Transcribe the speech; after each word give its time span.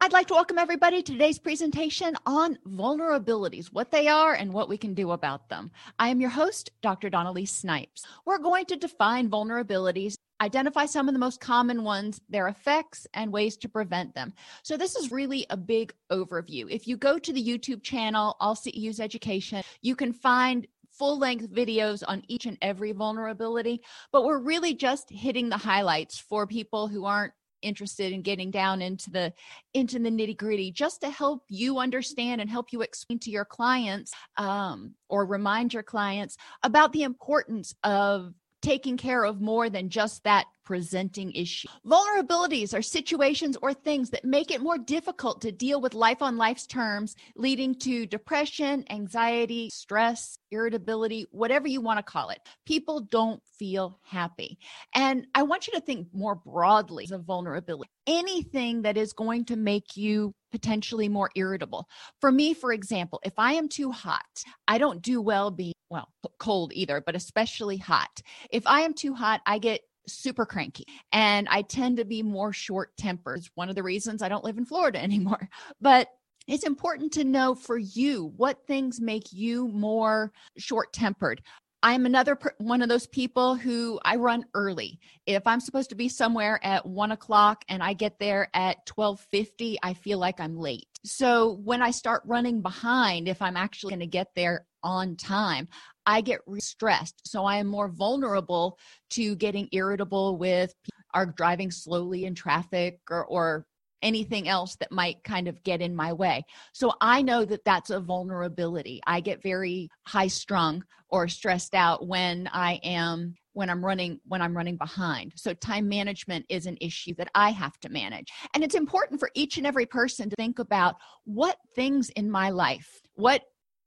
I'd 0.00 0.12
like 0.12 0.28
to 0.28 0.34
welcome 0.34 0.58
everybody 0.58 1.02
to 1.02 1.12
today's 1.12 1.40
presentation 1.40 2.14
on 2.24 2.56
vulnerabilities, 2.68 3.72
what 3.72 3.90
they 3.90 4.06
are 4.06 4.34
and 4.34 4.52
what 4.52 4.68
we 4.68 4.78
can 4.78 4.94
do 4.94 5.10
about 5.10 5.48
them. 5.48 5.72
I 5.98 6.08
am 6.08 6.20
your 6.20 6.30
host, 6.30 6.70
Dr. 6.82 7.10
Dawn-Elise 7.10 7.50
Snipes. 7.50 8.06
We're 8.24 8.38
going 8.38 8.66
to 8.66 8.76
define 8.76 9.28
vulnerabilities, 9.28 10.14
identify 10.40 10.86
some 10.86 11.08
of 11.08 11.14
the 11.14 11.18
most 11.18 11.40
common 11.40 11.82
ones, 11.82 12.20
their 12.28 12.46
effects, 12.46 13.08
and 13.12 13.32
ways 13.32 13.56
to 13.56 13.68
prevent 13.68 14.14
them. 14.14 14.34
So, 14.62 14.76
this 14.76 14.94
is 14.94 15.10
really 15.10 15.46
a 15.50 15.56
big 15.56 15.92
overview. 16.12 16.70
If 16.70 16.86
you 16.86 16.96
go 16.96 17.18
to 17.18 17.32
the 17.32 17.44
YouTube 17.44 17.82
channel, 17.82 18.36
All 18.38 18.54
CEUs 18.54 19.00
Education, 19.00 19.64
you 19.82 19.96
can 19.96 20.12
find 20.12 20.68
full 20.92 21.18
length 21.18 21.50
videos 21.50 22.04
on 22.06 22.22
each 22.28 22.46
and 22.46 22.56
every 22.62 22.92
vulnerability, 22.92 23.80
but 24.12 24.24
we're 24.24 24.38
really 24.38 24.74
just 24.74 25.10
hitting 25.10 25.48
the 25.48 25.56
highlights 25.56 26.20
for 26.20 26.46
people 26.46 26.86
who 26.86 27.04
aren't 27.04 27.32
interested 27.62 28.12
in 28.12 28.22
getting 28.22 28.50
down 28.50 28.82
into 28.82 29.10
the 29.10 29.32
into 29.74 29.98
the 29.98 30.10
nitty 30.10 30.36
gritty 30.36 30.70
just 30.70 31.00
to 31.00 31.10
help 31.10 31.42
you 31.48 31.78
understand 31.78 32.40
and 32.40 32.50
help 32.50 32.72
you 32.72 32.82
explain 32.82 33.18
to 33.18 33.30
your 33.30 33.44
clients 33.44 34.12
um, 34.36 34.94
or 35.08 35.26
remind 35.26 35.74
your 35.74 35.82
clients 35.82 36.36
about 36.62 36.92
the 36.92 37.02
importance 37.02 37.74
of 37.84 38.34
taking 38.62 38.96
care 38.96 39.24
of 39.24 39.40
more 39.40 39.70
than 39.70 39.88
just 39.88 40.24
that 40.24 40.46
presenting 40.64 41.32
issue. 41.32 41.66
Vulnerabilities 41.86 42.74
are 42.74 42.82
situations 42.82 43.56
or 43.62 43.72
things 43.72 44.10
that 44.10 44.22
make 44.22 44.50
it 44.50 44.60
more 44.60 44.76
difficult 44.76 45.40
to 45.40 45.50
deal 45.50 45.80
with 45.80 45.94
life 45.94 46.20
on 46.20 46.36
life's 46.36 46.66
terms, 46.66 47.16
leading 47.36 47.74
to 47.74 48.04
depression, 48.04 48.84
anxiety, 48.90 49.70
stress, 49.70 50.38
irritability, 50.50 51.26
whatever 51.30 51.66
you 51.66 51.80
want 51.80 51.98
to 51.98 52.02
call 52.02 52.28
it. 52.28 52.38
People 52.66 53.00
don't 53.00 53.42
feel 53.58 53.98
happy. 54.02 54.58
And 54.94 55.26
I 55.34 55.44
want 55.44 55.66
you 55.66 55.72
to 55.72 55.80
think 55.80 56.08
more 56.12 56.34
broadly 56.34 57.08
of 57.10 57.24
vulnerability. 57.24 57.88
Anything 58.06 58.82
that 58.82 58.98
is 58.98 59.14
going 59.14 59.46
to 59.46 59.56
make 59.56 59.96
you 59.96 60.34
potentially 60.52 61.08
more 61.08 61.30
irritable. 61.34 61.88
For 62.20 62.30
me, 62.30 62.52
for 62.52 62.72
example, 62.72 63.20
if 63.24 63.32
I 63.38 63.54
am 63.54 63.70
too 63.70 63.90
hot, 63.90 64.44
I 64.66 64.76
don't 64.76 65.00
do 65.00 65.22
well 65.22 65.50
being, 65.50 65.72
well, 65.90 66.08
cold 66.38 66.72
either, 66.74 67.02
but 67.04 67.16
especially 67.16 67.78
hot. 67.78 68.22
If 68.50 68.66
I 68.66 68.82
am 68.82 68.94
too 68.94 69.14
hot, 69.14 69.40
I 69.46 69.58
get 69.58 69.80
super 70.06 70.46
cranky 70.46 70.84
and 71.12 71.48
I 71.50 71.62
tend 71.62 71.98
to 71.98 72.04
be 72.04 72.22
more 72.22 72.52
short 72.52 72.96
tempered. 72.96 73.38
It's 73.38 73.50
one 73.54 73.68
of 73.68 73.74
the 73.74 73.82
reasons 73.82 74.22
I 74.22 74.28
don't 74.28 74.44
live 74.44 74.58
in 74.58 74.64
Florida 74.64 75.02
anymore. 75.02 75.48
But 75.80 76.08
it's 76.46 76.64
important 76.66 77.12
to 77.12 77.24
know 77.24 77.54
for 77.54 77.76
you 77.76 78.32
what 78.36 78.66
things 78.66 79.00
make 79.00 79.32
you 79.32 79.68
more 79.68 80.32
short 80.56 80.92
tempered. 80.92 81.42
I'm 81.82 82.06
another 82.06 82.34
per- 82.34 82.54
one 82.58 82.82
of 82.82 82.88
those 82.88 83.06
people 83.06 83.54
who 83.54 84.00
I 84.04 84.16
run 84.16 84.44
early. 84.54 84.98
If 85.26 85.46
I'm 85.46 85.60
supposed 85.60 85.90
to 85.90 85.94
be 85.94 86.08
somewhere 86.08 86.58
at 86.64 86.84
one 86.84 87.12
o'clock 87.12 87.64
and 87.68 87.82
I 87.82 87.92
get 87.92 88.18
there 88.18 88.48
at 88.52 88.84
twelve 88.84 89.20
fifty, 89.30 89.78
I 89.82 89.94
feel 89.94 90.18
like 90.18 90.40
I'm 90.40 90.58
late. 90.58 90.88
So 91.04 91.60
when 91.62 91.80
I 91.80 91.92
start 91.92 92.22
running 92.26 92.62
behind, 92.62 93.28
if 93.28 93.40
I'm 93.40 93.56
actually 93.56 93.90
going 93.90 94.00
to 94.00 94.06
get 94.06 94.34
there 94.34 94.66
on 94.82 95.16
time, 95.16 95.68
I 96.06 96.20
get 96.20 96.40
stressed. 96.58 97.20
So 97.24 97.44
I 97.44 97.56
am 97.56 97.66
more 97.66 97.88
vulnerable 97.88 98.78
to 99.10 99.36
getting 99.36 99.68
irritable 99.72 100.38
with 100.38 100.74
are 101.14 101.26
driving 101.26 101.70
slowly 101.70 102.24
in 102.24 102.34
traffic 102.34 103.00
or, 103.10 103.24
or 103.26 103.66
anything 104.02 104.48
else 104.48 104.76
that 104.76 104.92
might 104.92 105.22
kind 105.24 105.48
of 105.48 105.62
get 105.64 105.80
in 105.80 105.94
my 105.94 106.12
way. 106.12 106.44
So 106.72 106.92
I 107.00 107.22
know 107.22 107.44
that 107.44 107.64
that's 107.64 107.90
a 107.90 108.00
vulnerability. 108.00 109.00
I 109.06 109.20
get 109.20 109.42
very 109.42 109.88
high 110.06 110.28
strung 110.28 110.84
or 111.08 111.28
stressed 111.28 111.74
out 111.74 112.06
when 112.06 112.48
I 112.52 112.80
am 112.84 113.34
when 113.54 113.70
I'm 113.70 113.84
running 113.84 114.20
when 114.24 114.40
I'm 114.40 114.56
running 114.56 114.76
behind. 114.76 115.32
So 115.34 115.52
time 115.52 115.88
management 115.88 116.46
is 116.48 116.66
an 116.66 116.78
issue 116.80 117.14
that 117.16 117.28
I 117.34 117.50
have 117.50 117.78
to 117.80 117.88
manage. 117.88 118.28
And 118.54 118.62
it's 118.62 118.76
important 118.76 119.18
for 119.18 119.30
each 119.34 119.58
and 119.58 119.66
every 119.66 119.86
person 119.86 120.30
to 120.30 120.36
think 120.36 120.60
about 120.60 120.96
what 121.24 121.56
things 121.74 122.10
in 122.10 122.30
my 122.30 122.50
life, 122.50 123.00
what 123.14 123.42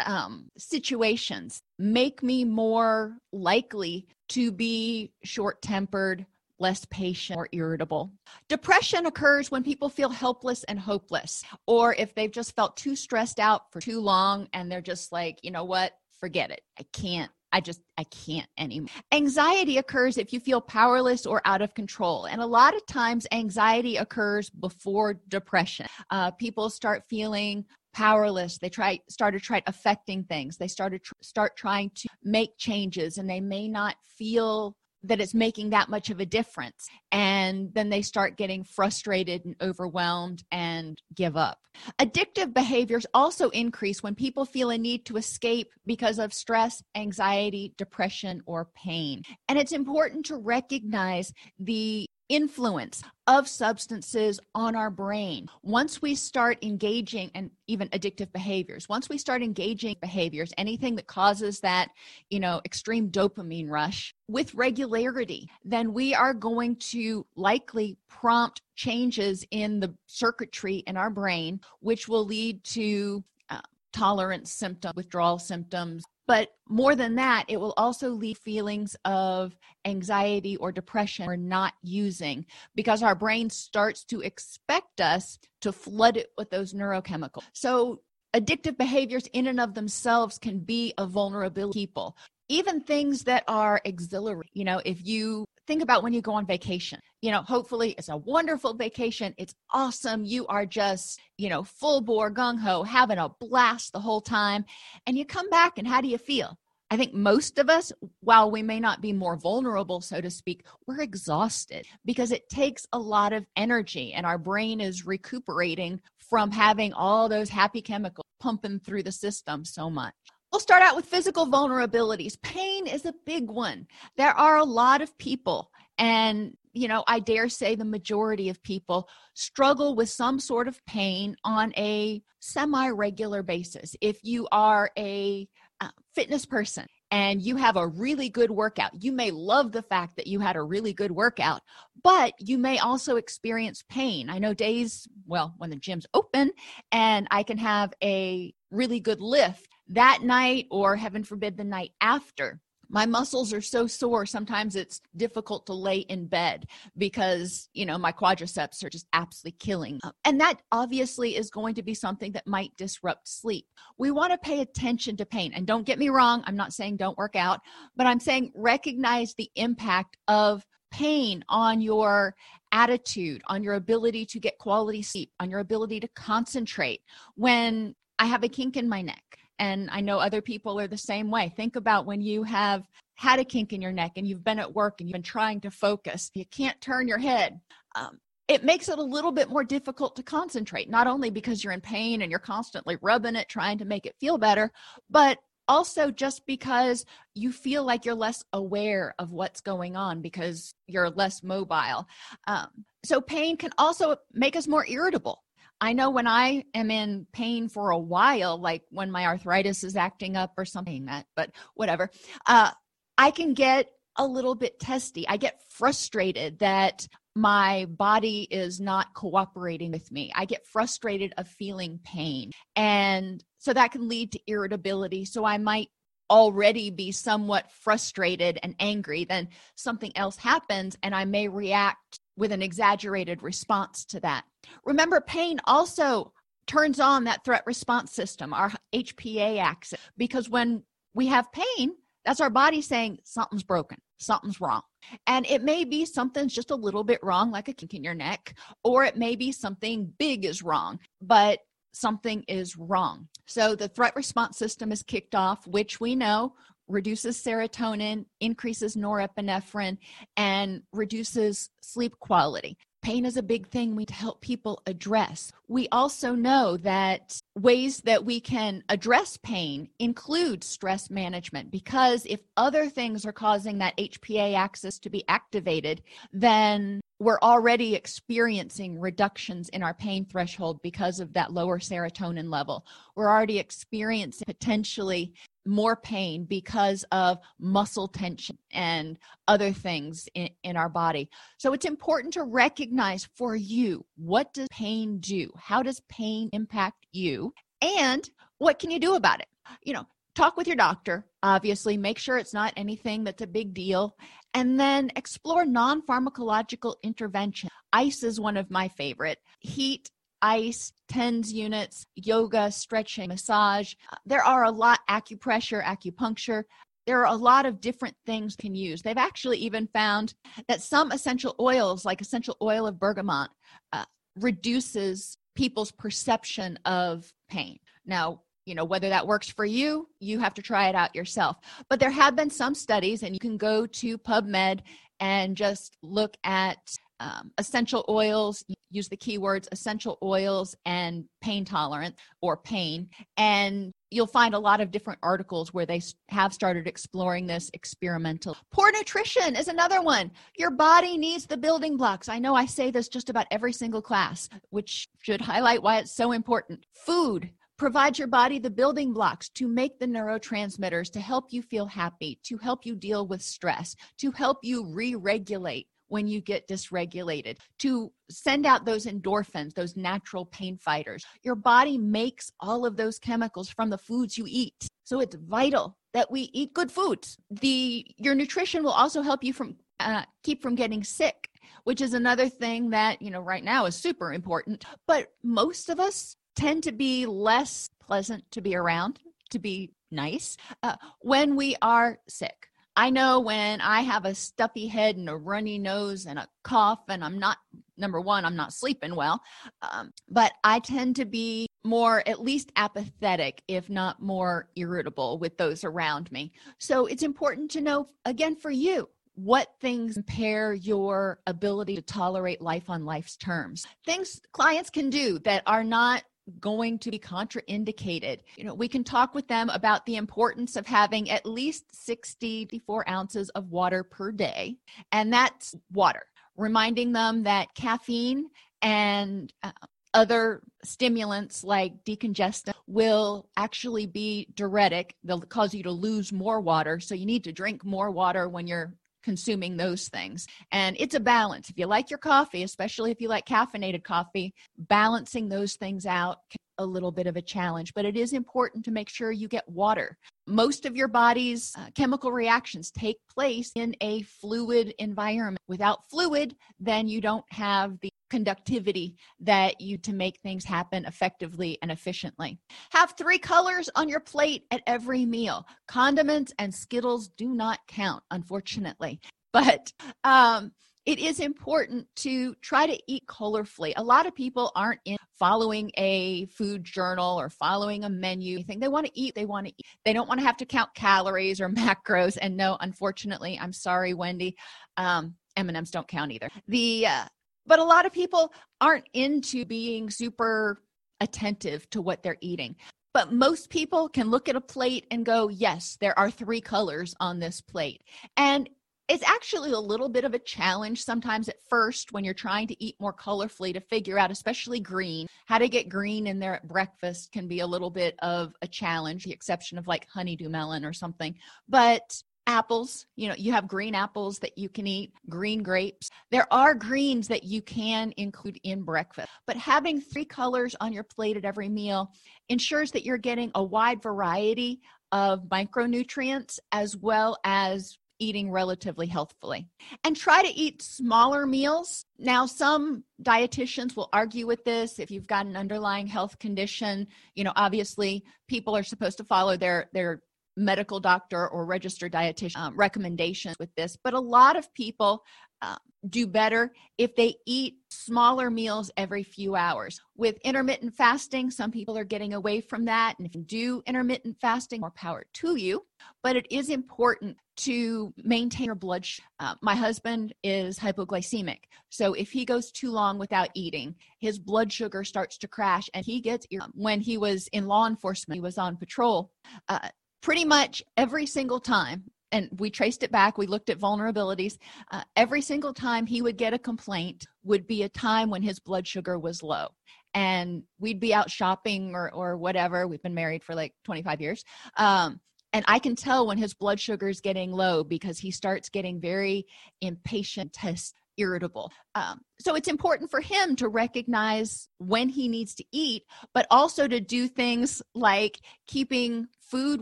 um, 0.06 0.50
situations 0.57 1.62
make 1.79 2.22
me 2.23 2.45
more 2.45 3.17
likely 3.31 4.07
to 4.29 4.51
be 4.51 5.13
short 5.23 5.62
tempered, 5.62 6.25
less 6.59 6.85
patient, 6.85 7.38
or 7.38 7.50
irritable. 7.51 8.11
Depression 8.47 9.06
occurs 9.06 9.51
when 9.51 9.63
people 9.63 9.90
feel 9.90 10.09
helpless 10.09 10.63
and 10.66 10.79
hopeless, 10.79 11.44
or 11.67 11.94
if 11.95 12.13
they've 12.16 12.31
just 12.31 12.56
felt 12.56 12.78
too 12.78 12.95
stressed 12.95 13.40
out 13.40 13.72
for 13.72 13.81
too 13.81 14.00
long 14.00 14.47
and 14.53 14.72
they're 14.72 14.81
just 14.81 15.11
like, 15.11 15.40
you 15.44 15.51
know 15.51 15.63
what, 15.63 15.94
forget 16.19 16.51
it. 16.51 16.61
I 16.79 16.84
can't. 16.94 17.31
I 17.53 17.59
just, 17.59 17.81
I 17.97 18.06
can't 18.06 18.47
anymore. 18.57 18.88
Anxiety 19.11 19.78
occurs 19.78 20.17
if 20.17 20.31
you 20.31 20.40
feel 20.40 20.61
powerless 20.61 21.25
or 21.25 21.41
out 21.44 21.61
of 21.61 21.73
control. 21.73 22.23
And 22.25 22.40
a 22.40 22.45
lot 22.45 22.75
of 22.75 22.85
times, 22.85 23.28
anxiety 23.34 23.97
occurs 23.97 24.50
before 24.50 25.19
depression. 25.28 25.88
Uh, 26.09 26.31
people 26.31 26.69
start 26.69 27.03
feeling 27.09 27.66
powerless. 27.94 28.57
They 28.57 28.69
try 28.69 29.00
started 29.09 29.41
try 29.41 29.62
affecting 29.68 30.24
things. 30.24 30.57
They 30.57 30.68
started 30.68 31.03
tr- 31.03 31.13
start 31.22 31.57
trying 31.57 31.91
to 31.96 32.09
make 32.24 32.57
changes 32.57 33.18
and 33.18 33.29
they 33.29 33.40
may 33.40 33.68
not 33.68 33.96
feel 34.18 34.75
that 35.03 35.19
it's 35.19 35.34
making 35.34 35.72
that 35.72 35.90
much 35.90 36.09
of 36.09 36.19
a 36.19 36.25
difference. 36.25 36.88
And 37.12 37.74
then 37.74 37.90
they 37.90 38.02
start 38.02 38.38
getting 38.38 38.63
frustrated 38.63 39.46
and 39.46 39.56
overwhelmed 39.62 40.44
and 40.52 41.02
give 41.16 41.35
up. 41.35 41.59
Addictive 42.00 42.53
behaviors 42.53 43.06
also 43.13 43.50
increase 43.50 44.03
when 44.03 44.13
people 44.13 44.46
feel 44.46 44.69
a 44.69 44.78
need 44.78 45.06
to 45.06 45.18
escape 45.18 45.69
because 45.85 46.19
of 46.19 46.34
stress 46.34 46.84
anxiety 46.96 47.73
depression 47.78 48.41
or 48.46 48.69
pain. 48.75 49.23
And 49.47 49.58
it's 49.58 49.72
important 49.72 50.25
to 50.28 50.38
recognize 50.38 51.34
the 51.59 52.06
influence 52.31 53.03
of 53.27 53.45
substances 53.45 54.39
on 54.55 54.73
our 54.73 54.89
brain. 54.89 55.47
Once 55.63 56.01
we 56.01 56.15
start 56.15 56.57
engaging 56.63 57.29
and 57.35 57.51
even 57.67 57.89
addictive 57.89 58.31
behaviors, 58.31 58.87
once 58.87 59.09
we 59.09 59.17
start 59.17 59.43
engaging 59.43 59.97
behaviors, 60.01 60.53
anything 60.57 60.95
that 60.95 61.07
causes 61.07 61.59
that, 61.59 61.89
you 62.29 62.39
know, 62.39 62.61
extreme 62.63 63.09
dopamine 63.09 63.69
rush 63.69 64.15
with 64.29 64.55
regularity, 64.55 65.49
then 65.66 65.91
we 65.91 66.16
are 66.16 66.33
going 66.33 66.78
to 66.78 67.25
likely 67.35 67.97
prompt 68.07 68.61
changes 68.75 69.45
in 69.51 69.81
the 69.81 69.93
circuitry 70.07 70.77
in 70.87 70.95
our 70.95 71.09
brain, 71.09 71.59
which 71.81 72.07
will 72.07 72.25
lead 72.25 72.63
to 72.63 73.22
uh, 73.49 73.59
tolerance 73.91 74.53
symptom, 74.53 74.93
withdrawal 74.95 75.37
symptoms, 75.37 76.05
but 76.28 76.50
more 76.68 76.96
than 76.96 77.16
that, 77.16 77.46
it 77.47 77.59
will 77.59 77.73
also 77.78 78.09
leave 78.09 78.38
feelings 78.38 78.96
of 79.06 79.58
anxiety 79.85 80.58
or 80.58 80.72
depression 80.72 81.28
or 81.28 81.38
not 81.38 81.73
using 81.82 82.46
because 82.76 83.03
our 83.03 83.16
brain 83.16 83.50
starts 83.50 84.03
to 84.06 84.22
expect 84.22 85.02
us 85.02 85.40
to 85.62 85.72
flood 85.72 86.18
it 86.18 86.32
with 86.38 86.50
those 86.50 86.73
neurochemicals. 86.73 87.44
So, 87.53 88.02
addictive 88.34 88.78
behaviors 88.78 89.28
in 89.34 89.47
and 89.47 89.59
of 89.59 89.73
themselves 89.73 90.38
can 90.38 90.59
be 90.59 90.94
a 90.97 91.06
vulnerability 91.06 91.82
people 91.82 92.16
even 92.47 92.82
things 92.82 93.23
that 93.23 93.44
are 93.47 93.82
auxiliary 93.85 94.50
you 94.53 94.64
know 94.64 94.82
if 94.85 95.06
you 95.06 95.46
think 95.67 95.81
about 95.81 96.03
when 96.03 96.13
you 96.13 96.22
go 96.22 96.34
on 96.34 96.46
vacation. 96.46 96.99
You 97.22 97.31
know 97.31 97.41
hopefully 97.41 97.96
it's 97.97 98.09
a 98.09 98.17
wonderful 98.17 98.73
vacation. 98.73 99.34
It's 99.37 99.53
awesome. 99.73 100.25
You 100.25 100.47
are 100.47 100.66
just 100.66 101.19
you 101.37 101.49
know 101.49 101.63
full 101.63 102.02
bore 102.02 102.31
gung-ho 102.31 102.84
having 102.84 103.17
a 103.17 103.29
blast 103.40 103.93
the 103.93 103.99
whole 103.99 104.22
time 104.22 104.66
and 105.05 105.17
you 105.17 105.25
come 105.25 105.49
back 105.49 105.78
and 105.78 105.87
how 105.87 106.02
do 106.02 106.08
you 106.08 106.17
feel? 106.17 106.58
I 106.91 106.97
think 106.97 107.13
most 107.13 107.58
of 107.58 107.69
us, 107.69 107.93
while 108.19 108.52
we 108.52 108.61
may 108.61 108.78
not 108.78 108.99
be 108.99 109.13
more 109.13 109.37
vulnerable, 109.37 110.02
so 110.02 110.19
to 110.19 110.29
speak, 110.29 110.66
we're 110.85 110.99
exhausted 110.99 111.85
because 112.03 112.34
it 112.34 112.49
takes 112.49 112.85
a 112.91 112.99
lot 112.99 113.31
of 113.31 113.46
energy 113.55 114.11
and 114.11 114.25
our 114.25 114.37
brain 114.37 114.81
is 114.81 115.05
recuperating 115.05 116.02
from 116.17 116.52
having 116.52 116.91
all 116.91 117.29
those 117.29 117.49
happy 117.49 117.81
chemicals 117.81 118.25
pumping 118.41 118.79
through 118.79 119.03
the 119.03 119.11
system 119.11 119.63
so 119.63 119.90
much. 119.90 120.13
We'll 120.51 120.59
start 120.59 120.83
out 120.83 120.97
with 120.97 121.05
physical 121.05 121.47
vulnerabilities. 121.47 122.41
Pain 122.41 122.85
is 122.85 123.05
a 123.05 123.13
big 123.25 123.49
one. 123.49 123.87
There 124.17 124.33
are 124.33 124.57
a 124.57 124.65
lot 124.65 125.01
of 125.01 125.17
people, 125.17 125.71
and 125.97 126.57
you 126.73 126.87
know, 126.87 127.03
I 127.07 127.19
dare 127.19 127.47
say 127.49 127.75
the 127.75 127.85
majority 127.85 128.49
of 128.49 128.61
people 128.63 129.07
struggle 129.33 129.95
with 129.95 130.09
some 130.09 130.39
sort 130.39 130.67
of 130.67 130.85
pain 130.85 131.35
on 131.43 131.73
a 131.77 132.21
semi 132.39 132.89
regular 132.89 133.43
basis. 133.43 133.95
If 134.01 134.19
you 134.23 134.47
are 134.51 134.91
a 134.97 135.47
uh, 135.79 135.89
fitness 136.15 136.45
person 136.45 136.85
and 137.11 137.41
you 137.41 137.55
have 137.55 137.77
a 137.77 137.87
really 137.87 138.29
good 138.29 138.51
workout, 138.51 139.03
you 139.03 139.11
may 139.11 139.31
love 139.31 139.71
the 139.71 139.83
fact 139.83 140.17
that 140.17 140.27
you 140.27 140.39
had 140.39 140.55
a 140.55 140.63
really 140.63 140.93
good 140.93 141.11
workout, 141.11 141.61
but 142.03 142.33
you 142.39 142.57
may 142.57 142.77
also 142.79 143.15
experience 143.15 143.83
pain. 143.89 144.29
I 144.29 144.39
know 144.39 144.53
days, 144.53 145.07
well, 145.25 145.53
when 145.57 145.69
the 145.69 145.75
gym's 145.77 146.07
open 146.13 146.51
and 146.91 147.27
I 147.31 147.43
can 147.43 147.57
have 147.57 147.93
a 148.03 148.53
really 148.69 148.99
good 148.99 149.21
lift 149.21 149.67
that 149.89 150.19
night 150.23 150.67
or 150.69 150.95
heaven 150.95 151.23
forbid 151.23 151.57
the 151.57 151.63
night 151.63 151.91
after. 152.01 152.61
My 152.93 153.05
muscles 153.05 153.53
are 153.53 153.61
so 153.61 153.87
sore 153.87 154.25
sometimes 154.25 154.75
it's 154.75 154.99
difficult 155.16 155.66
to 155.67 155.73
lay 155.73 155.99
in 155.99 156.28
bed 156.28 156.66
because 156.97 157.69
you 157.73 157.85
know 157.85 157.97
my 157.97 158.11
quadriceps 158.11 158.83
are 158.83 158.89
just 158.89 159.07
absolutely 159.13 159.55
killing. 159.59 159.99
Um, 160.03 160.11
and 160.25 160.41
that 160.41 160.61
obviously 160.73 161.37
is 161.37 161.49
going 161.49 161.75
to 161.75 161.83
be 161.83 161.93
something 161.93 162.33
that 162.33 162.47
might 162.47 162.75
disrupt 162.75 163.29
sleep. 163.29 163.66
We 163.97 164.11
want 164.11 164.33
to 164.33 164.37
pay 164.37 164.59
attention 164.59 165.16
to 165.17 165.25
pain 165.25 165.53
and 165.55 165.66
don't 165.66 165.85
get 165.85 165.99
me 165.99 166.09
wrong 166.09 166.43
i'm 166.45 166.55
not 166.55 166.73
saying 166.73 166.97
don't 166.97 167.17
work 167.17 167.35
out 167.35 167.61
but 167.95 168.07
i'm 168.07 168.19
saying 168.19 168.51
recognize 168.55 169.34
the 169.34 169.49
impact 169.55 170.17
of 170.27 170.66
pain 170.91 171.43
on 171.49 171.81
your 171.81 172.35
attitude, 172.72 173.41
on 173.47 173.63
your 173.63 173.75
ability 173.75 174.25
to 174.25 174.39
get 174.39 174.57
quality 174.59 175.01
sleep, 175.01 175.31
on 175.39 175.49
your 175.49 175.59
ability 175.59 175.99
to 176.01 176.07
concentrate. 176.09 177.01
When 177.35 177.95
I 178.19 178.25
have 178.25 178.43
a 178.43 178.49
kink 178.49 178.77
in 178.77 178.87
my 178.87 179.01
neck, 179.01 179.23
and 179.61 179.90
I 179.91 180.02
know 180.02 180.17
other 180.17 180.41
people 180.41 180.79
are 180.79 180.87
the 180.87 180.97
same 180.97 181.29
way. 181.29 181.53
Think 181.55 181.75
about 181.75 182.08
when 182.08 182.19
you 182.19 182.41
have 182.41 182.90
had 183.13 183.40
a 183.40 183.46
kink 183.46 183.73
in 183.73 183.81
your 183.81 183.91
neck 183.91 184.13
and 184.16 184.25
you've 184.28 184.43
been 184.43 184.58
at 184.58 184.73
work 184.73 184.99
and 184.99 185.08
you've 185.08 185.13
been 185.13 185.22
trying 185.22 185.61
to 185.61 185.69
focus, 185.69 186.31
you 186.34 186.46
can't 186.46 186.81
turn 186.81 187.08
your 187.08 187.19
head. 187.19 187.61
Um, 187.93 188.19
it 188.47 188.63
makes 188.63 188.90
it 188.90 188.97
a 188.97 189.03
little 189.03 189.31
bit 189.31 189.49
more 189.49 189.63
difficult 189.63 190.16
to 190.16 190.23
concentrate, 190.23 190.90
not 190.90 191.05
only 191.05 191.29
because 191.29 191.63
you're 191.63 191.73
in 191.73 191.79
pain 191.79 192.23
and 192.23 192.31
you're 192.31 192.40
constantly 192.40 192.97
rubbing 193.03 193.35
it, 193.35 193.49
trying 193.49 193.78
to 193.78 193.85
make 193.85 194.08
it 194.08 194.16
feel 194.19 194.40
better, 194.40 194.72
but 195.11 195.37
also 195.67 196.09
just 196.09 196.43
because 196.47 197.05
you 197.35 197.52
feel 197.52 197.84
like 197.84 198.03
you're 198.03 198.16
less 198.16 198.43
aware 198.53 199.13
of 199.19 199.31
what's 199.31 199.61
going 199.61 199.96
on 199.96 200.22
because 200.22 200.73
you're 200.87 201.11
less 201.11 201.43
mobile. 201.43 202.08
Um, 202.47 202.67
so, 203.05 203.22
pain 203.22 203.58
can 203.58 203.72
also 203.78 204.16
make 204.34 204.55
us 204.55 204.67
more 204.67 204.87
irritable. 204.87 205.43
I 205.81 205.93
know 205.93 206.11
when 206.11 206.28
I 206.28 206.63
am 206.75 206.91
in 206.91 207.25
pain 207.33 207.67
for 207.67 207.89
a 207.89 207.97
while, 207.97 208.61
like 208.61 208.83
when 208.91 209.09
my 209.09 209.25
arthritis 209.25 209.83
is 209.83 209.95
acting 209.95 210.37
up 210.37 210.53
or 210.55 210.63
something 210.63 211.05
that, 211.05 211.25
but 211.35 211.49
whatever, 211.73 212.11
uh, 212.45 212.69
I 213.17 213.31
can 213.31 213.55
get 213.55 213.87
a 214.16 214.25
little 214.25 214.53
bit 214.53 214.79
testy. 214.79 215.28
I 215.28 215.37
get 215.37 215.59
frustrated 215.69 216.59
that 216.59 217.07
my 217.35 217.85
body 217.89 218.47
is 218.51 218.79
not 218.79 219.13
cooperating 219.16 219.91
with 219.91 220.11
me. 220.11 220.31
I 220.35 220.45
get 220.45 220.67
frustrated 220.67 221.33
of 221.37 221.47
feeling 221.47 221.99
pain. 222.03 222.51
And 222.75 223.43
so 223.57 223.73
that 223.73 223.91
can 223.91 224.07
lead 224.07 224.34
to 224.34 224.39
irritability. 224.47 225.25
So 225.25 225.45
I 225.45 225.57
might 225.57 225.87
already 226.29 226.89
be 226.89 227.11
somewhat 227.11 227.69
frustrated 227.72 228.57
and 228.63 228.75
angry. 228.79 229.25
Then 229.25 229.49
something 229.75 230.16
else 230.16 230.37
happens 230.37 230.95
and 231.03 231.13
I 231.13 231.25
may 231.25 231.47
react 231.47 232.21
with 232.37 232.51
an 232.51 232.61
exaggerated 232.61 233.43
response 233.43 234.05
to 234.05 234.19
that. 234.22 234.43
Remember, 234.85 235.22
pain 235.22 235.59
also 235.66 236.33
turns 236.67 236.99
on 236.99 237.25
that 237.25 237.43
threat 237.43 237.63
response 237.66 238.13
system, 238.13 238.53
our 238.53 238.72
HPA 238.93 239.59
axis, 239.59 239.99
because 240.17 240.49
when 240.49 240.83
we 241.13 241.28
have 241.28 241.51
pain, 241.51 241.91
that's 242.23 242.39
our 242.39 242.49
body 242.49 242.81
saying 242.81 243.17
something's 243.23 243.63
broken, 243.63 243.97
something's 244.17 244.61
wrong. 244.61 244.81
And 245.28 245.45
it 245.47 245.63
may 245.63 245.83
be 245.83 246.05
something's 246.05 246.53
just 246.53 246.72
a 246.72 246.75
little 246.75 247.03
bit 247.03 247.19
wrong, 247.23 247.51
like 247.51 247.67
a 247.67 247.73
kink 247.73 247.93
in 247.93 248.03
your 248.03 248.13
neck, 248.13 248.55
or 248.84 249.03
it 249.03 249.17
may 249.17 249.35
be 249.35 249.51
something 249.51 250.13
big 250.17 250.45
is 250.45 250.61
wrong, 250.61 250.99
but 251.22 251.59
something 251.93 252.43
is 252.47 252.77
wrong. 252.77 253.27
So 253.47 253.75
the 253.75 253.89
threat 253.89 254.16
response 254.16 254.57
system 254.57 254.91
is 254.91 255.03
kicked 255.03 255.35
off, 255.35 255.66
which 255.67 255.99
we 255.99 256.15
know 256.15 256.53
reduces 256.91 257.41
serotonin, 257.41 258.25
increases 258.39 258.96
norepinephrine, 258.96 259.98
and 260.38 260.84
reduces 260.93 261.70
sleep 261.82 262.17
quality. 262.20 262.77
Pain 263.01 263.25
is 263.25 263.36
a 263.36 263.41
big 263.41 263.67
thing 263.70 263.96
we 263.96 264.05
help 264.12 264.41
people 264.41 264.79
address. 264.86 265.51
We 265.67 265.88
also 265.91 266.36
know 266.36 266.77
that 266.77 267.39
ways 267.58 268.01
that 268.01 268.25
we 268.25 268.39
can 268.39 268.84
address 268.89 269.38
pain 269.38 269.89
include 269.98 270.63
stress 270.63 271.10
management 271.10 271.72
because 271.72 272.27
if 272.27 272.41
other 272.58 272.88
things 272.89 273.25
are 273.25 273.32
causing 273.32 273.79
that 273.79 273.98
HPA 273.98 274.53
axis 274.55 275.00
to 275.00 275.10
be 275.10 275.24
activated, 275.27 276.03
then 276.32 277.01
we're 277.22 277.39
already 277.44 277.94
experiencing 277.94 279.00
reductions 279.00 279.70
in 279.70 279.84
our 279.84 279.94
pain 279.94 280.25
threshold 280.25 280.79
because 280.82 281.20
of 281.20 281.34
that 281.34 281.53
lower 281.53 281.77
serotonin 281.77 282.51
level. 282.51 282.86
We're 283.15 283.29
already 283.29 283.60
experiencing 283.60 284.46
potentially 284.48 285.34
more 285.65 285.96
pain 285.96 286.46
because 286.46 287.05
of 287.12 287.38
muscle 287.60 288.08
tension 288.08 288.58
and 288.72 289.17
other 289.48 289.72
things 289.72 290.27
in, 290.34 290.50
in 290.63 290.77
our 290.77 290.89
body. 290.89 291.29
So 291.58 291.74
it's 291.74 291.86
important 291.86 292.34
to 292.34 292.43
recognize 292.43 293.27
for 293.36 293.55
you 293.55 294.05
what 294.15 294.53
does 294.53 294.67
pain 294.72 295.19
do? 295.19 295.51
How 295.58 295.84
does 295.84 296.01
pain 296.10 296.50
impact 296.53 297.05
you? 297.12 297.53
And 297.81 298.29
what 298.58 298.79
can 298.79 298.91
you 298.91 299.00
do 299.00 299.15
about 299.15 299.39
it? 299.39 299.48
You 299.84 299.93
know, 299.93 300.05
talk 300.36 300.58
with 300.58 300.67
your 300.67 300.75
doctor, 300.75 301.25
obviously, 301.43 301.98
make 301.98 302.17
sure 302.17 302.38
it's 302.38 302.53
not 302.53 302.74
anything 302.77 303.24
that's 303.24 303.41
a 303.41 303.48
big 303.48 303.74
deal, 303.74 304.15
and 304.53 304.79
then 304.79 305.12
explore 305.15 305.65
non 305.65 306.01
pharmacological 306.01 306.96
intervention. 307.03 307.69
Ice 307.93 308.24
is 308.24 308.39
one 308.39 308.58
of 308.58 308.72
my 308.72 308.88
favorite. 308.89 309.39
Heat 309.60 310.10
ice, 310.41 310.91
TENS 311.08 311.51
units, 311.53 312.05
yoga, 312.15 312.72
stretching, 312.72 313.29
massage. 313.29 313.93
There 314.25 314.43
are 314.43 314.65
a 314.65 314.72
lot, 314.72 315.00
acupressure, 315.10 315.84
acupuncture. 315.84 316.63
There 317.08 317.20
are 317.25 317.34
a 317.34 317.38
lot 317.38 317.65
of 317.65 317.82
different 317.82 318.15
things 318.25 318.55
can 318.55 318.75
use. 318.75 319.01
They've 319.01 319.17
actually 319.17 319.58
even 319.58 319.88
found 319.93 320.34
that 320.68 320.82
some 320.82 321.12
essential 321.12 321.56
oils, 321.60 322.06
like 322.06 322.22
essential 322.22 322.58
oil 322.62 322.88
of 322.88 323.00
bergamot, 323.00 323.50
uh, 323.92 324.06
reduces 324.39 325.38
people's 325.56 325.92
perception 325.92 326.77
of 326.86 327.32
pain. 327.50 327.80
Now, 328.06 328.42
you 328.65 328.75
know 328.75 328.86
whether 328.86 329.10
that 329.10 329.25
works 329.25 329.50
for 329.50 329.65
you 329.65 330.08
you 330.20 330.38
have 330.38 330.54
to 330.54 330.62
try 330.62 330.88
it 330.88 330.94
out 330.94 331.15
yourself 331.15 331.58
but 331.89 332.00
there 332.00 332.12
have 332.12 332.36
been 332.36 332.50
some 332.50 332.75
studies 332.75 333.24
and 333.24 333.34
you 333.34 333.39
can 333.39 333.58
go 333.58 333.88
to 333.88 334.20
pubmed 334.20 334.82
and 335.20 335.58
just 335.58 335.98
look 336.04 336.36
at 336.44 336.77
um, 337.20 337.51
essential 337.58 338.06
oils 338.08 338.63
use 338.91 339.10
the 339.10 339.17
keywords 339.17 339.67
essential 339.71 340.17
oils 340.21 340.75
and 340.86 341.25
pain 341.41 341.65
tolerant 341.65 342.15
or 342.41 342.57
pain. 342.57 343.10
And 343.38 343.91
you'll 344.12 344.27
find 344.27 344.53
a 344.53 344.60
lot 344.60 344.81
of 344.81 344.91
different 344.91 345.19
articles 345.24 345.74
where 345.74 345.86
they 345.86 346.01
have 346.29 346.53
started 346.53 346.88
exploring 346.88 347.48
this 347.48 347.69
experimental. 347.74 348.55
Poor 348.71 348.91
nutrition 348.91 349.55
is 349.55 349.67
another 349.67 350.01
one. 350.01 350.31
Your 350.57 350.71
body 350.71 351.17
needs 351.17 351.45
the 351.45 351.57
building 351.57 351.98
blocks. 351.98 352.29
I 352.29 352.39
know 352.39 352.53
i 352.53 352.65
say 352.65 352.91
this 352.91 353.07
just 353.07 353.29
about 353.29 353.48
every 353.51 353.74
single 353.74 354.01
class 354.01 354.50
which 354.69 355.07
should 355.21 355.41
highlight 355.41 355.81
why 355.81 356.00
it's 356.00 356.15
so 356.15 356.31
important. 356.31 356.86
Food. 356.93 357.50
Provide 357.77 358.19
your 358.19 358.27
body 358.27 358.60
the 358.60 358.69
building 358.69 359.12
blocks 359.12 359.50
to 359.50 359.67
make 359.67 359.98
the 359.98 360.05
neurotransmitters 360.05 361.10
to 361.13 361.19
help 361.19 361.45
you 361.50 361.63
feel 361.63 361.88
happy, 361.88 362.39
to 362.43 362.57
help 362.60 362.86
you 362.86 362.95
deal 362.95 363.25
with 363.25 363.41
stress, 363.41 363.95
to 364.19 364.29
help 364.31 364.60
you 364.62 364.86
re 364.93 365.15
regulate 365.15 365.88
when 366.12 366.27
you 366.27 366.41
get 366.41 366.68
dysregulated, 366.68 367.58
to 367.80 368.12
send 368.30 368.65
out 368.65 368.84
those 368.84 369.06
endorphins, 369.06 369.74
those 369.74 369.96
natural 369.96 370.46
pain 370.46 370.77
fighters. 370.77 371.25
Your 371.41 371.56
body 371.56 371.98
makes 371.98 372.51
all 372.60 372.86
of 372.86 372.98
those 372.98 373.18
chemicals 373.18 373.70
from 373.70 373.89
the 373.89 373.98
foods 373.98 374.38
you 374.38 374.44
eat. 374.48 374.88
So 375.06 375.22
it's 375.22 375.36
vital 375.36 375.98
that 376.13 376.30
we 376.30 376.50
eat 376.53 376.74
good 376.74 376.91
foods. 376.91 377.38
The 377.50 378.06
your 378.18 378.36
nutrition 378.36 378.84
will 378.84 378.91
also 378.91 379.22
help 379.22 379.41
you 379.41 379.53
from 379.53 379.77
uh, 380.01 380.24
keep 380.44 380.62
from 380.62 380.75
getting 380.75 381.01
sick, 381.03 381.50
which 381.86 382.01
is 382.01 382.13
another 382.13 382.50
thing 382.50 382.89
that 382.89 383.22
you 383.22 383.32
know 383.32 383.41
right 383.41 383.63
now 383.63 383.86
is 383.86 383.96
super 383.96 384.34
important. 384.34 384.84
But 385.08 385.27
most 385.44 385.89
of 385.89 386.00
us 386.00 386.36
tend 386.58 386.84
to 386.84 386.91
be 386.91 387.25
less 387.25 387.89
pleasant 388.01 388.44
to 388.51 388.60
be 388.60 388.75
around, 388.75 389.20
to 389.51 389.60
be 389.60 389.94
nice 390.12 390.58
uh, 390.84 390.98
when 391.22 391.56
we 391.56 391.77
are 391.82 392.20
sick. 392.27 392.68
I 393.01 393.10
know 393.10 393.39
when 393.39 393.81
I 393.81 394.01
have 394.01 394.25
a 394.25 394.36
stuffy 394.36 394.86
head 394.86 395.17
and 395.17 395.27
a 395.27 395.36
runny 395.36 395.79
nose 395.79 396.27
and 396.27 396.38
a 396.38 396.48
cough, 396.62 397.00
and 397.10 397.24
I'm 397.24 397.39
not, 397.39 397.58
number 397.98 398.22
one, 398.22 398.46
I'm 398.46 398.55
not 398.55 398.74
sleeping 398.74 399.15
well, 399.15 399.41
um, 399.81 400.13
but 400.29 400.51
I 400.63 400.77
tend 400.77 401.15
to 401.15 401.25
be 401.25 401.65
more 401.84 402.22
at 402.27 402.43
least 402.43 402.72
apathetic, 402.75 403.63
if 403.67 403.89
not 403.89 404.22
more 404.22 404.70
irritable 404.75 405.39
with 405.39 405.58
those 405.58 405.84
around 405.84 406.31
me. 406.31 406.51
So 406.77 407.08
it's 407.08 407.24
important 407.24 407.72
to 407.72 407.81
know, 407.81 408.05
again, 408.25 408.55
for 408.55 408.70
you, 408.70 409.10
what 409.34 409.70
things 409.81 410.17
impair 410.17 410.72
your 410.72 411.39
ability 411.48 411.96
to 411.96 412.03
tolerate 412.03 412.62
life 412.62 412.88
on 412.88 413.03
life's 413.03 413.36
terms. 413.36 413.88
Things 414.05 414.39
clients 414.51 414.91
can 414.91 415.10
do 415.10 415.39
that 415.39 415.63
are 415.65 415.84
not 415.84 416.22
going 416.60 417.00
to 417.00 417.12
be 417.12 417.19
contraindicated. 417.19 418.39
You 418.57 418.65
know, 418.65 418.74
we 418.74 418.88
can 418.88 419.03
talk 419.03 419.33
with 419.33 419.48
them 419.48 419.69
about 419.69 420.05
the 420.05 420.15
importance 420.15 420.75
of 420.75 420.86
having 420.88 421.29
at 421.29 421.45
least 421.45 421.86
64 422.05 423.10
ounces 423.10 423.50
of 423.50 423.69
water 423.69 424.03
per 424.03 424.31
day, 424.31 424.77
and 425.12 425.31
that's 425.31 425.75
water. 425.91 426.24
Reminding 426.57 427.12
them 427.12 427.43
that 427.43 427.74
caffeine 427.75 428.50
and 428.81 429.51
uh, 429.63 429.71
other 430.13 430.62
stimulants 430.83 431.63
like 431.63 432.03
decongestant 432.03 432.74
will 432.88 433.48
actually 433.55 434.05
be 434.05 434.48
diuretic. 434.55 435.15
They'll 435.24 435.41
cause 435.41 435.74
you 435.74 435.83
to 435.83 435.91
lose 435.91 436.33
more 436.33 436.60
water. 436.60 437.00
So 437.00 437.15
you 437.15 437.25
need 437.25 437.45
to 437.45 437.53
drink 437.53 437.86
more 437.86 438.12
water 438.12 438.50
when 438.50 438.67
you're 438.67 438.93
consuming 439.24 439.78
those 439.78 440.08
things. 440.08 440.48
And 440.72 440.96
it's 441.00 441.16
a 441.16 441.20
balance. 441.20 441.70
If 441.70 441.78
you 441.78 441.86
like 441.86 442.10
your 442.10 442.20
coffee, 442.20 442.63
especially 442.63 443.12
if 443.12 443.22
you 443.22 443.28
like 443.28 443.46
caffeinated 443.46 444.04
coffee, 444.04 444.54
balancing 444.78 445.50
those 445.50 445.75
things 445.75 446.06
out 446.06 446.40
a 446.78 446.86
little 446.86 447.12
bit 447.12 447.28
of 447.28 447.38
a 447.38 447.42
challenge, 447.42 447.94
but 447.94 448.06
it 448.06 448.18
is 448.18 448.34
important 448.34 448.84
to 448.86 448.92
make 448.92 449.10
sure 449.10 449.32
you 449.32 449.48
get 449.48 449.68
water. 449.70 450.18
Most 450.48 450.86
of 450.86 450.96
your 450.96 451.08
body's 451.08 451.74
uh, 451.78 451.92
chemical 451.96 452.32
reactions 452.32 452.92
take 452.92 453.18
place 453.34 453.72
in 453.75 453.96
a 454.01 454.24
fluid 454.24 454.94
environment. 454.98 455.62
Without 455.68 456.10
fluid, 456.10 456.56
then 456.80 457.08
you 457.08 457.22
don't 457.22 457.46
have 457.51 458.00
the 458.01 458.10
conductivity 458.32 459.18
that 459.42 459.82
you 459.82 459.98
to 459.98 460.14
make 460.14 460.40
things 460.40 460.64
happen 460.64 461.04
effectively 461.06 461.78
and 461.82 461.92
efficiently. 461.92 462.58
Have 462.92 463.14
three 463.18 463.38
colors 463.38 463.90
on 463.96 464.08
your 464.08 464.22
plate 464.22 464.64
at 464.72 464.82
every 464.88 465.26
meal. 465.26 465.68
Condiments 465.88 466.54
and 466.58 466.74
Skittles 466.74 467.28
do 467.28 467.54
not 467.54 467.80
count, 467.90 468.24
unfortunately. 468.32 469.20
But 469.52 469.92
um, 470.24 470.72
it 471.06 471.20
is 471.20 471.42
important 471.42 472.08
to 472.18 472.56
try 472.62 472.88
to 472.88 472.98
eat 473.06 473.26
colorfully. 473.28 473.92
A 473.98 474.04
lot 474.04 474.26
of 474.26 474.34
people 474.34 474.72
aren't 474.78 475.02
in 475.04 475.18
following 475.38 475.92
a 475.98 476.46
food 476.46 476.86
journal 476.86 477.38
or 477.38 477.50
following 477.50 478.06
a 478.06 478.10
menu. 478.10 478.64
Thing 478.64 478.80
they 478.80 478.88
want 478.88 479.08
to 479.08 479.20
eat, 479.20 479.36
they 479.36 479.46
want 479.46 479.68
to 479.68 479.74
eat. 479.78 479.86
They 480.06 480.14
don't 480.14 480.30
want 480.30 480.40
to 480.40 480.46
have 480.46 480.58
to 480.58 480.66
count 480.66 480.94
calories 480.96 481.60
or 481.60 481.68
macros. 481.84 482.38
And 482.42 482.56
no, 482.56 482.78
unfortunately, 482.80 483.60
I'm 483.62 483.74
sorry, 483.74 484.14
Wendy. 484.14 484.56
Um, 484.96 485.36
M&Ms 485.58 485.92
don't 485.92 486.08
count 486.08 486.32
either. 486.32 486.50
The 486.70 487.08
uh, 487.08 487.26
but 487.65 487.80
a 487.80 487.84
lot 487.84 488.06
of 488.06 488.12
people 488.12 488.53
aren't 488.80 489.08
into 489.13 489.65
being 489.65 490.10
super 490.10 490.82
attentive 491.20 491.89
to 491.91 492.01
what 492.01 492.24
they're 492.24 492.38
eating. 492.41 492.75
But 493.13 493.34
most 493.34 493.70
people 493.70 494.08
can 494.08 494.32
look 494.32 494.48
at 494.48 494.56
a 494.56 494.62
plate 494.62 495.06
and 495.12 495.25
go, 495.25 495.50
yes, 495.50 495.98
there 496.00 496.18
are 496.18 496.32
three 496.32 496.62
colors 496.62 497.13
on 497.20 497.39
this 497.39 497.60
plate. 497.60 498.03
And 498.38 498.70
it's 499.10 499.27
actually 499.27 499.74
a 499.74 499.80
little 499.80 500.08
bit 500.08 500.24
of 500.24 500.34
a 500.34 500.39
challenge 500.39 501.03
sometimes 501.03 501.50
at 501.50 501.62
first 501.70 502.13
when 502.13 502.24
you're 502.24 502.34
trying 502.34 502.68
to 502.68 502.82
eat 502.82 502.96
more 503.01 503.13
colorfully 503.13 503.74
to 503.74 503.82
figure 503.82 504.18
out, 504.18 504.32
especially 504.32 504.80
green. 504.80 505.27
How 505.48 505.58
to 505.58 505.68
get 505.68 505.89
green 505.89 506.27
in 506.27 506.39
there 506.39 506.56
at 506.56 506.68
breakfast 506.70 507.34
can 507.34 507.50
be 507.50 507.60
a 507.60 507.68
little 507.68 507.89
bit 507.89 508.15
of 508.20 508.53
a 508.62 508.68
challenge, 508.68 509.25
the 509.25 509.34
exception 509.34 509.77
of 509.77 509.86
like 509.86 510.08
honeydew 510.08 510.48
melon 510.48 510.86
or 510.86 510.94
something. 510.94 511.36
But 511.68 512.24
apples 512.48 513.05
you 513.15 513.27
know 513.27 513.36
you 513.38 513.51
have 513.51 513.67
green 513.67 513.95
apples 513.95 514.39
that 514.39 514.57
you 514.57 514.69
can 514.69 514.88
eat 514.88 515.13
green 515.29 515.63
grapes. 515.63 516.10
There 516.31 516.51
are 516.51 516.74
greens 516.74 517.27
that 517.27 517.43
you 517.43 517.62
can 517.62 518.13
include 518.17 518.60
in 518.63 518.83
breakfast 518.83 519.29
but 519.48 519.57
having 519.57 520.01
three 520.01 520.25
colors 520.25 520.75
on 520.79 520.93
your 520.93 521.03
plate 521.03 521.38
at 521.38 521.45
every 521.45 521.69
meal 521.69 522.12
ensures 522.50 522.91
that 522.91 523.05
you're 523.05 523.17
getting 523.17 523.51
a 523.55 523.63
wide 523.63 524.01
variety 524.01 524.81
of 525.12 525.43
micronutrients 525.45 526.60
as 526.71 526.95
well 526.95 527.38
as 527.43 527.98
eating 528.21 528.51
relatively 528.51 529.07
healthfully. 529.07 529.67
And 530.03 530.15
try 530.15 530.43
to 530.43 530.48
eat 530.48 530.83
smaller 530.83 531.48
meals. 531.48 532.05
Now 532.19 532.45
some 532.45 533.03
dietitians 533.21 533.95
will 533.95 534.10
argue 534.13 534.45
with 534.45 534.63
this. 534.63 535.00
If 535.00 535.10
you've 535.10 535.25
got 535.25 535.48
an 535.48 535.57
underlying 535.57 536.07
health 536.07 536.38
condition 536.39 537.07
you 537.36 537.43
know 537.43 537.53
obviously 537.55 538.24
people 538.48 538.75
are 538.75 538.83
supposed 538.83 539.17
to 539.17 539.24
follow 539.24 539.57
their 539.57 539.89
their 539.93 540.21
medical 540.58 541.00
doctor 541.00 541.48
or 541.48 541.65
registered 541.65 542.12
dietitian 542.12 542.58
um, 542.58 542.75
recommendations 542.75 543.55
with 543.60 543.74
this, 543.75 543.98
but 544.03 544.13
a 544.13 544.20
lot 544.20 544.55
of 544.55 544.74
people 544.74 545.24
uh, 545.62 545.77
do 546.10 546.25
better 546.25 546.72
if 546.98 547.15
they 547.15 547.36
eat 547.46 547.75
smaller 547.91 548.50
meals 548.50 548.89
every 548.98 549.24
few 549.24 549.55
hours. 549.55 550.00
With 550.17 550.38
intermittent 550.43 550.96
fasting, 550.96 551.51
some 551.51 551.72
people 551.72 551.96
are 551.98 552.03
getting 552.03 552.34
away 552.34 552.62
from 552.62 552.86
that. 552.86 553.15
And 553.17 553.27
if 553.27 553.36
you 553.36 553.43
do 553.43 553.84
intermittent 553.86 554.38
fasting, 554.41 554.81
more 554.81 554.91
power 554.91 555.24
to 555.34 555.55
you. 555.55 555.84
But 556.24 556.36
it 556.36 556.48
is 556.50 556.70
important 556.70 557.38
to 557.58 558.12
maintain 558.17 558.65
your 558.65 558.75
blood. 558.75 559.05
Sh- 559.05 559.20
uh, 559.39 559.53
my 559.62 559.75
husband 559.75 560.34
is 560.43 560.79
hypoglycemic. 560.79 561.60
So 561.89 562.13
if 562.13 562.31
he 562.31 562.43
goes 562.46 562.72
too 562.72 562.91
long 562.91 563.20
without 563.20 563.50
eating, 563.53 563.93
his 564.20 564.39
blood 564.39 564.74
sugar 564.74 565.03
starts 565.03 565.38
to 565.39 565.48
crash 565.48 565.88
and 565.93 566.03
he 566.03 566.22
gets, 566.22 566.48
when 566.74 567.01
he 567.01 567.17
was 567.17 567.48
in 567.53 567.67
law 567.67 567.86
enforcement, 567.86 568.38
he 568.38 568.41
was 568.41 568.58
on 568.58 568.77
patrol. 568.77 569.31
Uh, 569.67 569.89
pretty 570.22 570.46
much 570.46 570.84
every 570.98 571.25
single 571.25 571.60
time 571.60 572.04
and 572.32 572.50
we 572.60 572.70
traced 572.70 573.04
it 573.04 573.12
back 573.12 573.38
we 573.38 573.48
looked 573.48 573.70
at 573.70 573.80
vulnerabilities 573.80 574.58
uh, 574.92 575.04
every 575.16 575.42
single 575.42 575.74
time 575.74 576.06
he 576.06 576.22
would 576.22 576.38
get 576.38 576.54
a 576.54 576.60
complaint 576.60 577.25
would 577.44 577.68
be 577.68 577.84
a 577.84 577.90
time 577.90 578.30
when 578.30 578.42
his 578.42 578.60
blood 578.60 578.88
sugar 578.88 579.18
was 579.18 579.44
low. 579.44 579.68
And 580.13 580.63
we'd 580.80 581.00
be 581.00 581.13
out 581.13 581.32
shopping 581.32 581.96
or 581.96 582.12
or 582.12 582.38
whatever 582.38 582.88
we've 582.88 583.01
been 583.01 583.13
married 583.13 583.44
for 583.44 583.56
like 583.56 583.74
25 583.86 584.20
years 584.20 584.44
um, 584.75 585.22
and 585.54 585.63
i 585.70 585.80
can 585.80 585.96
tell 585.96 586.28
when 586.28 586.38
his 586.38 586.54
blood 586.54 586.82
sugar 586.82 587.08
is 587.08 587.22
getting 587.22 587.54
low 587.54 587.84
because 587.84 588.20
he 588.20 588.30
starts 588.30 588.68
getting 588.68 589.00
very 589.00 589.46
impatient 589.80 590.51
test 590.51 591.00
irritable. 591.22 591.72
Um, 591.96 592.22
so 592.40 592.56
it's 592.56 592.68
important 592.68 593.12
for 593.12 593.22
him 593.22 593.56
to 593.58 593.68
recognize 593.68 594.68
when 594.78 595.10
he 595.10 595.28
needs 595.28 595.56
to 595.56 595.63
eat, 595.72 596.04
but 596.34 596.48
also 596.50 596.88
to 596.88 597.00
do 597.00 597.28
things 597.28 597.82
like 597.96 598.40
keeping 598.68 599.28
food 599.42 599.82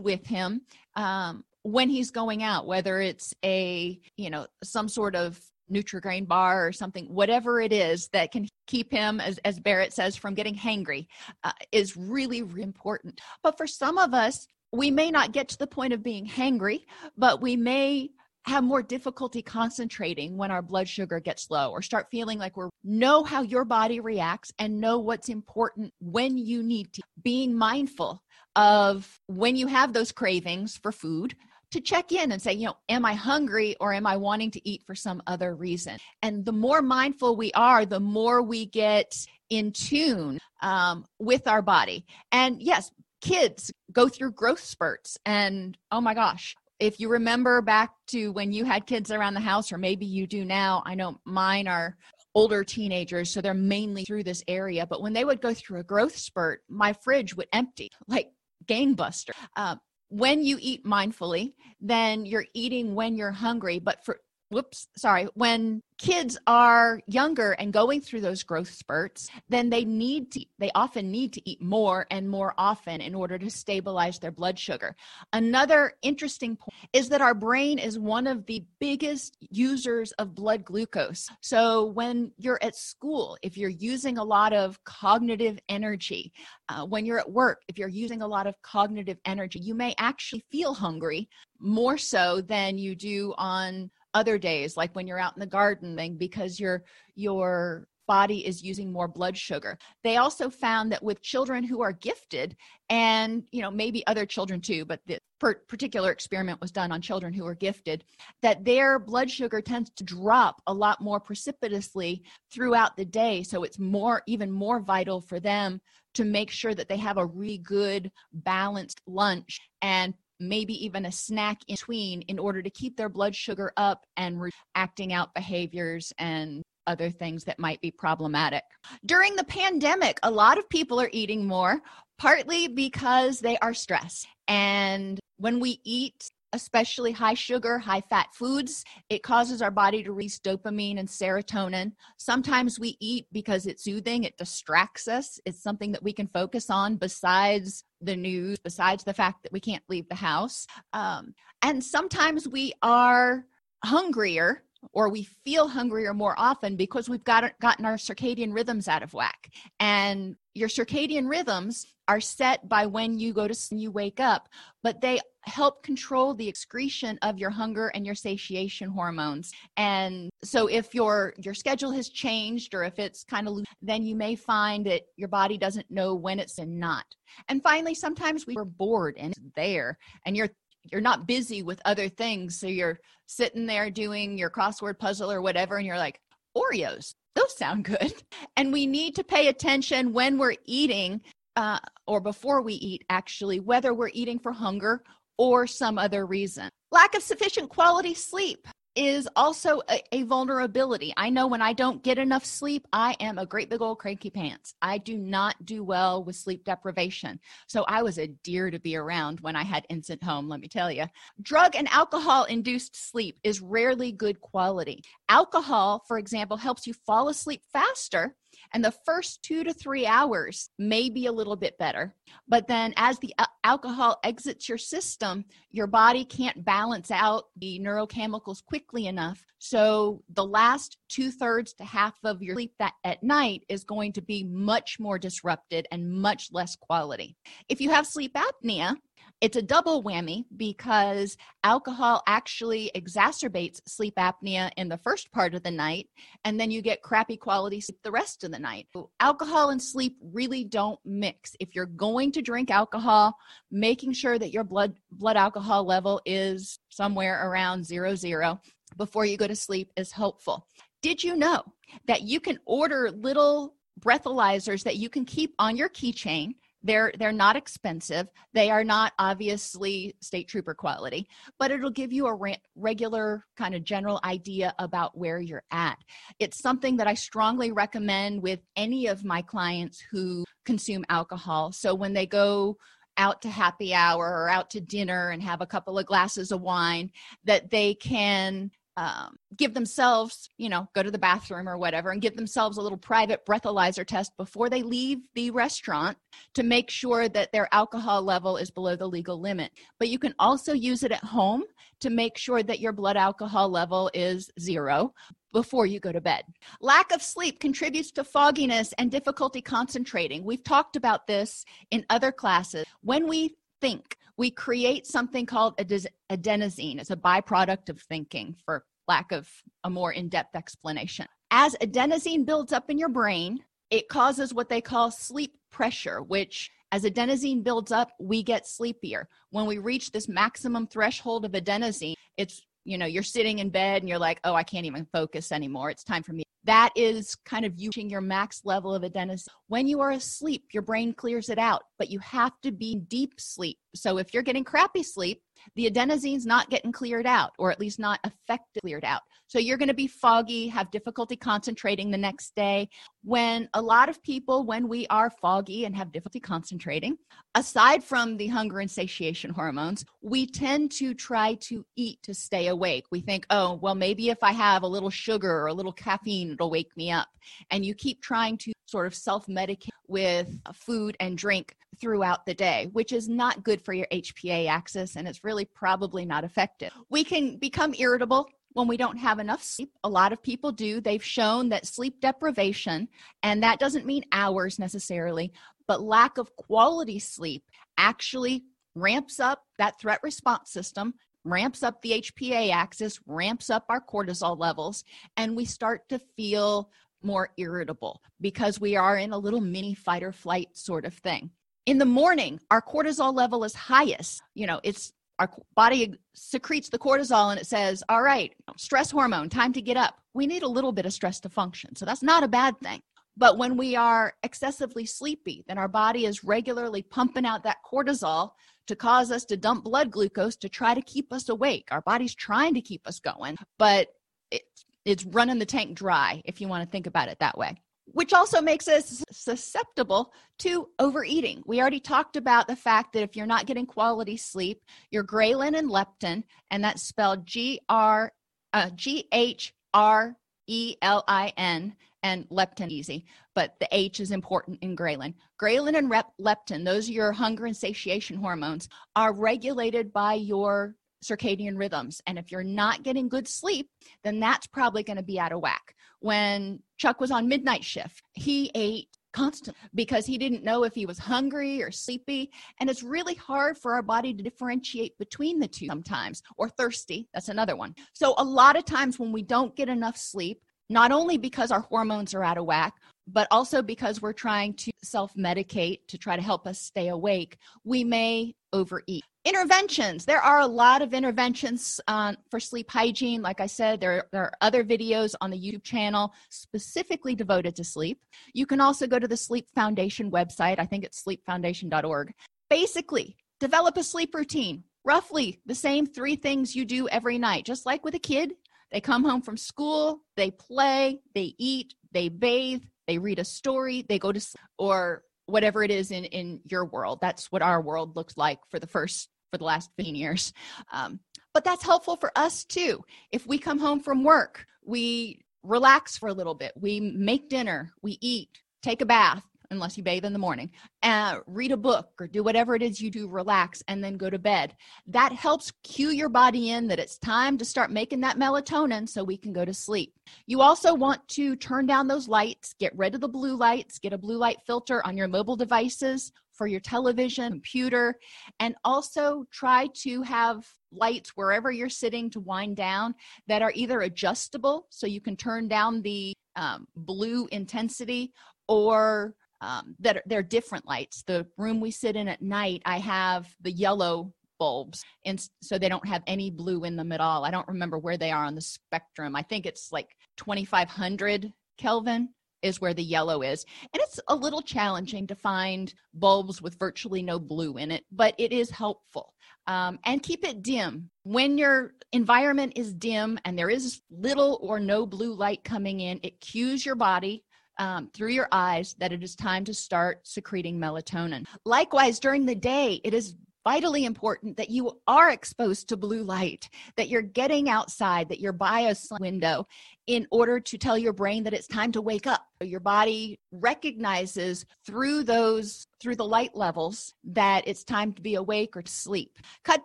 with 0.00 0.26
him 0.26 0.62
um, 0.96 1.44
when 1.62 1.88
he's 1.88 2.10
going 2.10 2.42
out, 2.42 2.66
whether 2.66 3.00
it's 3.00 3.34
a, 3.44 4.00
you 4.16 4.30
know, 4.30 4.46
some 4.62 4.88
sort 4.88 5.14
of 5.14 5.40
Nutri-Grain 5.70 6.24
bar 6.24 6.66
or 6.66 6.72
something, 6.72 7.06
whatever 7.06 7.60
it 7.60 7.72
is 7.72 8.08
that 8.08 8.32
can 8.32 8.48
keep 8.66 8.90
him, 8.90 9.20
as, 9.20 9.38
as 9.44 9.60
Barrett 9.60 9.92
says, 9.92 10.16
from 10.16 10.34
getting 10.34 10.56
hangry, 10.56 11.06
uh, 11.44 11.52
is 11.72 11.96
really, 11.96 12.42
really 12.42 12.62
important. 12.62 13.20
But 13.42 13.56
for 13.56 13.66
some 13.66 13.98
of 13.98 14.12
us, 14.12 14.46
we 14.72 14.90
may 14.90 15.10
not 15.10 15.32
get 15.32 15.48
to 15.48 15.58
the 15.58 15.66
point 15.66 15.92
of 15.92 16.02
being 16.02 16.26
hangry, 16.26 16.80
but 17.16 17.40
we 17.40 17.56
may 17.56 18.10
have 18.46 18.64
more 18.64 18.82
difficulty 18.82 19.42
concentrating 19.42 20.36
when 20.36 20.50
our 20.50 20.62
blood 20.62 20.88
sugar 20.88 21.20
gets 21.20 21.50
low 21.50 21.70
or 21.70 21.82
start 21.82 22.08
feeling 22.10 22.38
like 22.38 22.56
we're 22.56 22.70
know 22.82 23.22
how 23.22 23.42
your 23.42 23.64
body 23.64 24.00
reacts 24.00 24.52
and 24.58 24.80
know 24.80 24.98
what's 24.98 25.28
important 25.28 25.92
when 26.00 26.38
you 26.38 26.62
need 26.62 26.92
to 26.92 27.02
being 27.22 27.54
mindful 27.54 28.22
of 28.56 29.18
when 29.26 29.56
you 29.56 29.66
have 29.66 29.92
those 29.92 30.10
cravings 30.10 30.76
for 30.76 30.90
food 30.90 31.36
to 31.70 31.80
check 31.80 32.10
in 32.10 32.32
and 32.32 32.42
say, 32.42 32.52
you 32.52 32.66
know, 32.66 32.76
am 32.88 33.04
I 33.04 33.14
hungry 33.14 33.76
or 33.80 33.92
am 33.92 34.06
I 34.06 34.16
wanting 34.16 34.50
to 34.52 34.68
eat 34.68 34.82
for 34.86 34.94
some 34.94 35.22
other 35.26 35.54
reason? 35.54 35.98
And 36.20 36.44
the 36.44 36.52
more 36.52 36.82
mindful 36.82 37.36
we 37.36 37.52
are, 37.52 37.86
the 37.86 38.00
more 38.00 38.42
we 38.42 38.66
get 38.66 39.14
in 39.50 39.70
tune 39.70 40.38
um, 40.62 41.04
with 41.20 41.46
our 41.46 41.62
body. 41.62 42.06
And 42.32 42.60
yes, 42.60 42.90
kids 43.20 43.70
go 43.92 44.08
through 44.08 44.32
growth 44.32 44.60
spurts 44.60 45.18
and 45.26 45.76
oh 45.92 46.00
my 46.00 46.14
gosh 46.14 46.56
if 46.80 46.98
you 46.98 47.08
remember 47.08 47.62
back 47.62 47.90
to 48.08 48.32
when 48.32 48.52
you 48.52 48.64
had 48.64 48.86
kids 48.86 49.10
around 49.10 49.34
the 49.34 49.40
house, 49.40 49.70
or 49.70 49.78
maybe 49.78 50.06
you 50.06 50.26
do 50.26 50.44
now, 50.44 50.82
I 50.86 50.94
know 50.94 51.20
mine 51.24 51.68
are 51.68 51.96
older 52.34 52.64
teenagers, 52.64 53.30
so 53.30 53.40
they're 53.40 53.54
mainly 53.54 54.04
through 54.04 54.24
this 54.24 54.42
area. 54.48 54.86
But 54.86 55.02
when 55.02 55.12
they 55.12 55.24
would 55.24 55.40
go 55.40 55.52
through 55.52 55.80
a 55.80 55.84
growth 55.84 56.16
spurt, 56.16 56.62
my 56.68 56.92
fridge 56.92 57.34
would 57.36 57.48
empty 57.52 57.90
like 58.08 58.32
gangbuster. 58.66 59.32
Uh, 59.56 59.76
when 60.08 60.42
you 60.42 60.58
eat 60.60 60.84
mindfully, 60.84 61.54
then 61.80 62.24
you're 62.26 62.46
eating 62.54 62.94
when 62.94 63.16
you're 63.16 63.30
hungry. 63.30 63.78
But 63.78 64.04
for 64.04 64.18
whoops, 64.50 64.88
sorry, 64.96 65.28
when 65.34 65.80
kids 65.96 66.38
are 66.46 67.00
younger 67.06 67.52
and 67.52 67.72
going 67.72 68.00
through 68.00 68.20
those 68.20 68.42
growth 68.42 68.70
spurts, 68.70 69.28
then 69.48 69.70
they 69.70 69.84
need 69.84 70.32
to, 70.32 70.44
they 70.58 70.70
often 70.74 71.10
need 71.10 71.32
to 71.32 71.48
eat 71.48 71.62
more 71.62 72.06
and 72.10 72.28
more 72.28 72.54
often 72.58 73.00
in 73.00 73.14
order 73.14 73.38
to 73.38 73.50
stabilize 73.50 74.18
their 74.18 74.32
blood 74.32 74.58
sugar. 74.58 74.96
Another 75.32 75.92
interesting 76.02 76.56
point 76.56 76.88
is 76.92 77.10
that 77.10 77.20
our 77.20 77.34
brain 77.34 77.78
is 77.78 77.98
one 77.98 78.26
of 78.26 78.44
the 78.46 78.64
biggest 78.80 79.36
users 79.50 80.10
of 80.12 80.34
blood 80.34 80.64
glucose. 80.64 81.28
So 81.42 81.86
when 81.86 82.32
you're 82.36 82.58
at 82.62 82.76
school, 82.76 83.36
if 83.42 83.56
you're 83.56 83.70
using 83.70 84.18
a 84.18 84.24
lot 84.24 84.52
of 84.52 84.82
cognitive 84.84 85.58
energy, 85.68 86.32
uh, 86.68 86.84
when 86.86 87.06
you're 87.06 87.20
at 87.20 87.30
work, 87.30 87.62
if 87.68 87.78
you're 87.78 87.88
using 87.88 88.22
a 88.22 88.26
lot 88.26 88.46
of 88.46 88.60
cognitive 88.62 89.18
energy, 89.24 89.60
you 89.60 89.74
may 89.74 89.94
actually 89.98 90.44
feel 90.50 90.74
hungry 90.74 91.28
more 91.60 91.98
so 91.98 92.40
than 92.40 92.78
you 92.78 92.94
do 92.94 93.34
on 93.36 93.90
other 94.14 94.38
days 94.38 94.76
like 94.76 94.94
when 94.94 95.06
you're 95.06 95.18
out 95.18 95.34
in 95.36 95.40
the 95.40 95.46
garden 95.46 96.16
because 96.18 96.58
your 96.58 96.84
your 97.14 97.86
body 98.10 98.44
is 98.44 98.60
using 98.60 98.90
more 98.90 99.06
blood 99.06 99.38
sugar. 99.38 99.78
They 100.02 100.16
also 100.16 100.50
found 100.50 100.90
that 100.90 101.00
with 101.00 101.22
children 101.22 101.62
who 101.62 101.80
are 101.80 101.92
gifted, 101.92 102.56
and 102.88 103.44
you 103.52 103.62
know 103.62 103.70
maybe 103.70 104.04
other 104.08 104.26
children 104.26 104.60
too, 104.60 104.84
but 104.84 104.98
the 105.06 105.20
particular 105.38 106.10
experiment 106.10 106.60
was 106.60 106.72
done 106.72 106.90
on 106.90 107.00
children 107.00 107.32
who 107.32 107.44
were 107.44 107.54
gifted, 107.54 108.02
that 108.42 108.64
their 108.64 108.98
blood 108.98 109.30
sugar 109.30 109.60
tends 109.60 109.90
to 109.90 110.02
drop 110.02 110.60
a 110.66 110.74
lot 110.74 111.00
more 111.00 111.20
precipitously 111.20 112.24
throughout 112.52 112.96
the 112.96 113.04
day. 113.04 113.44
So 113.44 113.62
it's 113.62 113.78
more, 113.78 114.22
even 114.26 114.50
more 114.50 114.80
vital 114.80 115.20
for 115.20 115.38
them 115.38 115.80
to 116.14 116.24
make 116.24 116.50
sure 116.50 116.74
that 116.74 116.88
they 116.88 116.96
have 116.96 117.16
a 117.16 117.26
really 117.26 117.58
good 117.58 118.10
balanced 118.32 119.00
lunch 119.06 119.60
and 119.82 120.14
maybe 120.40 120.84
even 120.84 121.06
a 121.06 121.12
snack 121.12 121.58
in 121.68 121.74
between 121.74 122.22
in 122.22 122.38
order 122.38 122.62
to 122.62 122.70
keep 122.70 122.96
their 122.96 123.08
blood 123.08 123.34
sugar 123.34 123.72
up 123.76 124.04
and 124.16 124.40
re- 124.40 124.50
acting 124.74 125.12
out 125.12 125.34
behaviors 125.34 126.12
and 126.18 126.62
other 126.86 127.10
things 127.10 127.44
that 127.44 127.58
might 127.58 127.80
be 127.80 127.90
problematic. 127.90 128.62
During 129.04 129.36
the 129.36 129.44
pandemic, 129.44 130.18
a 130.22 130.30
lot 130.30 130.58
of 130.58 130.68
people 130.68 131.00
are 131.00 131.10
eating 131.12 131.46
more, 131.46 131.80
partly 132.18 132.68
because 132.68 133.40
they 133.40 133.58
are 133.58 133.74
stressed. 133.74 134.26
And 134.48 135.20
when 135.38 135.60
we 135.60 135.80
eat, 135.84 136.28
especially 136.52 137.12
high 137.12 137.34
sugar, 137.34 137.78
high 137.78 138.00
fat 138.00 138.28
foods, 138.34 138.84
it 139.08 139.22
causes 139.22 139.62
our 139.62 139.70
body 139.70 140.02
to 140.02 140.12
release 140.12 140.38
dopamine 140.38 140.98
and 140.98 141.08
serotonin. 141.08 141.92
Sometimes 142.16 142.78
we 142.80 142.96
eat 143.00 143.26
because 143.32 143.66
it's 143.66 143.84
soothing, 143.84 144.24
it 144.24 144.36
distracts 144.36 145.08
us. 145.08 145.40
It's 145.44 145.62
something 145.62 145.92
that 145.92 146.02
we 146.02 146.12
can 146.12 146.28
focus 146.28 146.70
on 146.70 146.96
besides 146.96 147.84
the 148.00 148.16
news, 148.16 148.58
besides 148.58 149.04
the 149.04 149.14
fact 149.14 149.42
that 149.42 149.52
we 149.52 149.60
can't 149.60 149.84
leave 149.88 150.08
the 150.08 150.14
house. 150.14 150.66
Um, 150.92 151.34
and 151.62 151.82
sometimes 151.82 152.48
we 152.48 152.72
are 152.82 153.44
hungrier 153.84 154.62
or 154.92 155.10
we 155.10 155.28
feel 155.44 155.68
hungrier 155.68 156.14
more 156.14 156.34
often 156.38 156.76
because 156.76 157.08
we've 157.08 157.24
got 157.24 157.52
gotten 157.60 157.84
our 157.84 157.96
circadian 157.96 158.54
rhythms 158.54 158.88
out 158.88 159.02
of 159.02 159.12
whack. 159.12 159.50
And 159.78 160.36
your 160.54 160.68
circadian 160.68 161.28
rhythms 161.28 161.86
are 162.08 162.20
set 162.20 162.68
by 162.68 162.86
when 162.86 163.18
you 163.18 163.32
go 163.32 163.46
to 163.46 163.54
sleep, 163.54 163.82
you 163.82 163.90
wake 163.90 164.20
up, 164.20 164.48
but 164.82 165.00
they 165.00 165.20
help 165.44 165.82
control 165.82 166.34
the 166.34 166.48
excretion 166.48 167.18
of 167.22 167.38
your 167.38 167.50
hunger 167.50 167.88
and 167.88 168.04
your 168.04 168.14
satiation 168.14 168.88
hormones. 168.90 169.52
And 169.76 170.30
so 170.44 170.66
if 170.66 170.94
your 170.94 171.34
your 171.38 171.54
schedule 171.54 171.90
has 171.92 172.08
changed 172.08 172.74
or 172.74 172.84
if 172.84 172.98
it's 172.98 173.24
kind 173.24 173.48
of 173.48 173.54
loose, 173.54 173.66
then 173.82 174.02
you 174.02 174.14
may 174.14 174.36
find 174.36 174.86
that 174.86 175.02
your 175.16 175.28
body 175.28 175.58
doesn't 175.58 175.90
know 175.90 176.14
when 176.14 176.38
it's 176.38 176.58
and 176.58 176.78
not. 176.78 177.04
And 177.48 177.62
finally, 177.62 177.94
sometimes 177.94 178.46
we 178.46 178.56
are 178.56 178.64
bored 178.64 179.16
and 179.18 179.32
it's 179.32 179.40
there 179.56 179.98
and 180.26 180.36
you're 180.36 180.50
you're 180.90 181.00
not 181.00 181.26
busy 181.26 181.62
with 181.62 181.80
other 181.84 182.08
things 182.08 182.58
so 182.58 182.66
you're 182.66 183.00
sitting 183.26 183.66
there 183.66 183.90
doing 183.90 184.38
your 184.38 184.50
crossword 184.50 184.98
puzzle 184.98 185.30
or 185.30 185.42
whatever 185.42 185.76
and 185.76 185.86
you're 185.86 185.98
like 185.98 186.20
oreos 186.56 187.14
those 187.34 187.56
sound 187.56 187.84
good 187.84 188.14
and 188.56 188.72
we 188.72 188.86
need 188.86 189.14
to 189.14 189.24
pay 189.24 189.48
attention 189.48 190.12
when 190.12 190.38
we're 190.38 190.54
eating 190.64 191.20
uh, 191.56 191.78
or 192.06 192.20
before 192.20 192.62
we 192.62 192.74
eat 192.74 193.04
actually 193.10 193.60
whether 193.60 193.92
we're 193.92 194.10
eating 194.14 194.38
for 194.38 194.52
hunger 194.52 195.02
or 195.40 195.66
some 195.66 195.96
other 195.96 196.26
reason 196.26 196.68
lack 196.92 197.14
of 197.14 197.22
sufficient 197.22 197.70
quality 197.70 198.12
sleep 198.12 198.68
is 198.96 199.26
also 199.36 199.80
a, 199.88 200.02
a, 200.12 200.22
vulnerability. 200.24 201.14
I 201.16 201.30
know 201.30 201.46
when 201.46 201.62
I 201.62 201.72
don't 201.72 202.02
get 202.02 202.18
enough 202.18 202.44
sleep, 202.44 202.86
I 202.92 203.16
am 203.20 203.38
a 203.38 203.46
great 203.46 203.70
big 203.70 203.80
old 203.80 204.00
cranky 204.00 204.30
pants. 204.30 204.74
I 204.82 204.98
do 204.98 205.16
not 205.16 205.64
do 205.64 205.84
well 205.84 206.24
with 206.24 206.34
sleep 206.34 206.64
deprivation. 206.64 207.38
So 207.68 207.84
I 207.84 208.02
was 208.02 208.18
a 208.18 208.26
deer 208.26 208.70
to 208.70 208.80
be 208.80 208.96
around 208.96 209.40
when 209.40 209.54
I 209.54 209.62
had 209.62 209.86
Instant 209.88 210.22
Home, 210.24 210.48
let 210.48 210.60
me 210.60 210.68
tell 210.68 210.90
you. 210.90 211.04
Drug 211.40 211.76
and 211.76 211.88
alcohol 211.88 212.44
induced 212.44 212.96
sleep 213.10 213.38
is 213.44 213.60
rarely 213.60 214.10
good 214.10 214.40
quality. 214.40 215.02
Alcohol, 215.28 216.02
for 216.08 216.18
example, 216.18 216.56
helps 216.56 216.86
you 216.86 216.92
fall 217.06 217.28
asleep 217.28 217.62
faster 217.72 218.36
and 218.72 218.84
the 218.84 218.94
first 219.04 219.42
two 219.42 219.64
to 219.64 219.72
three 219.72 220.06
hours 220.06 220.70
may 220.78 221.10
be 221.10 221.26
a 221.26 221.32
little 221.32 221.56
bit 221.56 221.76
better. 221.78 222.14
But 222.48 222.68
then 222.68 222.94
as 222.96 223.18
the 223.18 223.34
uh, 223.38 223.46
alcohol 223.64 224.18
exits 224.24 224.68
your 224.68 224.78
system, 224.78 225.44
your 225.70 225.86
body 225.86 226.24
can't 226.24 226.64
balance 226.64 227.10
out 227.10 227.44
the 227.56 227.80
neurochemicals 227.80 228.64
quickly 228.64 229.06
enough. 229.06 229.44
So 229.58 230.22
the 230.32 230.44
last 230.44 230.96
two 231.08 231.30
thirds 231.30 231.74
to 231.74 231.84
half 231.84 232.14
of 232.24 232.42
your 232.42 232.54
sleep 232.54 232.72
that 232.78 232.94
at 233.04 233.22
night 233.22 233.64
is 233.68 233.84
going 233.84 234.12
to 234.14 234.22
be 234.22 234.44
much 234.44 234.98
more 234.98 235.18
disrupted 235.18 235.86
and 235.90 236.10
much 236.10 236.48
less 236.52 236.76
quality. 236.76 237.36
If 237.68 237.80
you 237.80 237.90
have 237.90 238.06
sleep 238.06 238.34
apnea, 238.34 238.96
it's 239.40 239.56
a 239.56 239.62
double 239.62 240.02
whammy 240.02 240.44
because 240.56 241.36
alcohol 241.64 242.22
actually 242.26 242.90
exacerbates 242.94 243.80
sleep 243.86 244.14
apnea 244.16 244.70
in 244.76 244.88
the 244.88 244.98
first 244.98 245.32
part 245.32 245.54
of 245.54 245.62
the 245.62 245.70
night, 245.70 246.08
and 246.44 246.60
then 246.60 246.70
you 246.70 246.82
get 246.82 247.02
crappy 247.02 247.36
quality 247.36 247.80
sleep 247.80 247.98
the 248.02 248.10
rest 248.10 248.44
of 248.44 248.52
the 248.52 248.58
night. 248.58 248.86
Alcohol 249.18 249.70
and 249.70 249.82
sleep 249.82 250.16
really 250.20 250.64
don't 250.64 251.00
mix. 251.04 251.56
If 251.58 251.74
you're 251.74 251.86
going 251.86 252.32
to 252.32 252.42
drink 252.42 252.70
alcohol, 252.70 253.34
making 253.70 254.12
sure 254.12 254.38
that 254.38 254.52
your 254.52 254.64
blood 254.64 254.94
blood 255.10 255.36
alcohol 255.36 255.84
level 255.84 256.20
is 256.26 256.78
somewhere 256.90 257.48
around 257.48 257.84
zero 257.86 258.14
zero 258.14 258.60
before 258.96 259.24
you 259.24 259.36
go 259.36 259.46
to 259.46 259.56
sleep 259.56 259.90
is 259.96 260.12
helpful. 260.12 260.66
Did 261.02 261.24
you 261.24 261.34
know 261.34 261.62
that 262.06 262.22
you 262.22 262.40
can 262.40 262.58
order 262.66 263.10
little 263.10 263.74
breathalyzers 264.00 264.82
that 264.84 264.96
you 264.96 265.08
can 265.08 265.24
keep 265.24 265.54
on 265.58 265.76
your 265.76 265.88
keychain? 265.88 266.54
They're 266.82 267.12
they're 267.18 267.32
not 267.32 267.56
expensive. 267.56 268.28
They 268.54 268.70
are 268.70 268.84
not 268.84 269.12
obviously 269.18 270.14
state 270.20 270.48
trooper 270.48 270.74
quality 270.74 271.28
but 271.58 271.70
it'll 271.70 271.90
give 271.90 272.12
you 272.12 272.26
a 272.26 272.34
re- 272.34 272.62
regular 272.74 273.44
kind 273.56 273.74
of 273.74 273.84
general 273.84 274.20
idea 274.24 274.74
about 274.78 275.16
where 275.16 275.40
you're 275.40 275.62
at. 275.70 275.98
It's 276.38 276.58
something 276.58 276.96
that 276.96 277.06
i 277.06 277.14
strongly 277.14 277.72
recommend 277.72 278.42
with 278.42 278.60
any 278.76 279.06
of 279.06 279.24
my 279.24 279.42
clients 279.42 280.02
who 280.10 280.44
consume 280.64 281.04
alcohol. 281.08 281.72
So 281.72 281.94
when 281.94 282.12
they 282.12 282.26
go 282.26 282.76
out 283.16 283.42
to 283.42 283.50
happy 283.50 283.92
hour 283.92 284.24
or 284.24 284.48
out 284.48 284.70
to 284.70 284.80
dinner 284.80 285.30
and 285.30 285.42
have 285.42 285.60
a 285.60 285.66
couple 285.66 285.98
of 285.98 286.06
glasses 286.06 286.52
of 286.52 286.62
wine 286.62 287.10
that 287.44 287.70
they 287.70 287.94
can 287.94 288.70
um, 289.00 289.36
give 289.56 289.72
themselves, 289.72 290.50
you 290.58 290.68
know, 290.68 290.86
go 290.94 291.02
to 291.02 291.10
the 291.10 291.18
bathroom 291.18 291.66
or 291.66 291.78
whatever 291.78 292.10
and 292.10 292.20
give 292.20 292.36
themselves 292.36 292.76
a 292.76 292.82
little 292.82 292.98
private 292.98 293.46
breathalyzer 293.46 294.06
test 294.06 294.30
before 294.36 294.68
they 294.68 294.82
leave 294.82 295.20
the 295.34 295.50
restaurant 295.52 296.18
to 296.52 296.62
make 296.62 296.90
sure 296.90 297.26
that 297.26 297.50
their 297.50 297.66
alcohol 297.72 298.20
level 298.22 298.58
is 298.58 298.70
below 298.70 298.96
the 298.96 299.08
legal 299.08 299.40
limit. 299.40 299.72
But 299.98 300.10
you 300.10 300.18
can 300.18 300.34
also 300.38 300.74
use 300.74 301.02
it 301.02 301.12
at 301.12 301.24
home 301.24 301.64
to 302.00 302.10
make 302.10 302.36
sure 302.36 302.62
that 302.62 302.80
your 302.80 302.92
blood 302.92 303.16
alcohol 303.16 303.70
level 303.70 304.10
is 304.12 304.50
zero 304.60 305.14
before 305.50 305.86
you 305.86 305.98
go 305.98 306.12
to 306.12 306.20
bed. 306.20 306.44
Lack 306.82 307.10
of 307.10 307.22
sleep 307.22 307.58
contributes 307.58 308.10
to 308.12 308.22
fogginess 308.22 308.92
and 308.98 309.10
difficulty 309.10 309.62
concentrating. 309.62 310.44
We've 310.44 310.62
talked 310.62 310.96
about 310.96 311.26
this 311.26 311.64
in 311.90 312.04
other 312.10 312.32
classes. 312.32 312.84
When 313.00 313.26
we 313.26 313.56
think, 313.80 314.18
we 314.36 314.50
create 314.50 315.06
something 315.06 315.44
called 315.44 315.76
adenosine. 315.76 316.98
It's 316.98 317.10
a 317.10 317.16
byproduct 317.16 317.90
of 317.90 318.00
thinking, 318.00 318.56
for 318.64 318.84
lack 319.10 319.32
of 319.32 319.48
a 319.82 319.90
more 319.90 320.12
in 320.12 320.28
depth 320.28 320.54
explanation. 320.54 321.26
As 321.50 321.74
adenosine 321.82 322.46
builds 322.46 322.72
up 322.72 322.90
in 322.90 322.96
your 322.96 323.08
brain, 323.08 323.58
it 323.90 324.08
causes 324.08 324.54
what 324.54 324.68
they 324.68 324.80
call 324.80 325.10
sleep 325.10 325.52
pressure, 325.72 326.22
which 326.22 326.70
as 326.92 327.02
adenosine 327.02 327.64
builds 327.64 327.90
up, 327.90 328.10
we 328.20 328.44
get 328.44 328.68
sleepier. 328.68 329.28
When 329.50 329.66
we 329.66 329.78
reach 329.78 330.12
this 330.12 330.28
maximum 330.28 330.86
threshold 330.86 331.44
of 331.44 331.52
adenosine, 331.52 332.14
it's 332.36 332.62
you 332.84 332.96
know, 332.96 333.06
you're 333.06 333.22
sitting 333.22 333.58
in 333.58 333.68
bed 333.68 334.00
and 334.00 334.08
you're 334.08 334.18
like, 334.18 334.40
oh, 334.44 334.54
I 334.54 334.62
can't 334.62 334.86
even 334.86 335.06
focus 335.12 335.52
anymore. 335.52 335.90
It's 335.90 336.02
time 336.02 336.22
for 336.22 336.32
me. 336.32 336.44
That 336.64 336.90
is 336.96 337.36
kind 337.44 337.64
of 337.64 337.72
you 337.76 337.88
reaching 337.88 338.10
your 338.10 338.20
max 338.20 338.62
level 338.64 338.94
of 338.94 339.02
adenosine. 339.02 339.48
When 339.68 339.86
you 339.86 340.00
are 340.00 340.12
asleep, 340.12 340.64
your 340.72 340.82
brain 340.82 341.12
clears 341.12 341.50
it 341.50 341.58
out, 341.58 341.82
but 341.98 342.10
you 342.10 342.18
have 342.20 342.52
to 342.62 342.72
be 342.72 342.96
deep 343.08 343.34
sleep. 343.38 343.78
So 343.94 344.18
if 344.18 344.32
you're 344.32 344.42
getting 344.42 344.64
crappy 344.64 345.02
sleep, 345.02 345.42
the 345.74 345.86
adenosine's 345.86 346.46
not 346.46 346.70
getting 346.70 346.92
cleared 346.92 347.26
out, 347.26 347.52
or 347.58 347.70
at 347.70 347.80
least 347.80 347.98
not 347.98 348.20
effectively 348.24 348.80
cleared 348.82 349.04
out. 349.04 349.22
So 349.46 349.58
you're 349.58 349.78
going 349.78 349.88
to 349.88 349.94
be 349.94 350.06
foggy, 350.06 350.68
have 350.68 350.92
difficulty 350.92 351.36
concentrating 351.36 352.10
the 352.10 352.18
next 352.18 352.54
day. 352.54 352.88
When 353.24 353.68
a 353.74 353.82
lot 353.82 354.08
of 354.08 354.22
people, 354.22 354.64
when 354.64 354.86
we 354.88 355.08
are 355.08 355.28
foggy 355.28 355.84
and 355.84 355.96
have 355.96 356.12
difficulty 356.12 356.38
concentrating, 356.38 357.16
aside 357.56 358.04
from 358.04 358.36
the 358.36 358.46
hunger 358.46 358.78
and 358.78 358.90
satiation 358.90 359.50
hormones, 359.50 360.04
we 360.22 360.46
tend 360.46 360.92
to 360.92 361.14
try 361.14 361.54
to 361.62 361.84
eat 361.96 362.22
to 362.22 362.32
stay 362.32 362.68
awake. 362.68 363.06
We 363.10 363.20
think, 363.20 363.44
oh, 363.50 363.74
well, 363.82 363.96
maybe 363.96 364.30
if 364.30 364.42
I 364.42 364.52
have 364.52 364.84
a 364.84 364.88
little 364.88 365.10
sugar 365.10 365.50
or 365.50 365.66
a 365.66 365.74
little 365.74 365.92
caffeine, 365.92 366.52
it'll 366.52 366.70
wake 366.70 366.96
me 366.96 367.10
up. 367.10 367.28
And 367.70 367.84
you 367.84 367.94
keep 367.94 368.22
trying 368.22 368.56
to 368.58 368.72
sort 368.90 369.06
of 369.06 369.14
self 369.14 369.46
medicate 369.46 369.88
with 370.08 370.48
uh, 370.66 370.72
food 370.72 371.16
and 371.20 371.38
drink 371.38 371.76
throughout 372.00 372.46
the 372.46 372.54
day, 372.54 372.88
which 372.92 373.12
is 373.12 373.28
not 373.28 373.62
good 373.62 373.82
for 373.82 373.92
your 373.92 374.06
HPA 374.12 374.68
axis 374.68 375.16
and 375.16 375.28
it's 375.28 375.44
really 375.44 375.64
probably 375.64 376.24
not 376.24 376.44
effective. 376.44 376.90
We 377.10 377.24
can 377.24 377.56
become 377.56 377.94
irritable 377.98 378.48
when 378.72 378.88
we 378.88 378.96
don't 378.96 379.18
have 379.18 379.38
enough 379.38 379.62
sleep. 379.62 379.90
A 380.04 380.08
lot 380.08 380.32
of 380.32 380.42
people 380.42 380.72
do. 380.72 381.00
They've 381.00 381.24
shown 381.24 381.68
that 381.70 381.86
sleep 381.86 382.20
deprivation, 382.20 383.08
and 383.42 383.62
that 383.62 383.80
doesn't 383.80 384.06
mean 384.06 384.24
hours 384.32 384.78
necessarily, 384.78 385.52
but 385.86 386.02
lack 386.02 386.38
of 386.38 386.54
quality 386.56 387.18
sleep 387.18 387.64
actually 387.98 388.64
ramps 388.94 389.40
up 389.40 389.64
that 389.78 389.98
threat 390.00 390.20
response 390.22 390.70
system, 390.70 391.14
ramps 391.44 391.82
up 391.82 392.00
the 392.02 392.22
HPA 392.22 392.72
axis, 392.72 393.18
ramps 393.26 393.70
up 393.70 393.84
our 393.88 394.00
cortisol 394.00 394.58
levels, 394.58 395.04
and 395.36 395.56
we 395.56 395.64
start 395.64 396.08
to 396.08 396.18
feel 396.36 396.90
more 397.22 397.50
irritable 397.56 398.22
because 398.40 398.80
we 398.80 398.96
are 398.96 399.16
in 399.16 399.32
a 399.32 399.38
little 399.38 399.60
mini 399.60 399.94
fight 399.94 400.22
or 400.22 400.32
flight 400.32 400.68
sort 400.72 401.04
of 401.04 401.14
thing. 401.14 401.50
In 401.86 401.98
the 401.98 402.04
morning, 402.04 402.60
our 402.70 402.82
cortisol 402.82 403.34
level 403.34 403.64
is 403.64 403.74
highest. 403.74 404.42
You 404.54 404.66
know, 404.66 404.80
it's 404.82 405.12
our 405.38 405.50
body 405.74 406.14
secretes 406.34 406.90
the 406.90 406.98
cortisol 406.98 407.50
and 407.50 407.58
it 407.58 407.66
says, 407.66 408.02
All 408.08 408.22
right, 408.22 408.52
stress 408.76 409.10
hormone, 409.10 409.48
time 409.48 409.72
to 409.72 409.82
get 409.82 409.96
up. 409.96 410.20
We 410.34 410.46
need 410.46 410.62
a 410.62 410.68
little 410.68 410.92
bit 410.92 411.06
of 411.06 411.12
stress 411.12 411.40
to 411.40 411.48
function. 411.48 411.96
So 411.96 412.04
that's 412.04 412.22
not 412.22 412.44
a 412.44 412.48
bad 412.48 412.78
thing. 412.80 413.00
But 413.36 413.56
when 413.56 413.76
we 413.76 413.96
are 413.96 414.34
excessively 414.42 415.06
sleepy, 415.06 415.64
then 415.66 415.78
our 415.78 415.88
body 415.88 416.26
is 416.26 416.44
regularly 416.44 417.02
pumping 417.02 417.46
out 417.46 417.62
that 417.62 417.78
cortisol 417.90 418.50
to 418.86 418.96
cause 418.96 419.30
us 419.30 419.44
to 419.46 419.56
dump 419.56 419.84
blood 419.84 420.10
glucose 420.10 420.56
to 420.56 420.68
try 420.68 420.94
to 420.94 421.00
keep 421.02 421.32
us 421.32 421.48
awake. 421.48 421.88
Our 421.90 422.02
body's 422.02 422.34
trying 422.34 422.74
to 422.74 422.82
keep 422.82 423.06
us 423.06 423.18
going, 423.18 423.56
but 423.78 424.08
it's, 424.50 424.84
it's 425.04 425.24
running 425.24 425.58
the 425.58 425.66
tank 425.66 425.96
dry, 425.96 426.42
if 426.44 426.60
you 426.60 426.68
want 426.68 426.84
to 426.84 426.90
think 426.90 427.06
about 427.06 427.28
it 427.28 427.38
that 427.40 427.56
way 427.56 427.76
which 428.12 428.32
also 428.32 428.60
makes 428.60 428.88
us 428.88 429.24
susceptible 429.30 430.32
to 430.58 430.88
overeating. 430.98 431.62
We 431.66 431.80
already 431.80 432.00
talked 432.00 432.36
about 432.36 432.66
the 432.66 432.76
fact 432.76 433.12
that 433.12 433.22
if 433.22 433.36
you're 433.36 433.46
not 433.46 433.66
getting 433.66 433.86
quality 433.86 434.36
sleep, 434.36 434.82
your 435.10 435.24
ghrelin 435.24 435.78
and 435.78 435.88
leptin, 435.88 436.44
and 436.70 436.82
that's 436.82 437.06
spelled 437.06 437.46
G 437.46 437.80
R 437.88 438.32
uh, 438.72 438.90
G 438.94 439.28
H 439.32 439.74
R 439.94 440.36
E 440.66 440.96
L 441.02 441.24
I 441.26 441.52
N, 441.56 441.94
and 442.22 442.48
leptin 442.50 442.90
easy, 442.90 443.24
but 443.54 443.74
the 443.80 443.88
H 443.90 444.20
is 444.20 444.30
important 444.30 444.78
in 444.82 444.96
ghrelin. 444.96 445.34
Ghrelin 445.60 445.96
and 445.96 446.10
rep- 446.10 446.32
leptin, 446.40 446.84
those 446.84 447.08
are 447.08 447.12
your 447.12 447.32
hunger 447.32 447.66
and 447.66 447.76
satiation 447.76 448.36
hormones, 448.36 448.88
are 449.16 449.32
regulated 449.32 450.12
by 450.12 450.34
your 450.34 450.94
circadian 451.24 451.78
rhythms. 451.78 452.20
And 452.26 452.38
if 452.38 452.50
you're 452.50 452.64
not 452.64 453.02
getting 453.02 453.28
good 453.28 453.48
sleep, 453.48 453.88
then 454.24 454.40
that's 454.40 454.66
probably 454.66 455.02
going 455.02 455.16
to 455.16 455.22
be 455.22 455.38
out 455.38 455.52
of 455.52 455.60
whack. 455.60 455.94
When 456.20 456.80
Chuck 456.98 457.20
was 457.20 457.30
on 457.30 457.48
midnight 457.48 457.84
shift, 457.84 458.22
he 458.34 458.70
ate 458.74 459.08
constantly 459.32 459.80
because 459.94 460.26
he 460.26 460.38
didn't 460.38 460.64
know 460.64 460.84
if 460.84 460.94
he 460.94 461.06
was 461.06 461.18
hungry 461.18 461.82
or 461.82 461.90
sleepy. 461.90 462.50
And 462.80 462.90
it's 462.90 463.02
really 463.02 463.34
hard 463.34 463.78
for 463.78 463.94
our 463.94 464.02
body 464.02 464.34
to 464.34 464.42
differentiate 464.42 465.16
between 465.18 465.58
the 465.58 465.68
two 465.68 465.86
sometimes, 465.86 466.42
or 466.56 466.68
thirsty. 466.68 467.28
That's 467.32 467.48
another 467.48 467.76
one. 467.76 467.94
So, 468.12 468.34
a 468.38 468.44
lot 468.44 468.76
of 468.76 468.84
times 468.84 469.18
when 469.18 469.32
we 469.32 469.42
don't 469.42 469.76
get 469.76 469.88
enough 469.88 470.16
sleep, 470.16 470.60
not 470.88 471.12
only 471.12 471.38
because 471.38 471.70
our 471.70 471.80
hormones 471.80 472.34
are 472.34 472.42
out 472.42 472.58
of 472.58 472.66
whack, 472.66 472.94
but 473.32 473.48
also 473.50 473.82
because 473.82 474.20
we're 474.20 474.32
trying 474.32 474.74
to 474.74 474.90
self 475.02 475.34
medicate 475.34 476.00
to 476.08 476.18
try 476.18 476.36
to 476.36 476.42
help 476.42 476.66
us 476.66 476.80
stay 476.80 477.08
awake, 477.08 477.58
we 477.84 478.04
may 478.04 478.54
overeat. 478.72 479.24
Interventions. 479.44 480.26
There 480.26 480.40
are 480.40 480.60
a 480.60 480.66
lot 480.66 481.00
of 481.00 481.14
interventions 481.14 482.00
uh, 482.08 482.34
for 482.50 482.60
sleep 482.60 482.90
hygiene. 482.90 483.40
Like 483.40 483.60
I 483.60 483.66
said, 483.66 484.00
there, 484.00 484.24
there 484.32 484.42
are 484.42 484.52
other 484.60 484.84
videos 484.84 485.34
on 485.40 485.50
the 485.50 485.58
YouTube 485.58 485.82
channel 485.82 486.34
specifically 486.50 487.34
devoted 487.34 487.74
to 487.76 487.84
sleep. 487.84 488.20
You 488.52 488.66
can 488.66 488.80
also 488.80 489.06
go 489.06 489.18
to 489.18 489.26
the 489.26 489.36
Sleep 489.36 489.66
Foundation 489.74 490.30
website. 490.30 490.78
I 490.78 490.84
think 490.84 491.04
it's 491.04 491.24
sleepfoundation.org. 491.24 492.34
Basically, 492.68 493.36
develop 493.60 493.96
a 493.96 494.02
sleep 494.02 494.34
routine. 494.34 494.84
Roughly 495.04 495.60
the 495.64 495.74
same 495.74 496.04
three 496.04 496.36
things 496.36 496.76
you 496.76 496.84
do 496.84 497.08
every 497.08 497.38
night. 497.38 497.64
Just 497.64 497.86
like 497.86 498.04
with 498.04 498.14
a 498.14 498.18
kid, 498.18 498.52
they 498.92 499.00
come 499.00 499.24
home 499.24 499.40
from 499.40 499.56
school, 499.56 500.20
they 500.36 500.50
play, 500.50 501.20
they 501.34 501.54
eat, 501.58 501.94
they 502.12 502.28
bathe, 502.28 502.82
they 503.10 503.18
read 503.18 503.40
a 503.40 503.44
story, 503.44 504.06
they 504.08 504.20
go 504.20 504.30
to 504.30 504.40
or 504.78 505.24
whatever 505.46 505.82
it 505.82 505.90
is 505.90 506.12
in 506.12 506.26
in 506.26 506.60
your 506.70 506.84
world. 506.84 507.18
That's 507.20 507.50
what 507.50 507.60
our 507.60 507.82
world 507.82 508.14
looks 508.14 508.36
like 508.36 508.60
for 508.70 508.78
the 508.78 508.86
first 508.86 509.28
for 509.50 509.58
the 509.58 509.64
last 509.64 509.90
15 509.96 510.14
years. 510.14 510.52
Um, 510.92 511.18
but 511.52 511.64
that's 511.64 511.82
helpful 511.82 512.14
for 512.14 512.30
us 512.36 512.64
too. 512.64 513.02
If 513.32 513.48
we 513.48 513.58
come 513.58 513.80
home 513.80 513.98
from 513.98 514.22
work, 514.22 514.64
we 514.84 515.42
relax 515.64 516.16
for 516.16 516.28
a 516.28 516.32
little 516.32 516.54
bit, 516.54 516.72
we 516.76 517.00
make 517.00 517.48
dinner, 517.48 517.92
we 518.00 518.16
eat, 518.20 518.50
take 518.80 519.02
a 519.02 519.06
bath, 519.06 519.42
unless 519.70 519.96
you 519.96 520.02
bathe 520.02 520.24
in 520.24 520.32
the 520.32 520.38
morning, 520.38 520.70
uh, 521.02 521.38
read 521.46 521.70
a 521.70 521.76
book 521.76 522.08
or 522.20 522.26
do 522.26 522.42
whatever 522.42 522.74
it 522.74 522.82
is 522.82 523.00
you 523.00 523.10
do, 523.10 523.28
relax, 523.28 523.82
and 523.88 524.02
then 524.02 524.16
go 524.16 524.28
to 524.28 524.38
bed. 524.38 524.74
That 525.06 525.32
helps 525.32 525.72
cue 525.84 526.10
your 526.10 526.28
body 526.28 526.70
in 526.70 526.88
that 526.88 526.98
it's 526.98 527.18
time 527.18 527.56
to 527.58 527.64
start 527.64 527.90
making 527.90 528.20
that 528.20 528.38
melatonin 528.38 529.08
so 529.08 529.22
we 529.22 529.36
can 529.36 529.52
go 529.52 529.64
to 529.64 529.72
sleep. 529.72 530.12
You 530.46 530.60
also 530.60 530.94
want 530.94 531.26
to 531.28 531.56
turn 531.56 531.86
down 531.86 532.08
those 532.08 532.28
lights, 532.28 532.74
get 532.78 532.96
rid 532.96 533.14
of 533.14 533.20
the 533.20 533.28
blue 533.28 533.56
lights, 533.56 533.98
get 533.98 534.12
a 534.12 534.18
blue 534.18 534.36
light 534.36 534.58
filter 534.66 535.04
on 535.06 535.16
your 535.16 535.28
mobile 535.28 535.56
devices 535.56 536.32
for 536.52 536.66
your 536.66 536.80
television, 536.80 537.52
computer, 537.52 538.16
and 538.58 538.74
also 538.84 539.44
try 539.50 539.88
to 539.94 540.22
have 540.22 540.66
lights 540.92 541.30
wherever 541.36 541.70
you're 541.70 541.88
sitting 541.88 542.28
to 542.30 542.40
wind 542.40 542.76
down 542.76 543.14
that 543.46 543.62
are 543.62 543.72
either 543.74 544.02
adjustable 544.02 544.86
so 544.90 545.06
you 545.06 545.20
can 545.20 545.36
turn 545.36 545.68
down 545.68 546.02
the 546.02 546.34
um, 546.56 546.86
blue 546.96 547.48
intensity 547.52 548.32
or 548.68 549.34
um, 549.60 549.94
that 550.00 550.18
are, 550.18 550.22
they're 550.26 550.42
different 550.42 550.86
lights. 550.86 551.22
The 551.26 551.46
room 551.56 551.80
we 551.80 551.90
sit 551.90 552.16
in 552.16 552.28
at 552.28 552.42
night, 552.42 552.82
I 552.84 552.98
have 552.98 553.54
the 553.60 553.72
yellow 553.72 554.32
bulbs, 554.58 555.02
and 555.24 555.42
so 555.62 555.78
they 555.78 555.88
don't 555.88 556.06
have 556.06 556.22
any 556.26 556.50
blue 556.50 556.84
in 556.84 556.96
them 556.96 557.12
at 557.12 557.20
all. 557.20 557.44
I 557.44 557.50
don't 557.50 557.68
remember 557.68 557.98
where 557.98 558.16
they 558.16 558.30
are 558.30 558.44
on 558.44 558.54
the 558.54 558.60
spectrum. 558.60 559.34
I 559.34 559.42
think 559.42 559.66
it's 559.66 559.90
like 559.92 560.16
2500 560.36 561.52
Kelvin 561.78 562.28
is 562.62 562.80
where 562.80 562.94
the 562.94 563.02
yellow 563.02 563.42
is. 563.42 563.64
And 563.92 564.02
it's 564.02 564.20
a 564.28 564.34
little 564.34 564.62
challenging 564.62 565.26
to 565.28 565.34
find 565.34 565.92
bulbs 566.14 566.60
with 566.60 566.78
virtually 566.78 567.22
no 567.22 567.38
blue 567.38 567.76
in 567.78 567.90
it, 567.90 568.04
but 568.12 568.34
it 568.38 568.52
is 568.52 568.70
helpful. 568.70 569.34
Um, 569.66 569.98
and 570.04 570.22
keep 570.22 570.46
it 570.46 570.62
dim. 570.62 571.10
When 571.22 571.58
your 571.58 571.92
environment 572.12 572.72
is 572.76 572.92
dim 572.92 573.38
and 573.44 573.58
there 573.58 573.70
is 573.70 574.00
little 574.10 574.58
or 574.62 574.80
no 574.80 575.06
blue 575.06 575.34
light 575.34 575.64
coming 575.64 576.00
in, 576.00 576.20
it 576.22 576.40
cues 576.40 576.84
your 576.84 576.96
body 576.96 577.44
um, 577.80 578.08
through 578.12 578.28
your 578.28 578.46
eyes 578.52 578.94
that 578.98 579.10
it 579.10 579.24
is 579.24 579.34
time 579.34 579.64
to 579.64 579.74
start 579.74 580.20
secreting 580.28 580.78
melatonin. 580.78 581.46
Likewise, 581.64 582.20
during 582.20 582.44
the 582.44 582.54
day, 582.54 583.00
it 583.02 583.14
is 583.14 583.34
vitally 583.64 584.04
important 584.04 584.56
that 584.56 584.70
you 584.70 584.98
are 585.06 585.30
exposed 585.30 585.88
to 585.88 585.96
blue 585.96 586.22
light, 586.22 586.68
that 586.96 587.08
you're 587.08 587.22
getting 587.22 587.68
outside, 587.68 588.28
that 588.28 588.40
you're 588.40 588.52
by 588.52 588.80
a 588.80 588.94
window 589.20 589.66
in 590.06 590.26
order 590.32 590.58
to 590.58 590.76
tell 590.76 590.98
your 590.98 591.12
brain 591.12 591.44
that 591.44 591.52
it's 591.52 591.68
time 591.68 591.92
to 591.92 592.02
wake 592.02 592.26
up. 592.26 592.44
Your 592.60 592.80
body 592.80 593.38
recognizes 593.52 594.64
through 594.84 595.24
those 595.24 595.86
through 596.00 596.16
the 596.16 596.24
light 596.24 596.56
levels 596.56 597.14
that 597.22 597.62
it's 597.68 597.84
time 597.84 598.12
to 598.14 598.22
be 598.22 598.34
awake 598.34 598.76
or 598.76 598.82
to 598.82 598.90
sleep. 598.90 599.38
Cut 599.64 599.84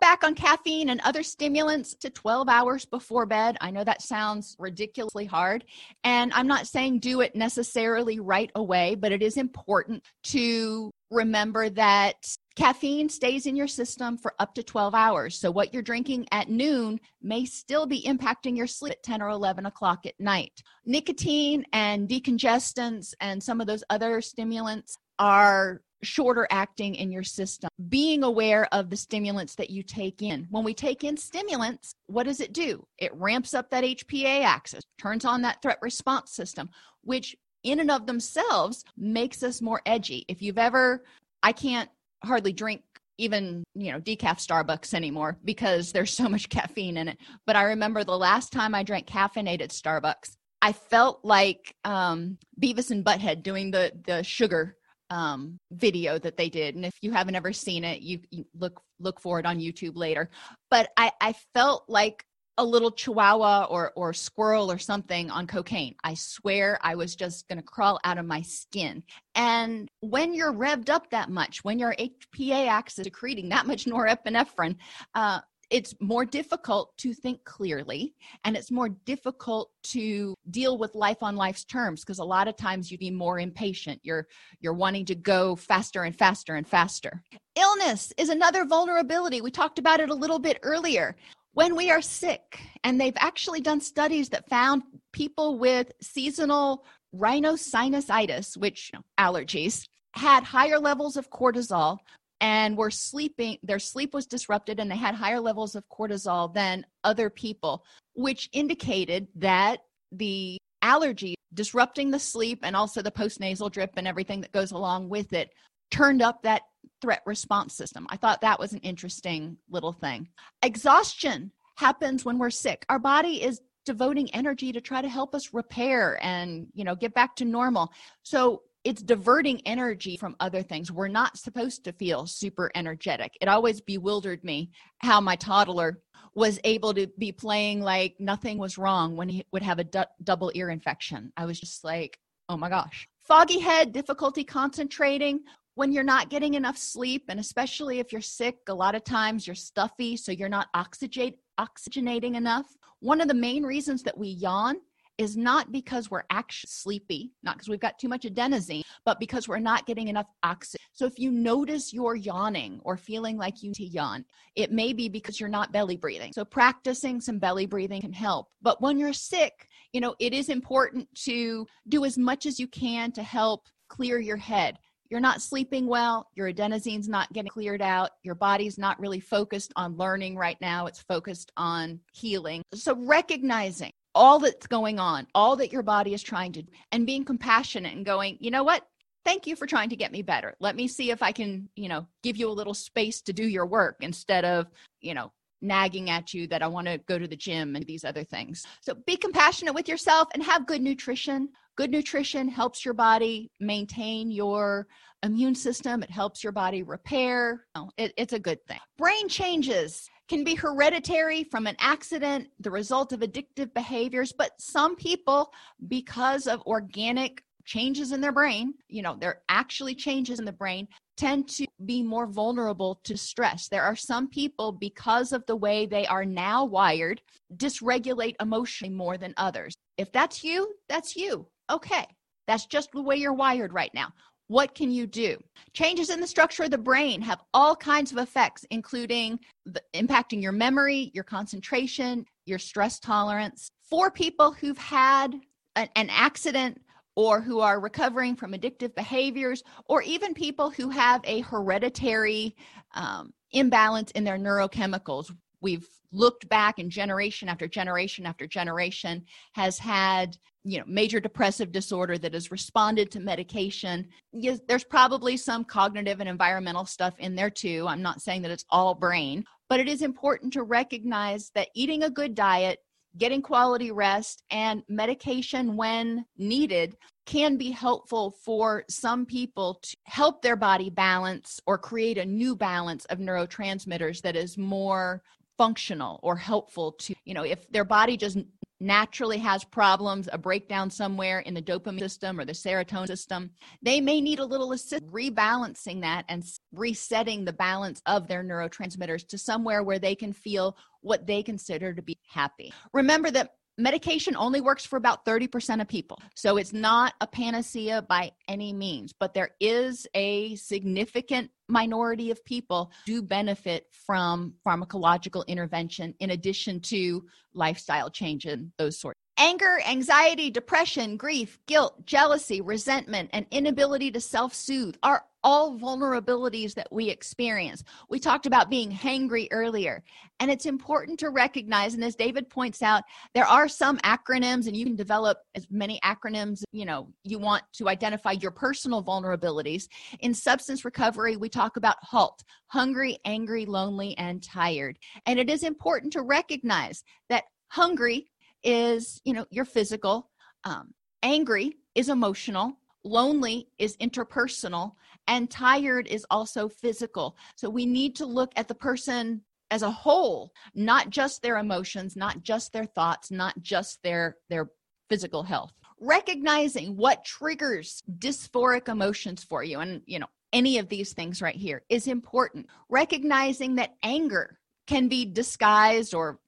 back 0.00 0.24
on 0.24 0.34
caffeine 0.34 0.88
and 0.88 1.00
other 1.02 1.22
stimulants 1.22 1.94
to 1.96 2.10
12 2.10 2.48
hours 2.48 2.86
before 2.86 3.26
bed. 3.26 3.56
I 3.60 3.70
know 3.70 3.84
that 3.84 4.02
sounds 4.02 4.56
ridiculously 4.58 5.26
hard, 5.26 5.64
and 6.04 6.32
I'm 6.32 6.46
not 6.46 6.66
saying 6.66 7.00
do 7.00 7.20
it 7.20 7.36
necessarily 7.36 8.18
right 8.18 8.50
away, 8.54 8.94
but 8.94 9.12
it 9.12 9.22
is 9.22 9.36
important 9.36 10.02
to 10.24 10.90
remember 11.10 11.70
that 11.70 12.16
Caffeine 12.56 13.10
stays 13.10 13.44
in 13.44 13.54
your 13.54 13.68
system 13.68 14.16
for 14.16 14.34
up 14.38 14.54
to 14.54 14.62
12 14.62 14.94
hours. 14.94 15.38
So, 15.38 15.50
what 15.50 15.74
you're 15.74 15.82
drinking 15.82 16.26
at 16.32 16.48
noon 16.48 16.98
may 17.22 17.44
still 17.44 17.86
be 17.86 18.02
impacting 18.02 18.56
your 18.56 18.66
sleep 18.66 18.92
at 18.92 19.02
10 19.02 19.20
or 19.20 19.28
11 19.28 19.66
o'clock 19.66 20.06
at 20.06 20.18
night. 20.18 20.62
Nicotine 20.86 21.66
and 21.74 22.08
decongestants 22.08 23.12
and 23.20 23.42
some 23.42 23.60
of 23.60 23.66
those 23.66 23.84
other 23.90 24.22
stimulants 24.22 24.96
are 25.18 25.82
shorter 26.02 26.46
acting 26.50 26.94
in 26.94 27.12
your 27.12 27.22
system. 27.22 27.68
Being 27.88 28.22
aware 28.22 28.66
of 28.72 28.88
the 28.88 28.96
stimulants 28.96 29.54
that 29.56 29.70
you 29.70 29.82
take 29.82 30.22
in. 30.22 30.46
When 30.50 30.64
we 30.64 30.72
take 30.72 31.04
in 31.04 31.18
stimulants, 31.18 31.94
what 32.06 32.24
does 32.24 32.40
it 32.40 32.54
do? 32.54 32.86
It 32.96 33.14
ramps 33.14 33.52
up 33.52 33.68
that 33.70 33.84
HPA 33.84 34.44
axis, 34.44 34.82
turns 34.98 35.26
on 35.26 35.42
that 35.42 35.60
threat 35.60 35.78
response 35.82 36.32
system, 36.32 36.70
which 37.02 37.36
in 37.64 37.80
and 37.80 37.90
of 37.90 38.06
themselves 38.06 38.84
makes 38.96 39.42
us 39.42 39.60
more 39.60 39.82
edgy. 39.84 40.24
If 40.28 40.40
you've 40.40 40.58
ever 40.58 41.02
I 41.42 41.52
can't 41.52 41.90
hardly 42.24 42.52
drink 42.52 42.82
even 43.18 43.64
you 43.74 43.92
know 43.92 44.00
decaf 44.00 44.38
starbucks 44.38 44.92
anymore 44.92 45.38
because 45.44 45.92
there's 45.92 46.12
so 46.12 46.28
much 46.28 46.48
caffeine 46.50 46.96
in 46.96 47.08
it. 47.08 47.18
But 47.46 47.56
i 47.56 47.62
remember 47.62 48.04
the 48.04 48.16
last 48.16 48.52
time 48.52 48.74
i 48.74 48.82
drank 48.82 49.06
caffeinated 49.06 49.68
starbucks 49.68 50.36
i 50.62 50.72
felt 50.72 51.20
like 51.24 51.74
um, 51.84 52.38
beavis 52.60 52.90
and 52.90 53.04
butthead 53.04 53.42
doing 53.42 53.70
the 53.70 53.92
the 54.06 54.22
sugar 54.22 54.76
um, 55.08 55.60
video 55.70 56.18
that 56.18 56.36
they 56.36 56.48
did. 56.48 56.74
And 56.74 56.84
if 56.84 56.94
you 57.00 57.12
haven't 57.12 57.36
ever 57.36 57.52
seen 57.52 57.84
it 57.84 58.02
you, 58.02 58.20
you 58.30 58.44
look 58.58 58.80
look 58.98 59.20
for 59.20 59.38
it 59.38 59.46
on 59.46 59.58
youtube 59.58 59.96
later. 59.96 60.30
But 60.70 60.90
i 60.96 61.12
i 61.20 61.34
felt 61.54 61.84
like 61.88 62.24
a 62.58 62.64
little 62.64 62.90
chihuahua 62.90 63.64
or 63.64 63.92
or 63.96 64.12
squirrel 64.12 64.70
or 64.70 64.78
something 64.78 65.30
on 65.30 65.46
cocaine. 65.46 65.94
I 66.02 66.14
swear 66.14 66.78
I 66.82 66.94
was 66.94 67.14
just 67.14 67.48
going 67.48 67.58
to 67.58 67.64
crawl 67.64 68.00
out 68.04 68.18
of 68.18 68.26
my 68.26 68.42
skin. 68.42 69.02
And 69.34 69.88
when 70.00 70.34
you're 70.34 70.52
revved 70.52 70.88
up 70.88 71.10
that 71.10 71.30
much, 71.30 71.64
when 71.64 71.78
your 71.78 71.94
HPA 71.94 72.68
axis 72.68 73.00
is 73.00 73.04
secreting 73.04 73.50
that 73.50 73.66
much 73.66 73.84
norepinephrine, 73.86 74.76
uh, 75.14 75.40
it's 75.70 75.94
more 76.00 76.24
difficult 76.24 76.96
to 76.98 77.12
think 77.12 77.42
clearly 77.44 78.14
and 78.44 78.56
it's 78.56 78.70
more 78.70 78.88
difficult 78.88 79.70
to 79.82 80.34
deal 80.50 80.78
with 80.78 80.94
life 80.94 81.22
on 81.22 81.34
life's 81.34 81.64
terms 81.64 82.02
because 82.02 82.20
a 82.20 82.24
lot 82.24 82.46
of 82.46 82.56
times 82.56 82.90
you'd 82.90 83.00
be 83.00 83.10
more 83.10 83.40
impatient 83.40 84.00
you're 84.02 84.26
you're 84.60 84.72
wanting 84.72 85.04
to 85.04 85.14
go 85.14 85.56
faster 85.56 86.04
and 86.04 86.16
faster 86.16 86.54
and 86.54 86.66
faster 86.68 87.22
illness 87.56 88.12
is 88.16 88.28
another 88.28 88.64
vulnerability 88.64 89.40
we 89.40 89.50
talked 89.50 89.78
about 89.78 90.00
it 90.00 90.10
a 90.10 90.14
little 90.14 90.38
bit 90.38 90.58
earlier 90.62 91.16
when 91.56 91.74
we 91.74 91.90
are 91.90 92.02
sick, 92.02 92.60
and 92.84 93.00
they've 93.00 93.16
actually 93.16 93.62
done 93.62 93.80
studies 93.80 94.28
that 94.28 94.46
found 94.46 94.82
people 95.14 95.58
with 95.58 95.90
seasonal 96.02 96.84
rhinosinusitis, 97.14 98.58
which 98.58 98.90
you 98.92 98.98
know, 98.98 99.04
allergies, 99.18 99.86
had 100.14 100.44
higher 100.44 100.78
levels 100.78 101.16
of 101.16 101.30
cortisol 101.30 101.96
and 102.42 102.76
were 102.76 102.90
sleeping 102.90 103.56
their 103.62 103.78
sleep 103.78 104.12
was 104.12 104.26
disrupted 104.26 104.78
and 104.78 104.90
they 104.90 104.96
had 104.96 105.14
higher 105.14 105.40
levels 105.40 105.74
of 105.74 105.88
cortisol 105.88 106.52
than 106.52 106.84
other 107.02 107.30
people 107.30 107.82
which 108.12 108.50
indicated 108.52 109.26
that 109.34 109.78
the 110.12 110.58
allergy 110.82 111.34
disrupting 111.54 112.10
the 112.10 112.18
sleep 112.18 112.58
and 112.62 112.76
also 112.76 113.00
the 113.00 113.10
postnasal 113.10 113.72
drip 113.72 113.92
and 113.96 114.06
everything 114.06 114.42
that 114.42 114.52
goes 114.52 114.72
along 114.72 115.08
with 115.08 115.32
it 115.32 115.48
turned 115.90 116.20
up 116.20 116.42
that 116.42 116.60
threat 117.00 117.22
response 117.26 117.74
system 117.74 118.06
i 118.10 118.16
thought 118.16 118.40
that 118.40 118.58
was 118.58 118.72
an 118.72 118.80
interesting 118.80 119.56
little 119.70 119.92
thing 119.92 120.28
exhaustion 120.62 121.50
happens 121.76 122.24
when 122.24 122.38
we're 122.38 122.50
sick 122.50 122.84
our 122.88 122.98
body 122.98 123.42
is 123.42 123.60
devoting 123.84 124.28
energy 124.34 124.72
to 124.72 124.80
try 124.80 125.00
to 125.00 125.08
help 125.08 125.34
us 125.34 125.54
repair 125.54 126.18
and 126.22 126.66
you 126.74 126.84
know 126.84 126.94
get 126.94 127.14
back 127.14 127.36
to 127.36 127.44
normal 127.44 127.92
so 128.22 128.62
it's 128.86 129.02
diverting 129.02 129.60
energy 129.66 130.16
from 130.16 130.36
other 130.38 130.62
things. 130.62 130.92
We're 130.92 131.08
not 131.08 131.36
supposed 131.36 131.82
to 131.84 131.92
feel 131.92 132.24
super 132.24 132.70
energetic. 132.76 133.36
It 133.40 133.48
always 133.48 133.80
bewildered 133.80 134.44
me 134.44 134.70
how 134.98 135.20
my 135.20 135.34
toddler 135.34 135.98
was 136.36 136.60
able 136.62 136.94
to 136.94 137.08
be 137.18 137.32
playing 137.32 137.80
like 137.80 138.14
nothing 138.20 138.58
was 138.58 138.78
wrong 138.78 139.16
when 139.16 139.28
he 139.28 139.44
would 139.50 139.64
have 139.64 139.80
a 139.80 139.84
du- 139.84 140.06
double 140.22 140.52
ear 140.54 140.70
infection. 140.70 141.32
I 141.36 141.46
was 141.46 141.58
just 141.58 141.82
like, 141.82 142.20
oh 142.48 142.56
my 142.56 142.68
gosh. 142.68 143.08
Foggy 143.18 143.58
head, 143.58 143.90
difficulty 143.90 144.44
concentrating. 144.44 145.40
When 145.76 145.92
you're 145.92 146.04
not 146.04 146.30
getting 146.30 146.54
enough 146.54 146.78
sleep, 146.78 147.24
and 147.28 147.38
especially 147.38 147.98
if 147.98 148.10
you're 148.10 148.22
sick, 148.22 148.56
a 148.66 148.74
lot 148.74 148.94
of 148.94 149.04
times 149.04 149.46
you're 149.46 149.54
stuffy, 149.54 150.16
so 150.16 150.32
you're 150.32 150.48
not 150.48 150.72
oxygenate, 150.74 151.34
oxygenating 151.60 152.34
enough. 152.34 152.64
One 153.00 153.20
of 153.20 153.28
the 153.28 153.34
main 153.34 153.62
reasons 153.62 154.02
that 154.04 154.16
we 154.16 154.28
yawn 154.28 154.76
is 155.18 155.36
not 155.36 155.72
because 155.72 156.10
we're 156.10 156.24
actually 156.30 156.70
sleepy, 156.70 157.34
not 157.42 157.56
because 157.56 157.68
we've 157.68 157.78
got 157.78 157.98
too 157.98 158.08
much 158.08 158.22
adenosine, 158.22 158.84
but 159.04 159.20
because 159.20 159.48
we're 159.48 159.58
not 159.58 159.84
getting 159.84 160.08
enough 160.08 160.28
oxygen. 160.42 160.80
So 160.94 161.04
if 161.04 161.18
you 161.18 161.30
notice 161.30 161.92
you're 161.92 162.16
yawning 162.16 162.80
or 162.82 162.96
feeling 162.96 163.36
like 163.36 163.62
you 163.62 163.68
need 163.68 163.74
to 163.74 163.84
yawn, 163.84 164.24
it 164.54 164.72
may 164.72 164.94
be 164.94 165.10
because 165.10 165.38
you're 165.38 165.50
not 165.50 165.72
belly 165.72 165.98
breathing. 165.98 166.32
So 166.32 166.46
practicing 166.46 167.20
some 167.20 167.38
belly 167.38 167.66
breathing 167.66 168.00
can 168.00 168.14
help. 168.14 168.48
But 168.62 168.80
when 168.80 168.98
you're 168.98 169.12
sick, 169.12 169.68
you 169.92 170.00
know, 170.00 170.14
it 170.20 170.32
is 170.32 170.48
important 170.48 171.06
to 171.24 171.66
do 171.86 172.06
as 172.06 172.16
much 172.16 172.46
as 172.46 172.58
you 172.58 172.66
can 172.66 173.12
to 173.12 173.22
help 173.22 173.66
clear 173.88 174.18
your 174.18 174.38
head 174.38 174.78
you're 175.10 175.20
not 175.20 175.42
sleeping 175.42 175.86
well, 175.86 176.28
your 176.34 176.52
adenosine's 176.52 177.08
not 177.08 177.32
getting 177.32 177.50
cleared 177.50 177.82
out, 177.82 178.10
your 178.22 178.34
body's 178.34 178.78
not 178.78 178.98
really 179.00 179.20
focused 179.20 179.72
on 179.76 179.96
learning 179.96 180.36
right 180.36 180.60
now, 180.60 180.86
it's 180.86 181.00
focused 181.00 181.52
on 181.56 182.00
healing. 182.12 182.62
So, 182.74 182.96
recognizing 182.96 183.92
all 184.14 184.38
that's 184.38 184.66
going 184.66 184.98
on, 184.98 185.26
all 185.34 185.56
that 185.56 185.72
your 185.72 185.82
body 185.82 186.14
is 186.14 186.22
trying 186.22 186.52
to, 186.52 186.62
and 186.90 187.06
being 187.06 187.24
compassionate 187.24 187.94
and 187.94 188.04
going, 188.04 188.38
you 188.40 188.50
know 188.50 188.64
what? 188.64 188.86
Thank 189.24 189.46
you 189.46 189.56
for 189.56 189.66
trying 189.66 189.90
to 189.90 189.96
get 189.96 190.12
me 190.12 190.22
better. 190.22 190.54
Let 190.60 190.76
me 190.76 190.88
see 190.88 191.10
if 191.10 191.22
I 191.22 191.32
can, 191.32 191.68
you 191.74 191.88
know, 191.88 192.06
give 192.22 192.36
you 192.36 192.48
a 192.48 192.52
little 192.52 192.74
space 192.74 193.20
to 193.22 193.32
do 193.32 193.46
your 193.46 193.66
work 193.66 193.96
instead 194.00 194.44
of, 194.44 194.68
you 195.00 195.14
know, 195.14 195.32
nagging 195.60 196.10
at 196.10 196.32
you 196.32 196.46
that 196.48 196.62
I 196.62 196.66
want 196.66 196.86
to 196.86 196.98
go 196.98 197.18
to 197.18 197.26
the 197.26 197.36
gym 197.36 197.76
and 197.76 197.86
these 197.86 198.04
other 198.04 198.24
things. 198.24 198.64
So 198.80 198.94
be 199.06 199.16
compassionate 199.16 199.74
with 199.74 199.88
yourself 199.88 200.28
and 200.34 200.42
have 200.42 200.66
good 200.66 200.82
nutrition. 200.82 201.48
Good 201.76 201.90
nutrition 201.90 202.48
helps 202.48 202.84
your 202.84 202.94
body 202.94 203.50
maintain 203.60 204.30
your 204.30 204.86
immune 205.22 205.54
system, 205.54 206.02
it 206.02 206.10
helps 206.10 206.42
your 206.42 206.52
body 206.52 206.82
repair. 206.82 207.66
It, 207.98 208.12
it's 208.16 208.32
a 208.32 208.38
good 208.38 208.64
thing. 208.66 208.78
Brain 208.96 209.28
changes 209.28 210.08
can 210.28 210.42
be 210.42 210.54
hereditary 210.54 211.44
from 211.44 211.66
an 211.66 211.76
accident, 211.78 212.48
the 212.60 212.70
result 212.70 213.12
of 213.12 213.20
addictive 213.20 213.72
behaviors, 213.74 214.32
but 214.32 214.52
some 214.58 214.96
people, 214.96 215.52
because 215.88 216.46
of 216.46 216.62
organic 216.62 217.42
changes 217.64 218.12
in 218.12 218.20
their 218.20 218.32
brain, 218.32 218.74
you 218.88 219.02
know, 219.02 219.16
they're 219.18 219.42
actually 219.48 219.94
changes 219.94 220.38
in 220.38 220.44
the 220.44 220.52
brain, 220.52 220.86
tend 221.16 221.48
to 221.48 221.66
be 221.84 222.02
more 222.02 222.26
vulnerable 222.26 223.00
to 223.04 223.16
stress. 223.16 223.68
There 223.68 223.82
are 223.82 223.96
some 223.96 224.28
people, 224.28 224.72
because 224.72 225.32
of 225.32 225.44
the 225.46 225.56
way 225.56 225.86
they 225.86 226.06
are 226.06 226.24
now 226.24 226.64
wired, 226.64 227.20
dysregulate 227.56 228.36
emotionally 228.40 228.94
more 228.94 229.18
than 229.18 229.34
others. 229.36 229.74
If 229.98 230.12
that's 230.12 230.44
you, 230.44 230.74
that's 230.88 231.16
you. 231.16 231.48
Okay. 231.70 232.06
That's 232.46 232.66
just 232.66 232.92
the 232.92 233.02
way 233.02 233.16
you're 233.16 233.32
wired 233.32 233.72
right 233.72 233.92
now. 233.94 234.12
What 234.48 234.74
can 234.76 234.92
you 234.92 235.08
do? 235.08 235.36
Changes 235.72 236.10
in 236.10 236.20
the 236.20 236.26
structure 236.26 236.62
of 236.62 236.70
the 236.70 236.78
brain 236.78 237.20
have 237.22 237.42
all 237.52 237.74
kinds 237.74 238.12
of 238.12 238.18
effects, 238.18 238.64
including 238.70 239.40
the, 239.64 239.82
impacting 239.94 240.40
your 240.40 240.52
memory, 240.52 241.10
your 241.14 241.24
concentration, 241.24 242.24
your 242.44 242.60
stress 242.60 243.00
tolerance. 243.00 243.68
For 243.82 244.10
people 244.10 244.52
who've 244.52 244.78
had 244.78 245.34
an, 245.74 245.88
an 245.96 246.08
accident 246.10 246.80
or 247.16 247.40
who 247.40 247.58
are 247.60 247.80
recovering 247.80 248.36
from 248.36 248.52
addictive 248.52 248.94
behaviors, 248.94 249.64
or 249.86 250.02
even 250.02 250.34
people 250.34 250.70
who 250.70 250.90
have 250.90 251.22
a 251.24 251.40
hereditary 251.40 252.54
um, 252.94 253.32
imbalance 253.52 254.10
in 254.12 254.22
their 254.22 254.38
neurochemicals, 254.38 255.32
we've 255.60 255.88
looked 256.12 256.48
back 256.48 256.78
and 256.78 256.90
generation 256.90 257.48
after 257.48 257.66
generation 257.66 258.26
after 258.26 258.46
generation 258.46 259.24
has 259.54 259.78
had 259.78 260.36
you 260.66 260.78
know 260.78 260.84
major 260.86 261.20
depressive 261.20 261.72
disorder 261.72 262.18
that 262.18 262.34
has 262.34 262.50
responded 262.50 263.10
to 263.12 263.20
medication. 263.20 264.08
Yes, 264.32 264.60
there's 264.66 264.84
probably 264.84 265.36
some 265.36 265.64
cognitive 265.64 266.20
and 266.20 266.28
environmental 266.28 266.84
stuff 266.84 267.14
in 267.18 267.34
there 267.34 267.50
too. 267.50 267.86
I'm 267.88 268.02
not 268.02 268.20
saying 268.20 268.42
that 268.42 268.50
it's 268.50 268.64
all 268.70 268.94
brain 268.94 269.44
but 269.68 269.80
it 269.80 269.88
is 269.88 270.02
important 270.02 270.52
to 270.52 270.62
recognize 270.62 271.50
that 271.54 271.68
eating 271.74 272.04
a 272.04 272.10
good 272.10 272.34
diet 272.34 272.78
getting 273.18 273.40
quality 273.40 273.90
rest 273.90 274.42
and 274.50 274.82
medication 274.88 275.74
when 275.74 276.24
needed 276.36 276.94
can 277.24 277.56
be 277.56 277.70
helpful 277.70 278.34
for 278.44 278.84
some 278.90 279.24
people 279.24 279.78
to 279.82 279.96
help 280.04 280.42
their 280.42 280.56
body 280.56 280.90
balance 280.90 281.58
or 281.66 281.78
create 281.78 282.18
a 282.18 282.24
new 282.24 282.54
balance 282.54 283.04
of 283.06 283.18
neurotransmitters 283.18 284.20
that 284.20 284.36
is 284.36 284.58
more 284.58 285.22
functional 285.56 286.20
or 286.22 286.36
helpful 286.36 286.92
to 286.92 287.14
you 287.24 287.32
know 287.32 287.42
if 287.42 287.66
their 287.70 287.84
body 287.84 288.16
just 288.16 288.36
naturally 288.80 289.38
has 289.38 289.64
problems 289.64 290.28
a 290.32 290.38
breakdown 290.38 290.90
somewhere 290.90 291.40
in 291.40 291.54
the 291.54 291.62
dopamine 291.62 291.98
system 291.98 292.38
or 292.38 292.44
the 292.44 292.52
serotonin 292.52 293.06
system 293.06 293.50
they 293.82 294.00
may 294.00 294.20
need 294.20 294.38
a 294.38 294.44
little 294.44 294.72
assist 294.72 295.04
rebalancing 295.06 296.02
that 296.02 296.24
and 296.28 296.44
resetting 296.72 297.44
the 297.44 297.52
balance 297.52 298.02
of 298.06 298.28
their 298.28 298.44
neurotransmitters 298.44 299.26
to 299.26 299.38
somewhere 299.38 299.82
where 299.82 299.98
they 299.98 300.14
can 300.14 300.32
feel 300.32 300.76
what 301.00 301.26
they 301.26 301.42
consider 301.42 301.94
to 301.94 302.02
be 302.02 302.18
happy. 302.28 302.72
Remember 302.92 303.30
that 303.30 303.52
medication 303.78 304.36
only 304.36 304.60
works 304.60 304.84
for 304.84 304.96
about 304.96 305.24
30% 305.24 305.80
of 305.80 305.88
people. 305.88 306.18
So 306.34 306.56
it's 306.56 306.72
not 306.72 307.14
a 307.20 307.26
panacea 307.26 308.02
by 308.02 308.32
any 308.48 308.72
means, 308.72 309.12
but 309.18 309.34
there 309.34 309.50
is 309.60 310.06
a 310.14 310.54
significant 310.56 311.50
minority 311.68 312.30
of 312.30 312.44
people 312.44 312.92
do 313.04 313.22
benefit 313.22 313.86
from 314.06 314.54
pharmacological 314.66 315.46
intervention 315.46 316.14
in 316.20 316.30
addition 316.30 316.80
to 316.80 317.26
lifestyle 317.54 318.10
change 318.10 318.46
and 318.46 318.72
those 318.78 318.98
sorts. 318.98 319.18
Anger, 319.38 319.80
anxiety, 319.86 320.50
depression, 320.50 321.18
grief, 321.18 321.58
guilt, 321.66 322.06
jealousy, 322.06 322.62
resentment, 322.62 323.28
and 323.34 323.44
inability 323.50 324.10
to 324.12 324.20
self 324.20 324.54
soothe 324.54 324.96
are 325.02 325.26
all 325.44 325.78
vulnerabilities 325.78 326.72
that 326.72 326.88
we 326.90 327.10
experience. 327.10 327.84
We 328.08 328.18
talked 328.18 328.46
about 328.46 328.70
being 328.70 328.90
hangry 328.90 329.46
earlier, 329.50 330.02
and 330.40 330.50
it's 330.50 330.64
important 330.64 331.20
to 331.20 331.28
recognize. 331.28 331.92
And 331.92 332.02
as 332.02 332.16
David 332.16 332.48
points 332.48 332.80
out, 332.80 333.04
there 333.34 333.44
are 333.44 333.68
some 333.68 333.98
acronyms, 333.98 334.68
and 334.68 334.76
you 334.76 334.86
can 334.86 334.96
develop 334.96 335.38
as 335.54 335.66
many 335.70 336.00
acronyms 336.02 336.62
you 336.72 336.86
know 336.86 337.12
you 337.22 337.38
want 337.38 337.62
to 337.74 337.90
identify 337.90 338.32
your 338.32 338.52
personal 338.52 339.04
vulnerabilities. 339.04 339.86
In 340.20 340.32
substance 340.32 340.82
recovery, 340.82 341.36
we 341.36 341.50
talk 341.50 341.76
about 341.76 341.96
HALT: 342.00 342.42
hungry, 342.68 343.18
angry, 343.26 343.66
lonely, 343.66 344.16
and 344.16 344.42
tired. 344.42 344.98
And 345.26 345.38
it 345.38 345.50
is 345.50 345.62
important 345.62 346.14
to 346.14 346.22
recognize 346.22 347.04
that 347.28 347.44
hungry 347.68 348.28
is 348.66 349.22
you 349.24 349.32
know 349.32 349.46
your 349.50 349.64
physical 349.64 350.28
um, 350.64 350.92
angry 351.22 351.78
is 351.94 352.10
emotional 352.10 352.76
lonely 353.06 353.68
is 353.78 353.96
interpersonal 353.98 354.92
and 355.28 355.50
tired 355.50 356.06
is 356.08 356.26
also 356.30 356.68
physical. 356.68 357.36
So 357.54 357.70
we 357.70 357.86
need 357.86 358.16
to 358.16 358.26
look 358.26 358.52
at 358.56 358.68
the 358.68 358.74
person 358.74 359.42
as 359.70 359.82
a 359.82 359.90
whole 359.90 360.52
not 360.74 361.10
just 361.10 361.42
their 361.42 361.58
emotions 361.58 362.14
not 362.14 362.42
just 362.42 362.72
their 362.72 362.84
thoughts 362.84 363.30
not 363.30 363.60
just 363.62 364.02
their 364.02 364.36
their 364.50 364.70
physical 365.08 365.42
health. 365.42 365.72
Recognizing 366.00 366.96
what 366.96 367.24
triggers 367.24 368.02
dysphoric 368.18 368.88
emotions 368.88 369.42
for 369.42 369.62
you 369.62 369.80
and 369.80 370.02
you 370.06 370.18
know 370.18 370.26
any 370.52 370.78
of 370.78 370.88
these 370.88 371.12
things 371.12 371.42
right 371.42 371.56
here 371.56 371.82
is 371.88 372.06
important. 372.06 372.66
Recognizing 372.88 373.76
that 373.76 373.96
anger 374.02 374.58
can 374.86 375.08
be 375.08 375.24
disguised 375.24 376.14
or 376.14 376.38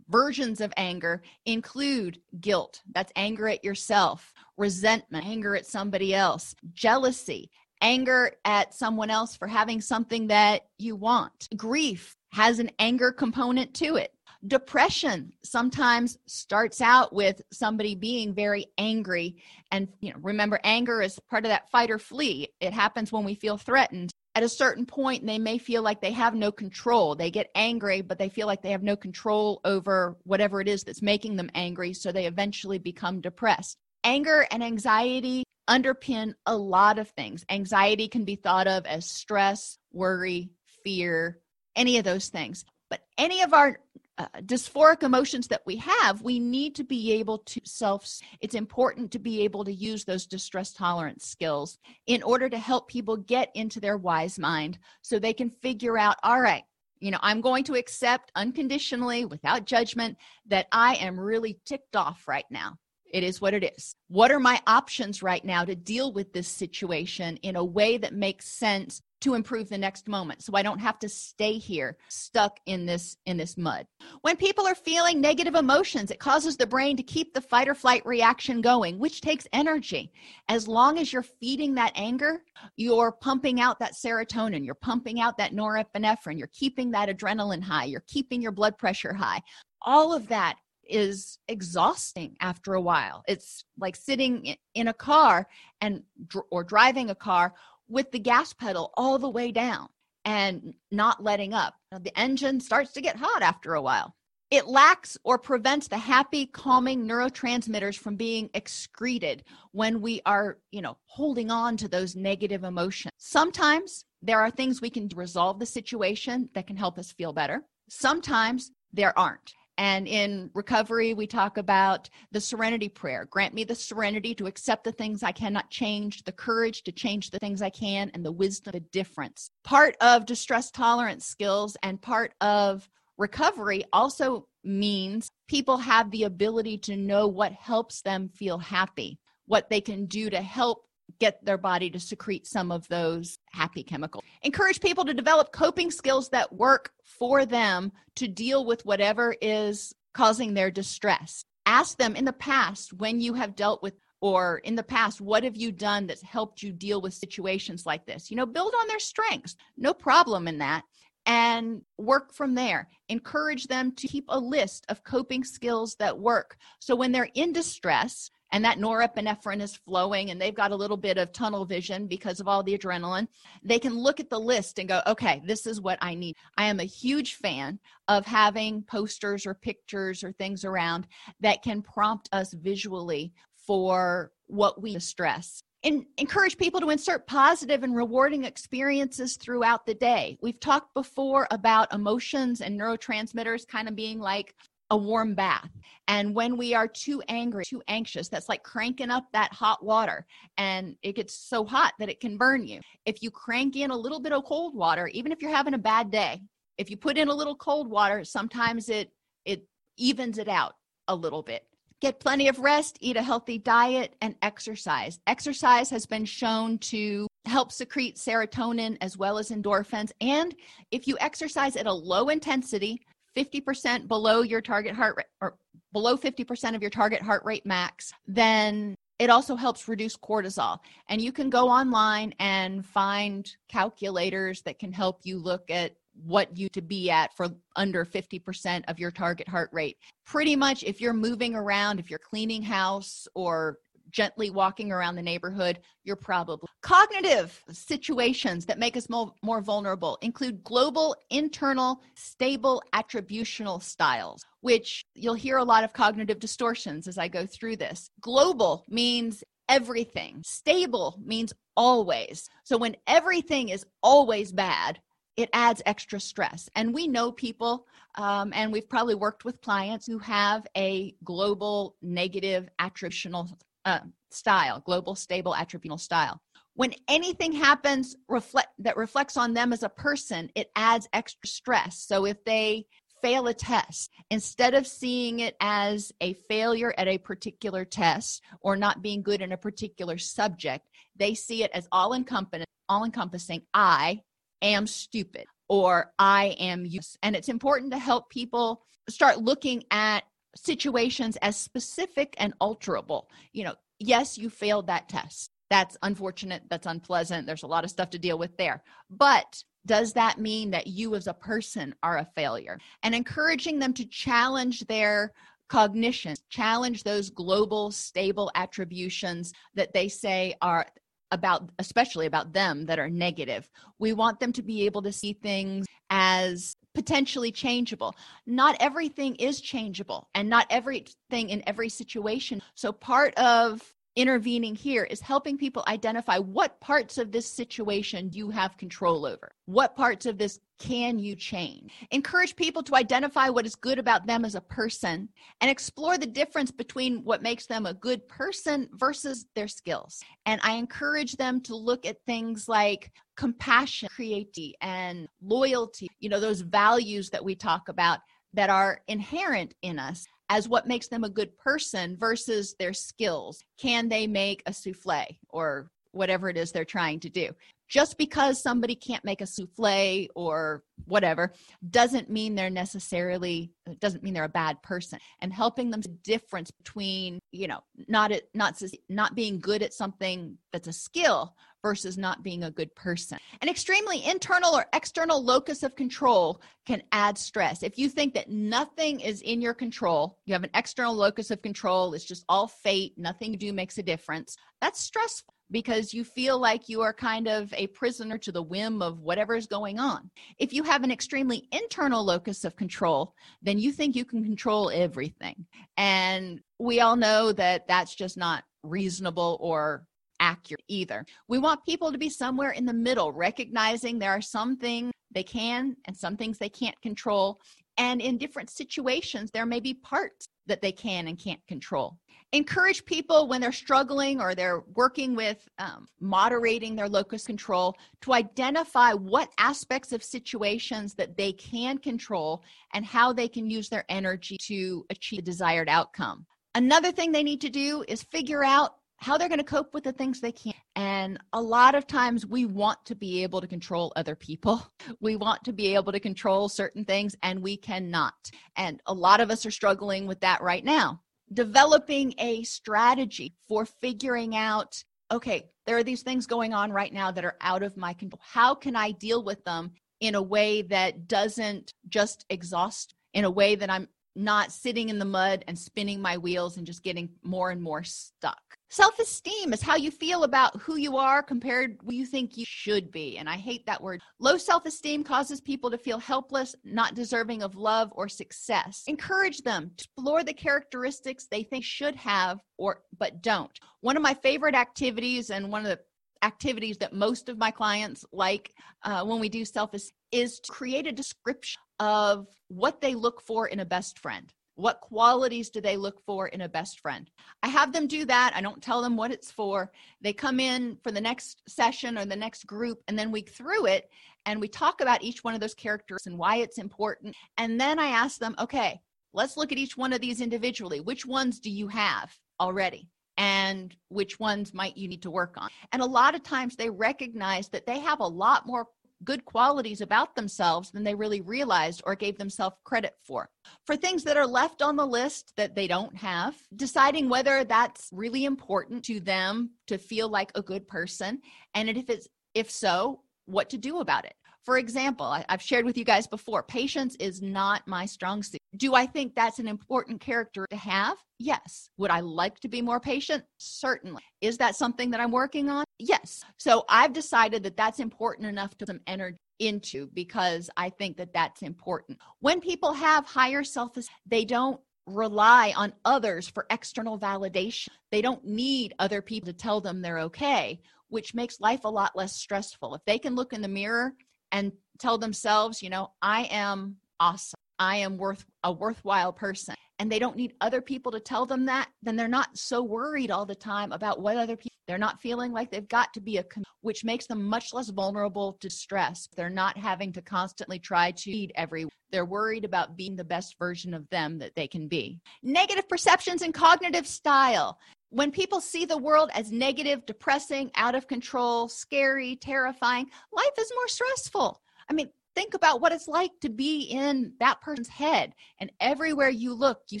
versions 0.08 0.60
of 0.60 0.72
anger 0.76 1.22
include 1.46 2.18
guilt 2.40 2.82
that's 2.94 3.12
anger 3.16 3.48
at 3.48 3.64
yourself 3.64 4.32
resentment 4.56 5.24
anger 5.24 5.54
at 5.54 5.66
somebody 5.66 6.14
else 6.14 6.54
jealousy 6.72 7.50
anger 7.80 8.32
at 8.44 8.72
someone 8.72 9.10
else 9.10 9.36
for 9.36 9.46
having 9.46 9.80
something 9.80 10.26
that 10.26 10.62
you 10.78 10.96
want 10.96 11.48
grief 11.56 12.16
has 12.32 12.58
an 12.58 12.70
anger 12.78 13.12
component 13.12 13.74
to 13.74 13.96
it 13.96 14.12
Depression 14.46 15.32
sometimes 15.44 16.18
starts 16.26 16.80
out 16.80 17.12
with 17.12 17.40
somebody 17.52 17.94
being 17.94 18.34
very 18.34 18.66
angry. 18.76 19.36
And, 19.70 19.86
you 20.00 20.10
know, 20.10 20.18
remember, 20.20 20.58
anger 20.64 21.00
is 21.00 21.20
part 21.30 21.44
of 21.44 21.50
that 21.50 21.70
fight 21.70 21.92
or 21.92 21.98
flee. 22.00 22.48
It 22.60 22.72
happens 22.72 23.12
when 23.12 23.24
we 23.24 23.36
feel 23.36 23.56
threatened. 23.56 24.10
At 24.34 24.42
a 24.42 24.48
certain 24.48 24.86
point, 24.86 25.26
they 25.26 25.38
may 25.38 25.58
feel 25.58 25.82
like 25.82 26.00
they 26.00 26.12
have 26.12 26.34
no 26.34 26.50
control. 26.50 27.14
They 27.14 27.30
get 27.30 27.50
angry, 27.54 28.00
but 28.00 28.18
they 28.18 28.30
feel 28.30 28.46
like 28.46 28.62
they 28.62 28.70
have 28.70 28.82
no 28.82 28.96
control 28.96 29.60
over 29.64 30.16
whatever 30.24 30.60
it 30.60 30.68
is 30.68 30.84
that's 30.84 31.02
making 31.02 31.36
them 31.36 31.50
angry. 31.54 31.92
So 31.92 32.12
they 32.12 32.26
eventually 32.26 32.78
become 32.78 33.20
depressed. 33.20 33.76
Anger 34.04 34.46
and 34.50 34.64
anxiety 34.64 35.44
underpin 35.68 36.34
a 36.46 36.56
lot 36.56 36.98
of 36.98 37.08
things. 37.10 37.44
Anxiety 37.50 38.08
can 38.08 38.24
be 38.24 38.36
thought 38.36 38.66
of 38.66 38.86
as 38.86 39.10
stress, 39.10 39.78
worry, 39.92 40.50
fear, 40.82 41.38
any 41.76 41.98
of 41.98 42.04
those 42.04 42.28
things. 42.28 42.64
But 42.88 43.00
any 43.18 43.42
of 43.42 43.54
our 43.54 43.80
uh, 44.22 44.40
dysphoric 44.40 45.02
emotions 45.02 45.48
that 45.48 45.62
we 45.66 45.76
have, 45.76 46.22
we 46.22 46.38
need 46.38 46.74
to 46.76 46.84
be 46.84 47.12
able 47.12 47.38
to 47.38 47.60
self. 47.64 48.08
It's 48.40 48.54
important 48.54 49.10
to 49.12 49.18
be 49.18 49.42
able 49.42 49.64
to 49.64 49.72
use 49.72 50.04
those 50.04 50.26
distress 50.26 50.72
tolerance 50.72 51.24
skills 51.26 51.78
in 52.06 52.22
order 52.22 52.48
to 52.48 52.58
help 52.58 52.88
people 52.88 53.16
get 53.16 53.50
into 53.54 53.80
their 53.80 53.96
wise 53.96 54.38
mind 54.38 54.78
so 55.02 55.18
they 55.18 55.32
can 55.32 55.50
figure 55.50 55.98
out, 55.98 56.16
all 56.22 56.40
right, 56.40 56.62
you 57.00 57.10
know, 57.10 57.18
I'm 57.20 57.40
going 57.40 57.64
to 57.64 57.74
accept 57.74 58.30
unconditionally 58.36 59.24
without 59.24 59.64
judgment 59.64 60.18
that 60.46 60.66
I 60.70 60.94
am 60.96 61.18
really 61.18 61.58
ticked 61.64 61.96
off 61.96 62.28
right 62.28 62.46
now. 62.48 62.76
It 63.12 63.24
is 63.24 63.40
what 63.40 63.54
it 63.54 63.64
is. 63.76 63.94
What 64.08 64.30
are 64.30 64.40
my 64.40 64.60
options 64.66 65.22
right 65.22 65.44
now 65.44 65.64
to 65.64 65.74
deal 65.74 66.12
with 66.12 66.32
this 66.32 66.48
situation 66.48 67.38
in 67.38 67.56
a 67.56 67.64
way 67.64 67.98
that 67.98 68.14
makes 68.14 68.46
sense 68.46 69.02
to 69.22 69.34
improve 69.34 69.68
the 69.68 69.78
next 69.78 70.08
moment 70.08 70.42
so 70.42 70.52
i 70.54 70.62
don't 70.62 70.78
have 70.78 70.98
to 70.98 71.08
stay 71.08 71.54
here 71.54 71.96
stuck 72.08 72.58
in 72.66 72.86
this 72.86 73.16
in 73.26 73.36
this 73.36 73.56
mud. 73.56 73.86
When 74.22 74.36
people 74.36 74.66
are 74.66 74.74
feeling 74.74 75.20
negative 75.20 75.54
emotions 75.54 76.10
it 76.10 76.18
causes 76.18 76.56
the 76.56 76.66
brain 76.66 76.96
to 76.96 77.02
keep 77.02 77.34
the 77.34 77.40
fight 77.40 77.68
or 77.68 77.74
flight 77.74 78.04
reaction 78.04 78.60
going 78.60 78.98
which 78.98 79.20
takes 79.20 79.46
energy. 79.52 80.12
As 80.48 80.68
long 80.68 80.98
as 80.98 81.12
you're 81.12 81.22
feeding 81.22 81.74
that 81.74 81.92
anger 81.94 82.42
you're 82.76 83.12
pumping 83.12 83.60
out 83.60 83.78
that 83.78 83.94
serotonin 83.94 84.64
you're 84.64 84.74
pumping 84.74 85.20
out 85.20 85.38
that 85.38 85.52
norepinephrine 85.52 86.38
you're 86.38 86.48
keeping 86.48 86.90
that 86.90 87.08
adrenaline 87.08 87.62
high 87.62 87.84
you're 87.84 88.04
keeping 88.06 88.42
your 88.42 88.52
blood 88.52 88.76
pressure 88.78 89.14
high. 89.14 89.40
All 89.82 90.12
of 90.12 90.28
that 90.28 90.56
is 90.88 91.38
exhausting 91.48 92.36
after 92.40 92.74
a 92.74 92.80
while. 92.80 93.22
It's 93.26 93.64
like 93.78 93.96
sitting 93.96 94.56
in 94.74 94.88
a 94.88 94.92
car 94.92 95.48
and 95.80 96.02
or 96.50 96.64
driving 96.64 97.10
a 97.10 97.14
car 97.14 97.54
with 97.92 98.10
the 98.10 98.18
gas 98.18 98.52
pedal 98.52 98.92
all 98.96 99.18
the 99.18 99.28
way 99.28 99.52
down 99.52 99.88
and 100.24 100.74
not 100.90 101.22
letting 101.22 101.52
up. 101.52 101.74
The 101.90 102.18
engine 102.18 102.60
starts 102.60 102.92
to 102.92 103.00
get 103.00 103.16
hot 103.16 103.42
after 103.42 103.74
a 103.74 103.82
while. 103.82 104.14
It 104.50 104.66
lacks 104.66 105.16
or 105.24 105.38
prevents 105.38 105.88
the 105.88 105.98
happy, 105.98 106.46
calming 106.46 107.06
neurotransmitters 107.06 107.96
from 107.98 108.16
being 108.16 108.50
excreted 108.54 109.44
when 109.72 110.00
we 110.00 110.20
are, 110.26 110.58
you 110.70 110.82
know, 110.82 110.98
holding 111.06 111.50
on 111.50 111.76
to 111.78 111.88
those 111.88 112.16
negative 112.16 112.62
emotions. 112.64 113.12
Sometimes 113.16 114.04
there 114.20 114.40
are 114.40 114.50
things 114.50 114.80
we 114.80 114.90
can 114.90 115.08
resolve 115.14 115.58
the 115.58 115.66
situation 115.66 116.50
that 116.54 116.66
can 116.66 116.76
help 116.76 116.98
us 116.98 117.12
feel 117.12 117.32
better. 117.32 117.64
Sometimes 117.88 118.70
there 118.92 119.18
aren't. 119.18 119.54
And 119.78 120.06
in 120.06 120.50
recovery, 120.54 121.14
we 121.14 121.26
talk 121.26 121.56
about 121.56 122.10
the 122.30 122.40
serenity 122.40 122.88
prayer 122.88 123.26
grant 123.30 123.54
me 123.54 123.64
the 123.64 123.74
serenity 123.74 124.34
to 124.34 124.46
accept 124.46 124.84
the 124.84 124.92
things 124.92 125.22
I 125.22 125.32
cannot 125.32 125.70
change, 125.70 126.24
the 126.24 126.32
courage 126.32 126.82
to 126.84 126.92
change 126.92 127.30
the 127.30 127.38
things 127.38 127.62
I 127.62 127.70
can, 127.70 128.10
and 128.14 128.24
the 128.24 128.32
wisdom, 128.32 128.72
the 128.72 128.80
difference. 128.80 129.50
Part 129.64 129.96
of 130.00 130.26
distress 130.26 130.70
tolerance 130.70 131.24
skills 131.24 131.76
and 131.82 132.00
part 132.00 132.34
of 132.40 132.88
recovery 133.18 133.84
also 133.92 134.46
means 134.64 135.30
people 135.48 135.78
have 135.78 136.10
the 136.10 136.24
ability 136.24 136.78
to 136.78 136.96
know 136.96 137.26
what 137.26 137.52
helps 137.52 138.02
them 138.02 138.28
feel 138.28 138.58
happy, 138.58 139.18
what 139.46 139.68
they 139.70 139.80
can 139.80 140.06
do 140.06 140.30
to 140.30 140.40
help 140.40 140.86
get 141.18 141.44
their 141.44 141.58
body 141.58 141.90
to 141.90 142.00
secrete 142.00 142.46
some 142.46 142.72
of 142.72 142.86
those 142.88 143.38
happy 143.52 143.82
chemicals. 143.82 144.24
Encourage 144.42 144.80
people 144.80 145.04
to 145.04 145.14
develop 145.14 145.52
coping 145.52 145.90
skills 145.90 146.28
that 146.30 146.52
work 146.52 146.90
for 147.04 147.46
them 147.46 147.92
to 148.16 148.28
deal 148.28 148.64
with 148.64 148.84
whatever 148.84 149.34
is 149.40 149.94
causing 150.14 150.54
their 150.54 150.70
distress. 150.70 151.44
Ask 151.66 151.98
them 151.98 152.16
in 152.16 152.24
the 152.24 152.32
past 152.32 152.92
when 152.92 153.20
you 153.20 153.34
have 153.34 153.54
dealt 153.54 153.82
with 153.82 153.94
or 154.22 154.58
in 154.58 154.76
the 154.76 154.82
past 154.82 155.20
what 155.20 155.44
have 155.44 155.56
you 155.56 155.72
done 155.72 156.06
that's 156.06 156.22
helped 156.22 156.62
you 156.62 156.72
deal 156.72 157.00
with 157.02 157.12
situations 157.12 157.84
like 157.84 158.06
this 158.06 158.30
you 158.30 158.36
know 158.36 158.46
build 158.46 158.72
on 158.80 158.88
their 158.88 159.00
strengths 159.00 159.56
no 159.76 159.92
problem 159.92 160.48
in 160.48 160.58
that 160.58 160.82
and 161.26 161.82
work 161.98 162.32
from 162.32 162.54
there 162.54 162.88
encourage 163.08 163.66
them 163.66 163.92
to 163.92 164.08
keep 164.08 164.24
a 164.28 164.38
list 164.38 164.86
of 164.88 165.04
coping 165.04 165.44
skills 165.44 165.96
that 165.98 166.18
work 166.18 166.56
so 166.78 166.96
when 166.96 167.12
they're 167.12 167.28
in 167.34 167.52
distress 167.52 168.30
and 168.52 168.64
that 168.64 168.78
norepinephrine 168.78 169.62
is 169.62 169.74
flowing 169.74 170.30
and 170.30 170.40
they've 170.40 170.54
got 170.54 170.70
a 170.70 170.76
little 170.76 170.96
bit 170.96 171.18
of 171.18 171.32
tunnel 171.32 171.64
vision 171.64 172.06
because 172.06 172.38
of 172.38 172.46
all 172.46 172.62
the 172.62 172.76
adrenaline, 172.76 173.26
they 173.62 173.78
can 173.78 173.98
look 173.98 174.20
at 174.20 174.30
the 174.30 174.38
list 174.38 174.78
and 174.78 174.88
go, 174.88 175.00
okay, 175.06 175.42
this 175.44 175.66
is 175.66 175.80
what 175.80 175.98
I 176.02 176.14
need. 176.14 176.36
I 176.58 176.66
am 176.66 176.78
a 176.78 176.84
huge 176.84 177.34
fan 177.36 177.80
of 178.08 178.26
having 178.26 178.82
posters 178.82 179.46
or 179.46 179.54
pictures 179.54 180.22
or 180.22 180.32
things 180.32 180.64
around 180.64 181.06
that 181.40 181.62
can 181.62 181.82
prompt 181.82 182.28
us 182.32 182.52
visually 182.52 183.32
for 183.66 184.32
what 184.46 184.82
we 184.82 184.98
stress. 184.98 185.62
and 185.84 186.04
encourage 186.16 186.56
people 186.56 186.80
to 186.80 186.90
insert 186.90 187.26
positive 187.26 187.82
and 187.82 187.96
rewarding 187.96 188.44
experiences 188.44 189.36
throughout 189.36 189.84
the 189.84 189.94
day. 189.94 190.38
We've 190.40 190.60
talked 190.60 190.94
before 190.94 191.48
about 191.50 191.92
emotions 191.92 192.60
and 192.60 192.78
neurotransmitters 192.78 193.66
kind 193.66 193.88
of 193.88 193.96
being 193.96 194.20
like 194.20 194.54
a 194.92 194.96
warm 194.96 195.34
bath. 195.34 195.70
And 196.06 196.34
when 196.34 196.58
we 196.58 196.74
are 196.74 196.86
too 196.86 197.22
angry, 197.28 197.64
too 197.64 197.82
anxious, 197.88 198.28
that's 198.28 198.48
like 198.48 198.62
cranking 198.62 199.08
up 199.08 199.24
that 199.32 199.52
hot 199.52 199.82
water 199.82 200.26
and 200.58 200.96
it 201.02 201.16
gets 201.16 201.34
so 201.34 201.64
hot 201.64 201.94
that 201.98 202.10
it 202.10 202.20
can 202.20 202.36
burn 202.36 202.66
you. 202.66 202.80
If 203.06 203.22
you 203.22 203.30
crank 203.30 203.74
in 203.74 203.90
a 203.90 203.96
little 203.96 204.20
bit 204.20 204.32
of 204.32 204.44
cold 204.44 204.74
water, 204.76 205.08
even 205.08 205.32
if 205.32 205.40
you're 205.40 205.50
having 205.50 205.72
a 205.72 205.78
bad 205.78 206.10
day, 206.10 206.42
if 206.76 206.90
you 206.90 206.98
put 206.98 207.16
in 207.16 207.28
a 207.28 207.34
little 207.34 207.56
cold 207.56 207.88
water, 207.88 208.22
sometimes 208.22 208.90
it 208.90 209.10
it 209.46 209.66
evens 209.96 210.36
it 210.36 210.48
out 210.48 210.74
a 211.08 211.14
little 211.14 211.42
bit. 211.42 211.64
Get 212.02 212.20
plenty 212.20 212.48
of 212.48 212.58
rest, 212.58 212.98
eat 213.00 213.16
a 213.16 213.22
healthy 213.22 213.58
diet, 213.58 214.14
and 214.20 214.34
exercise. 214.42 215.20
Exercise 215.26 215.88
has 215.88 216.04
been 216.04 216.26
shown 216.26 216.78
to 216.78 217.26
help 217.46 217.72
secrete 217.72 218.16
serotonin 218.16 218.98
as 219.00 219.16
well 219.16 219.38
as 219.38 219.50
endorphins. 219.50 220.10
And 220.20 220.54
if 220.90 221.06
you 221.08 221.16
exercise 221.20 221.76
at 221.76 221.86
a 221.86 221.92
low 221.92 222.28
intensity, 222.28 223.00
50% 223.36 224.08
below 224.08 224.42
your 224.42 224.60
target 224.60 224.94
heart 224.94 225.16
rate 225.16 225.26
or 225.40 225.56
below 225.92 226.16
50% 226.16 226.74
of 226.74 226.82
your 226.82 226.90
target 226.90 227.22
heart 227.22 227.44
rate 227.44 227.66
max, 227.66 228.12
then 228.26 228.94
it 229.18 229.30
also 229.30 229.54
helps 229.54 229.88
reduce 229.88 230.16
cortisol. 230.16 230.78
And 231.08 231.20
you 231.20 231.32
can 231.32 231.50
go 231.50 231.68
online 231.68 232.34
and 232.40 232.84
find 232.84 233.54
calculators 233.68 234.62
that 234.62 234.78
can 234.78 234.92
help 234.92 235.20
you 235.22 235.38
look 235.38 235.70
at 235.70 235.92
what 236.24 236.56
you 236.56 236.68
to 236.70 236.82
be 236.82 237.10
at 237.10 237.34
for 237.36 237.48
under 237.76 238.04
50% 238.04 238.82
of 238.88 238.98
your 238.98 239.10
target 239.10 239.48
heart 239.48 239.70
rate. 239.72 239.96
Pretty 240.26 240.56
much 240.56 240.82
if 240.82 241.00
you're 241.00 241.12
moving 241.12 241.54
around, 241.54 242.00
if 242.00 242.10
you're 242.10 242.18
cleaning 242.18 242.62
house 242.62 243.26
or 243.34 243.78
gently 244.12 244.50
walking 244.50 244.92
around 244.92 245.16
the 245.16 245.22
neighborhood, 245.22 245.80
you're 246.04 246.16
probably 246.16 246.68
cognitive 246.82 247.60
situations 247.70 248.66
that 248.66 248.78
make 248.78 248.96
us 248.96 249.08
more, 249.08 249.32
more 249.42 249.60
vulnerable 249.60 250.18
include 250.22 250.62
global, 250.62 251.16
internal, 251.30 252.00
stable 252.14 252.82
attributional 252.94 253.82
styles, 253.82 254.44
which 254.60 255.04
you'll 255.14 255.34
hear 255.34 255.56
a 255.56 255.64
lot 255.64 255.84
of 255.84 255.92
cognitive 255.92 256.38
distortions 256.38 257.08
as 257.08 257.18
I 257.18 257.28
go 257.28 257.46
through 257.46 257.76
this. 257.76 258.10
Global 258.20 258.84
means 258.88 259.42
everything, 259.68 260.42
stable 260.44 261.18
means 261.24 261.52
always. 261.76 262.48
So 262.64 262.76
when 262.76 262.96
everything 263.06 263.70
is 263.70 263.86
always 264.02 264.52
bad, 264.52 265.00
it 265.36 265.48
adds 265.52 265.82
extra 265.86 266.20
stress. 266.20 266.68
And 266.76 266.92
we 266.92 267.08
know 267.08 267.32
people, 267.32 267.86
um, 268.16 268.52
and 268.54 268.70
we've 268.72 268.88
probably 268.88 269.14
worked 269.14 269.44
with 269.44 269.62
clients 269.62 270.06
who 270.06 270.18
have 270.18 270.66
a 270.76 271.14
global 271.24 271.96
negative 272.02 272.68
attributional 272.80 273.50
uh, 273.84 274.00
style, 274.30 274.82
global 274.84 275.14
stable 275.14 275.54
attributional 275.54 276.00
style. 276.00 276.40
When 276.74 276.94
anything 277.08 277.52
happens 277.52 278.16
reflect 278.28 278.68
that 278.78 278.96
reflects 278.96 279.36
on 279.36 279.52
them 279.52 279.72
as 279.72 279.82
a 279.82 279.88
person, 279.88 280.50
it 280.54 280.70
adds 280.74 281.08
extra 281.12 281.46
stress. 281.46 281.98
So 281.98 282.24
if 282.24 282.42
they 282.44 282.86
fail 283.20 283.46
a 283.46 283.54
test, 283.54 284.10
instead 284.30 284.74
of 284.74 284.86
seeing 284.86 285.40
it 285.40 285.54
as 285.60 286.12
a 286.20 286.32
failure 286.48 286.94
at 286.98 287.08
a 287.08 287.18
particular 287.18 287.84
test 287.84 288.42
or 288.60 288.74
not 288.74 289.02
being 289.02 289.22
good 289.22 289.42
in 289.42 289.52
a 289.52 289.56
particular 289.56 290.18
subject, 290.18 290.86
they 291.14 291.34
see 291.34 291.62
it 291.62 291.70
as 291.72 291.86
all 291.92 292.14
encompassing, 292.14 292.66
all 292.88 293.04
encompassing. 293.04 293.62
I 293.74 294.22
am 294.62 294.86
stupid 294.86 295.44
or 295.68 296.12
I 296.18 296.56
am 296.58 296.84
useless. 296.84 297.18
And 297.22 297.36
it's 297.36 297.48
important 297.48 297.92
to 297.92 297.98
help 297.98 298.28
people 298.30 298.82
start 299.08 299.38
looking 299.38 299.84
at 299.90 300.24
situations 300.56 301.36
as 301.42 301.56
specific 301.56 302.34
and 302.38 302.58
alterable. 302.60 303.24
You 303.52 303.64
know, 303.64 303.74
yes, 303.98 304.36
you 304.38 304.50
failed 304.50 304.86
that 304.88 305.08
test. 305.08 305.50
That's 305.70 305.96
unfortunate. 306.02 306.62
That's 306.68 306.86
unpleasant. 306.86 307.46
There's 307.46 307.62
a 307.62 307.68
lot 307.68 307.84
of 307.84 307.90
stuff 307.90 308.10
to 308.10 308.18
deal 308.18 308.38
with 308.38 308.56
there. 308.58 308.82
But 309.10 309.62
does 309.86 310.12
that 310.12 310.38
mean 310.38 310.70
that 310.70 310.86
you 310.86 311.14
as 311.14 311.26
a 311.26 311.34
person 311.34 311.94
are 312.02 312.18
a 312.18 312.28
failure? 312.36 312.78
And 313.02 313.14
encouraging 313.14 313.78
them 313.78 313.94
to 313.94 314.04
challenge 314.04 314.80
their 314.86 315.32
cognition, 315.68 316.34
challenge 316.50 317.02
those 317.02 317.30
global 317.30 317.90
stable 317.90 318.50
attributions 318.54 319.52
that 319.74 319.92
they 319.94 320.08
say 320.08 320.54
are 320.60 320.86
about 321.30 321.70
especially 321.78 322.26
about 322.26 322.52
them 322.52 322.84
that 322.84 322.98
are 322.98 323.08
negative. 323.08 323.66
We 323.98 324.12
want 324.12 324.38
them 324.38 324.52
to 324.52 324.62
be 324.62 324.84
able 324.84 325.00
to 325.02 325.12
see 325.12 325.32
things 325.32 325.86
as 326.10 326.71
potentially 326.94 327.52
changeable. 327.52 328.16
Not 328.46 328.76
everything 328.80 329.34
is 329.36 329.60
changeable 329.60 330.28
and 330.34 330.48
not 330.48 330.66
everything 330.70 331.50
in 331.50 331.62
every 331.66 331.88
situation. 331.88 332.62
So 332.74 332.92
part 332.92 333.34
of 333.34 333.94
intervening 334.14 334.74
here 334.74 335.04
is 335.04 335.20
helping 335.20 335.56
people 335.56 335.84
identify 335.88 336.38
what 336.38 336.78
parts 336.80 337.16
of 337.16 337.32
this 337.32 337.46
situation 337.46 338.28
do 338.28 338.38
you 338.38 338.50
have 338.50 338.76
control 338.76 339.24
over. 339.24 339.52
What 339.64 339.96
parts 339.96 340.26
of 340.26 340.36
this 340.36 340.60
can 340.82 341.16
you 341.16 341.36
change? 341.36 341.92
Encourage 342.10 342.56
people 342.56 342.82
to 342.82 342.96
identify 342.96 343.48
what 343.48 343.64
is 343.64 343.76
good 343.76 344.00
about 344.00 344.26
them 344.26 344.44
as 344.44 344.56
a 344.56 344.60
person 344.60 345.28
and 345.60 345.70
explore 345.70 346.18
the 346.18 346.26
difference 346.26 346.72
between 346.72 347.22
what 347.22 347.40
makes 347.40 347.66
them 347.66 347.86
a 347.86 347.94
good 347.94 348.26
person 348.26 348.88
versus 348.94 349.46
their 349.54 349.68
skills. 349.68 350.20
And 350.44 350.60
I 350.64 350.72
encourage 350.72 351.36
them 351.36 351.60
to 351.62 351.76
look 351.76 352.04
at 352.04 352.16
things 352.26 352.68
like 352.68 353.12
compassion, 353.36 354.08
creativity, 354.10 354.74
and 354.80 355.28
loyalty, 355.40 356.08
you 356.18 356.28
know, 356.28 356.40
those 356.40 356.62
values 356.62 357.30
that 357.30 357.44
we 357.44 357.54
talk 357.54 357.88
about 357.88 358.18
that 358.52 358.68
are 358.68 359.02
inherent 359.06 359.74
in 359.82 360.00
us 360.00 360.26
as 360.48 360.68
what 360.68 360.88
makes 360.88 361.06
them 361.06 361.22
a 361.22 361.30
good 361.30 361.56
person 361.58 362.16
versus 362.18 362.74
their 362.80 362.92
skills. 362.92 363.62
Can 363.80 364.08
they 364.08 364.26
make 364.26 364.64
a 364.66 364.72
souffle 364.72 365.26
or 365.48 365.92
whatever 366.10 366.48
it 366.48 366.56
is 366.56 366.72
they're 366.72 366.84
trying 366.84 367.20
to 367.20 367.30
do? 367.30 367.50
Just 367.92 368.16
because 368.16 368.62
somebody 368.62 368.94
can't 368.94 369.22
make 369.22 369.42
a 369.42 369.46
souffle 369.46 370.26
or 370.34 370.82
whatever 371.04 371.52
doesn't 371.90 372.30
mean 372.30 372.54
they're 372.54 372.70
necessarily 372.70 373.70
doesn't 373.98 374.22
mean 374.22 374.32
they're 374.32 374.44
a 374.44 374.48
bad 374.48 374.82
person 374.82 375.18
and 375.42 375.52
helping 375.52 375.90
them 375.90 376.00
the 376.00 376.08
difference 376.08 376.70
between 376.70 377.38
you 377.50 377.68
know 377.68 377.80
not 378.08 378.32
it 378.32 378.48
not 378.54 378.80
not 379.10 379.34
being 379.34 379.60
good 379.60 379.82
at 379.82 379.92
something 379.92 380.56
that's 380.72 380.88
a 380.88 380.92
skill 380.92 381.54
versus 381.82 382.16
not 382.16 382.42
being 382.42 382.64
a 382.64 382.70
good 382.70 382.94
person. 382.94 383.36
An 383.60 383.68
extremely 383.68 384.24
internal 384.24 384.74
or 384.74 384.86
external 384.94 385.44
locus 385.44 385.82
of 385.82 385.94
control 385.94 386.62
can 386.86 387.02
add 387.12 387.36
stress. 387.36 387.82
If 387.82 387.98
you 387.98 388.08
think 388.08 388.32
that 388.34 388.48
nothing 388.48 389.20
is 389.20 389.42
in 389.42 389.60
your 389.60 389.74
control, 389.74 390.38
you 390.46 390.54
have 390.54 390.64
an 390.64 390.70
external 390.74 391.14
locus 391.14 391.50
of 391.50 391.60
control, 391.60 392.14
it's 392.14 392.24
just 392.24 392.44
all 392.48 392.68
fate, 392.68 393.14
nothing 393.18 393.50
you 393.50 393.58
do 393.58 393.72
makes 393.72 393.98
a 393.98 394.02
difference, 394.02 394.56
that's 394.80 395.00
stressful 395.00 395.51
because 395.72 396.14
you 396.14 396.22
feel 396.22 396.60
like 396.60 396.88
you 396.88 397.00
are 397.00 397.12
kind 397.12 397.48
of 397.48 397.72
a 397.74 397.88
prisoner 397.88 398.38
to 398.38 398.52
the 398.52 398.62
whim 398.62 399.02
of 399.02 399.20
whatever 399.20 399.56
is 399.56 399.66
going 399.66 399.98
on. 399.98 400.30
If 400.58 400.72
you 400.72 400.82
have 400.84 401.02
an 401.02 401.10
extremely 401.10 401.66
internal 401.72 402.24
locus 402.24 402.64
of 402.64 402.76
control, 402.76 403.34
then 403.62 403.78
you 403.78 403.90
think 403.90 404.14
you 404.14 404.24
can 404.24 404.44
control 404.44 404.90
everything. 404.90 405.66
And 405.96 406.60
we 406.78 407.00
all 407.00 407.16
know 407.16 407.52
that 407.52 407.88
that's 407.88 408.14
just 408.14 408.36
not 408.36 408.64
reasonable 408.84 409.58
or 409.60 410.04
accurate 410.40 410.84
either. 410.88 411.24
We 411.48 411.58
want 411.58 411.84
people 411.84 412.12
to 412.12 412.18
be 412.18 412.28
somewhere 412.28 412.72
in 412.72 412.84
the 412.84 412.92
middle, 412.92 413.32
recognizing 413.32 414.18
there 414.18 414.30
are 414.32 414.42
some 414.42 414.76
things 414.76 415.12
they 415.34 415.42
can 415.42 415.96
and 416.06 416.16
some 416.16 416.36
things 416.36 416.58
they 416.58 416.68
can't 416.68 417.00
control. 417.02 417.60
And 417.98 418.20
in 418.20 418.38
different 418.38 418.70
situations, 418.70 419.50
there 419.50 419.66
may 419.66 419.80
be 419.80 419.94
parts 419.94 420.48
that 420.66 420.80
they 420.80 420.92
can 420.92 421.28
and 421.28 421.38
can't 421.38 421.60
control. 421.66 422.18
Encourage 422.52 423.04
people 423.06 423.48
when 423.48 423.60
they're 423.60 423.72
struggling 423.72 424.40
or 424.40 424.54
they're 424.54 424.82
working 424.94 425.34
with 425.34 425.66
um, 425.78 426.06
moderating 426.20 426.94
their 426.94 427.08
locus 427.08 427.46
control 427.46 427.96
to 428.20 428.34
identify 428.34 429.12
what 429.12 429.50
aspects 429.58 430.12
of 430.12 430.22
situations 430.22 431.14
that 431.14 431.36
they 431.36 431.52
can 431.52 431.96
control 431.98 432.62
and 432.92 433.04
how 433.04 433.32
they 433.32 433.48
can 433.48 433.70
use 433.70 433.88
their 433.88 434.04
energy 434.08 434.58
to 434.58 435.04
achieve 435.10 435.38
the 435.38 435.50
desired 435.50 435.88
outcome. 435.88 436.46
Another 436.74 437.12
thing 437.12 437.32
they 437.32 437.42
need 437.42 437.60
to 437.60 437.70
do 437.70 438.04
is 438.08 438.22
figure 438.22 438.64
out 438.64 438.96
how 439.22 439.38
they're 439.38 439.48
going 439.48 439.58
to 439.58 439.64
cope 439.64 439.94
with 439.94 440.02
the 440.02 440.12
things 440.12 440.40
they 440.40 440.50
can't. 440.50 440.74
And 440.96 441.38
a 441.52 441.62
lot 441.62 441.94
of 441.94 442.08
times 442.08 442.44
we 442.44 442.66
want 442.66 442.98
to 443.04 443.14
be 443.14 443.44
able 443.44 443.60
to 443.60 443.68
control 443.68 444.12
other 444.16 444.34
people. 444.34 444.86
We 445.20 445.36
want 445.36 445.62
to 445.64 445.72
be 445.72 445.94
able 445.94 446.10
to 446.12 446.18
control 446.18 446.68
certain 446.68 447.04
things, 447.04 447.36
and 447.42 447.62
we 447.62 447.76
cannot. 447.76 448.50
And 448.76 449.00
a 449.06 449.14
lot 449.14 449.40
of 449.40 449.50
us 449.50 449.64
are 449.64 449.70
struggling 449.70 450.26
with 450.26 450.40
that 450.40 450.60
right 450.62 450.84
now. 450.84 451.20
Developing 451.52 452.34
a 452.38 452.64
strategy 452.64 453.54
for 453.68 453.86
figuring 453.86 454.56
out 454.56 455.04
okay, 455.30 455.70
there 455.86 455.96
are 455.96 456.02
these 456.02 456.22
things 456.22 456.46
going 456.46 456.74
on 456.74 456.92
right 456.92 457.12
now 457.12 457.30
that 457.30 457.44
are 457.44 457.56
out 457.60 457.82
of 457.82 457.96
my 457.96 458.12
control. 458.12 458.40
How 458.42 458.74
can 458.74 458.96
I 458.96 459.12
deal 459.12 459.42
with 459.42 459.64
them 459.64 459.92
in 460.20 460.34
a 460.34 460.42
way 460.42 460.82
that 460.82 461.26
doesn't 461.26 461.94
just 462.08 462.44
exhaust, 462.50 463.14
in 463.32 463.44
a 463.44 463.50
way 463.50 463.74
that 463.76 463.90
I'm 463.90 464.08
not 464.34 464.72
sitting 464.72 465.08
in 465.08 465.18
the 465.18 465.24
mud 465.24 465.64
and 465.68 465.78
spinning 465.78 466.20
my 466.20 466.36
wheels 466.36 466.76
and 466.76 466.86
just 466.86 467.02
getting 467.02 467.30
more 467.42 467.70
and 467.70 467.82
more 467.82 468.04
stuck? 468.04 468.76
Self 468.92 469.18
esteem 469.18 469.72
is 469.72 469.80
how 469.80 469.96
you 469.96 470.10
feel 470.10 470.44
about 470.44 470.78
who 470.82 470.96
you 470.96 471.16
are 471.16 471.42
compared 471.42 471.98
to 471.98 472.04
who 472.04 472.12
you 472.12 472.26
think 472.26 472.58
you 472.58 472.66
should 472.68 473.10
be. 473.10 473.38
And 473.38 473.48
I 473.48 473.56
hate 473.56 473.86
that 473.86 474.02
word. 474.02 474.20
Low 474.38 474.58
self 474.58 474.84
esteem 474.84 475.24
causes 475.24 475.62
people 475.62 475.90
to 475.90 475.96
feel 475.96 476.18
helpless, 476.18 476.76
not 476.84 477.14
deserving 477.14 477.62
of 477.62 477.74
love 477.74 478.12
or 478.14 478.28
success. 478.28 479.04
Encourage 479.06 479.62
them 479.62 479.92
to 479.96 480.04
explore 480.04 480.44
the 480.44 480.52
characteristics 480.52 481.46
they 481.46 481.62
think 481.62 481.84
should 481.84 482.14
have 482.16 482.60
or 482.76 483.00
but 483.18 483.40
don't. 483.40 483.80
One 484.02 484.18
of 484.18 484.22
my 484.22 484.34
favorite 484.34 484.74
activities 484.74 485.48
and 485.48 485.72
one 485.72 485.86
of 485.86 485.88
the 485.88 486.00
activities 486.44 486.98
that 486.98 487.14
most 487.14 487.48
of 487.48 487.56
my 487.56 487.70
clients 487.70 488.26
like 488.30 488.74
uh, 489.04 489.24
when 489.24 489.40
we 489.40 489.48
do 489.48 489.64
self 489.64 489.94
is 490.32 490.60
to 490.60 490.70
create 490.70 491.06
a 491.06 491.12
description 491.12 491.80
of 491.98 492.46
what 492.68 493.00
they 493.00 493.14
look 493.14 493.40
for 493.40 493.68
in 493.68 493.80
a 493.80 493.86
best 493.86 494.18
friend. 494.18 494.52
What 494.74 495.00
qualities 495.00 495.68
do 495.68 495.80
they 495.80 495.96
look 495.96 496.24
for 496.24 496.48
in 496.48 496.62
a 496.62 496.68
best 496.68 497.00
friend? 497.00 497.30
I 497.62 497.68
have 497.68 497.92
them 497.92 498.06
do 498.06 498.24
that. 498.24 498.52
I 498.54 498.62
don't 498.62 498.82
tell 498.82 499.02
them 499.02 499.16
what 499.16 499.30
it's 499.30 499.50
for. 499.50 499.92
They 500.22 500.32
come 500.32 500.58
in 500.60 500.96
for 501.04 501.12
the 501.12 501.20
next 501.20 501.62
session 501.68 502.16
or 502.16 502.24
the 502.24 502.36
next 502.36 502.66
group, 502.66 503.02
and 503.06 503.18
then 503.18 503.30
we 503.30 503.42
through 503.42 503.86
it 503.86 504.08
and 504.46 504.60
we 504.60 504.68
talk 504.68 505.00
about 505.00 505.22
each 505.22 505.44
one 505.44 505.54
of 505.54 505.60
those 505.60 505.74
characters 505.74 506.26
and 506.26 506.38
why 506.38 506.56
it's 506.56 506.78
important. 506.78 507.36
And 507.58 507.80
then 507.80 507.98
I 507.98 508.06
ask 508.06 508.38
them, 508.38 508.54
okay, 508.58 509.00
let's 509.32 509.56
look 509.56 509.72
at 509.72 509.78
each 509.78 509.96
one 509.96 510.12
of 510.12 510.20
these 510.20 510.40
individually. 510.40 511.00
Which 511.00 511.26
ones 511.26 511.60
do 511.60 511.70
you 511.70 511.88
have 511.88 512.34
already? 512.58 513.08
And 513.38 513.94
which 514.08 514.38
ones 514.40 514.74
might 514.74 514.96
you 514.96 515.08
need 515.08 515.22
to 515.22 515.30
work 515.30 515.54
on? 515.56 515.68
And 515.92 516.02
a 516.02 516.06
lot 516.06 516.34
of 516.34 516.42
times 516.42 516.76
they 516.76 516.90
recognize 516.90 517.68
that 517.68 517.86
they 517.86 517.98
have 518.00 518.20
a 518.20 518.26
lot 518.26 518.66
more 518.66 518.88
good 519.24 519.44
qualities 519.44 520.00
about 520.00 520.34
themselves 520.34 520.90
than 520.90 521.04
they 521.04 521.14
really 521.14 521.40
realized 521.40 522.02
or 522.04 522.14
gave 522.14 522.38
themselves 522.38 522.76
credit 522.84 523.14
for. 523.26 523.48
For 523.86 523.96
things 523.96 524.24
that 524.24 524.36
are 524.36 524.46
left 524.46 524.82
on 524.82 524.96
the 524.96 525.06
list 525.06 525.52
that 525.56 525.74
they 525.74 525.86
don't 525.86 526.16
have, 526.16 526.54
deciding 526.76 527.28
whether 527.28 527.64
that's 527.64 528.08
really 528.12 528.44
important 528.44 529.04
to 529.04 529.20
them 529.20 529.70
to 529.86 529.98
feel 529.98 530.28
like 530.28 530.52
a 530.54 530.62
good 530.62 530.86
person 530.88 531.40
and 531.74 531.88
if 531.88 532.08
it's 532.10 532.28
if 532.54 532.70
so, 532.70 533.20
what 533.46 533.70
to 533.70 533.78
do 533.78 534.00
about 534.00 534.24
it. 534.24 534.34
For 534.64 534.78
example, 534.78 535.26
I, 535.26 535.44
have 535.48 535.60
shared 535.60 535.84
with 535.84 535.98
you 535.98 536.04
guys 536.04 536.26
before, 536.28 536.62
patience 536.62 537.16
is 537.18 537.42
not 537.42 537.86
my 537.88 538.06
strong 538.06 538.42
suit. 538.44 538.60
Do 538.76 538.94
I 538.94 539.06
think 539.06 539.34
that's 539.34 539.58
an 539.58 539.66
important 539.66 540.20
character 540.20 540.66
to 540.70 540.76
have? 540.76 541.16
Yes. 541.40 541.90
Would 541.98 542.12
I 542.12 542.20
like 542.20 542.60
to 542.60 542.68
be 542.68 542.80
more 542.80 543.00
patient? 543.00 543.42
Certainly. 543.58 544.22
Is 544.40 544.58
that 544.58 544.76
something 544.76 545.10
that 545.10 545.20
I'm 545.20 545.32
working 545.32 545.68
on? 545.68 545.84
Yes. 546.04 546.42
So 546.56 546.84
I've 546.88 547.12
decided 547.12 547.62
that 547.62 547.76
that's 547.76 548.00
important 548.00 548.48
enough 548.48 548.76
to 548.78 548.86
some 548.86 549.00
energy 549.06 549.38
into 549.60 550.08
because 550.14 550.68
I 550.76 550.90
think 550.90 551.16
that 551.18 551.32
that's 551.32 551.62
important. 551.62 552.18
When 552.40 552.60
people 552.60 552.92
have 552.92 553.24
higher 553.24 553.62
self 553.62 553.96
esteem, 553.96 554.14
they 554.26 554.44
don't 554.44 554.80
rely 555.06 555.72
on 555.76 555.92
others 556.04 556.48
for 556.48 556.66
external 556.70 557.18
validation. 557.18 557.88
They 558.10 558.20
don't 558.20 558.44
need 558.44 558.94
other 558.98 559.22
people 559.22 559.46
to 559.46 559.52
tell 559.52 559.80
them 559.80 560.02
they're 560.02 560.20
okay, 560.20 560.80
which 561.08 561.34
makes 561.34 561.60
life 561.60 561.84
a 561.84 561.88
lot 561.88 562.16
less 562.16 562.34
stressful. 562.34 562.96
If 562.96 563.04
they 563.06 563.18
can 563.18 563.36
look 563.36 563.52
in 563.52 563.62
the 563.62 563.68
mirror 563.68 564.12
and 564.50 564.72
tell 564.98 565.18
themselves, 565.18 565.82
you 565.82 565.90
know, 565.90 566.10
I 566.20 566.48
am 566.50 566.96
awesome. 567.20 567.58
I 567.78 567.96
am 567.98 568.16
worth 568.16 568.44
a 568.64 568.72
worthwhile 568.72 569.32
person. 569.32 569.74
And 570.02 570.10
they 570.10 570.18
don't 570.18 570.36
need 570.36 570.54
other 570.60 570.80
people 570.80 571.12
to 571.12 571.20
tell 571.20 571.46
them 571.46 571.64
that, 571.66 571.88
then 572.02 572.16
they're 572.16 572.26
not 572.26 572.58
so 572.58 572.82
worried 572.82 573.30
all 573.30 573.46
the 573.46 573.54
time 573.54 573.92
about 573.92 574.20
what 574.20 574.36
other 574.36 574.56
people 574.56 574.76
they're 574.88 574.98
not 574.98 575.22
feeling 575.22 575.52
like 575.52 575.70
they've 575.70 575.86
got 575.86 576.12
to 576.14 576.20
be 576.20 576.38
a 576.38 576.44
which 576.80 577.04
makes 577.04 577.28
them 577.28 577.44
much 577.44 577.72
less 577.72 577.88
vulnerable 577.88 578.54
to 578.54 578.68
stress. 578.68 579.28
They're 579.36 579.48
not 579.48 579.78
having 579.78 580.12
to 580.14 580.20
constantly 580.20 580.80
try 580.80 581.12
to 581.12 581.22
feed 581.22 581.52
every 581.54 581.86
they're 582.10 582.24
worried 582.24 582.64
about 582.64 582.96
being 582.96 583.14
the 583.14 583.22
best 583.22 583.56
version 583.60 583.94
of 583.94 584.10
them 584.10 584.40
that 584.40 584.56
they 584.56 584.66
can 584.66 584.88
be. 584.88 585.20
Negative 585.44 585.88
perceptions 585.88 586.42
and 586.42 586.52
cognitive 586.52 587.06
style 587.06 587.78
when 588.10 588.32
people 588.32 588.60
see 588.60 588.84
the 588.84 588.98
world 588.98 589.30
as 589.34 589.52
negative, 589.52 590.04
depressing, 590.04 590.72
out 590.74 590.96
of 590.96 591.06
control, 591.06 591.68
scary, 591.68 592.34
terrifying, 592.34 593.08
life 593.32 593.54
is 593.56 593.70
more 593.76 593.86
stressful. 593.86 594.60
I 594.90 594.94
mean, 594.94 595.10
think 595.34 595.54
about 595.54 595.80
what 595.80 595.92
it's 595.92 596.08
like 596.08 596.32
to 596.40 596.48
be 596.48 596.82
in 596.82 597.32
that 597.40 597.60
person's 597.60 597.88
head. 597.88 598.34
And 598.60 598.72
everywhere 598.80 599.30
you 599.30 599.54
look, 599.54 599.80
you 599.90 600.00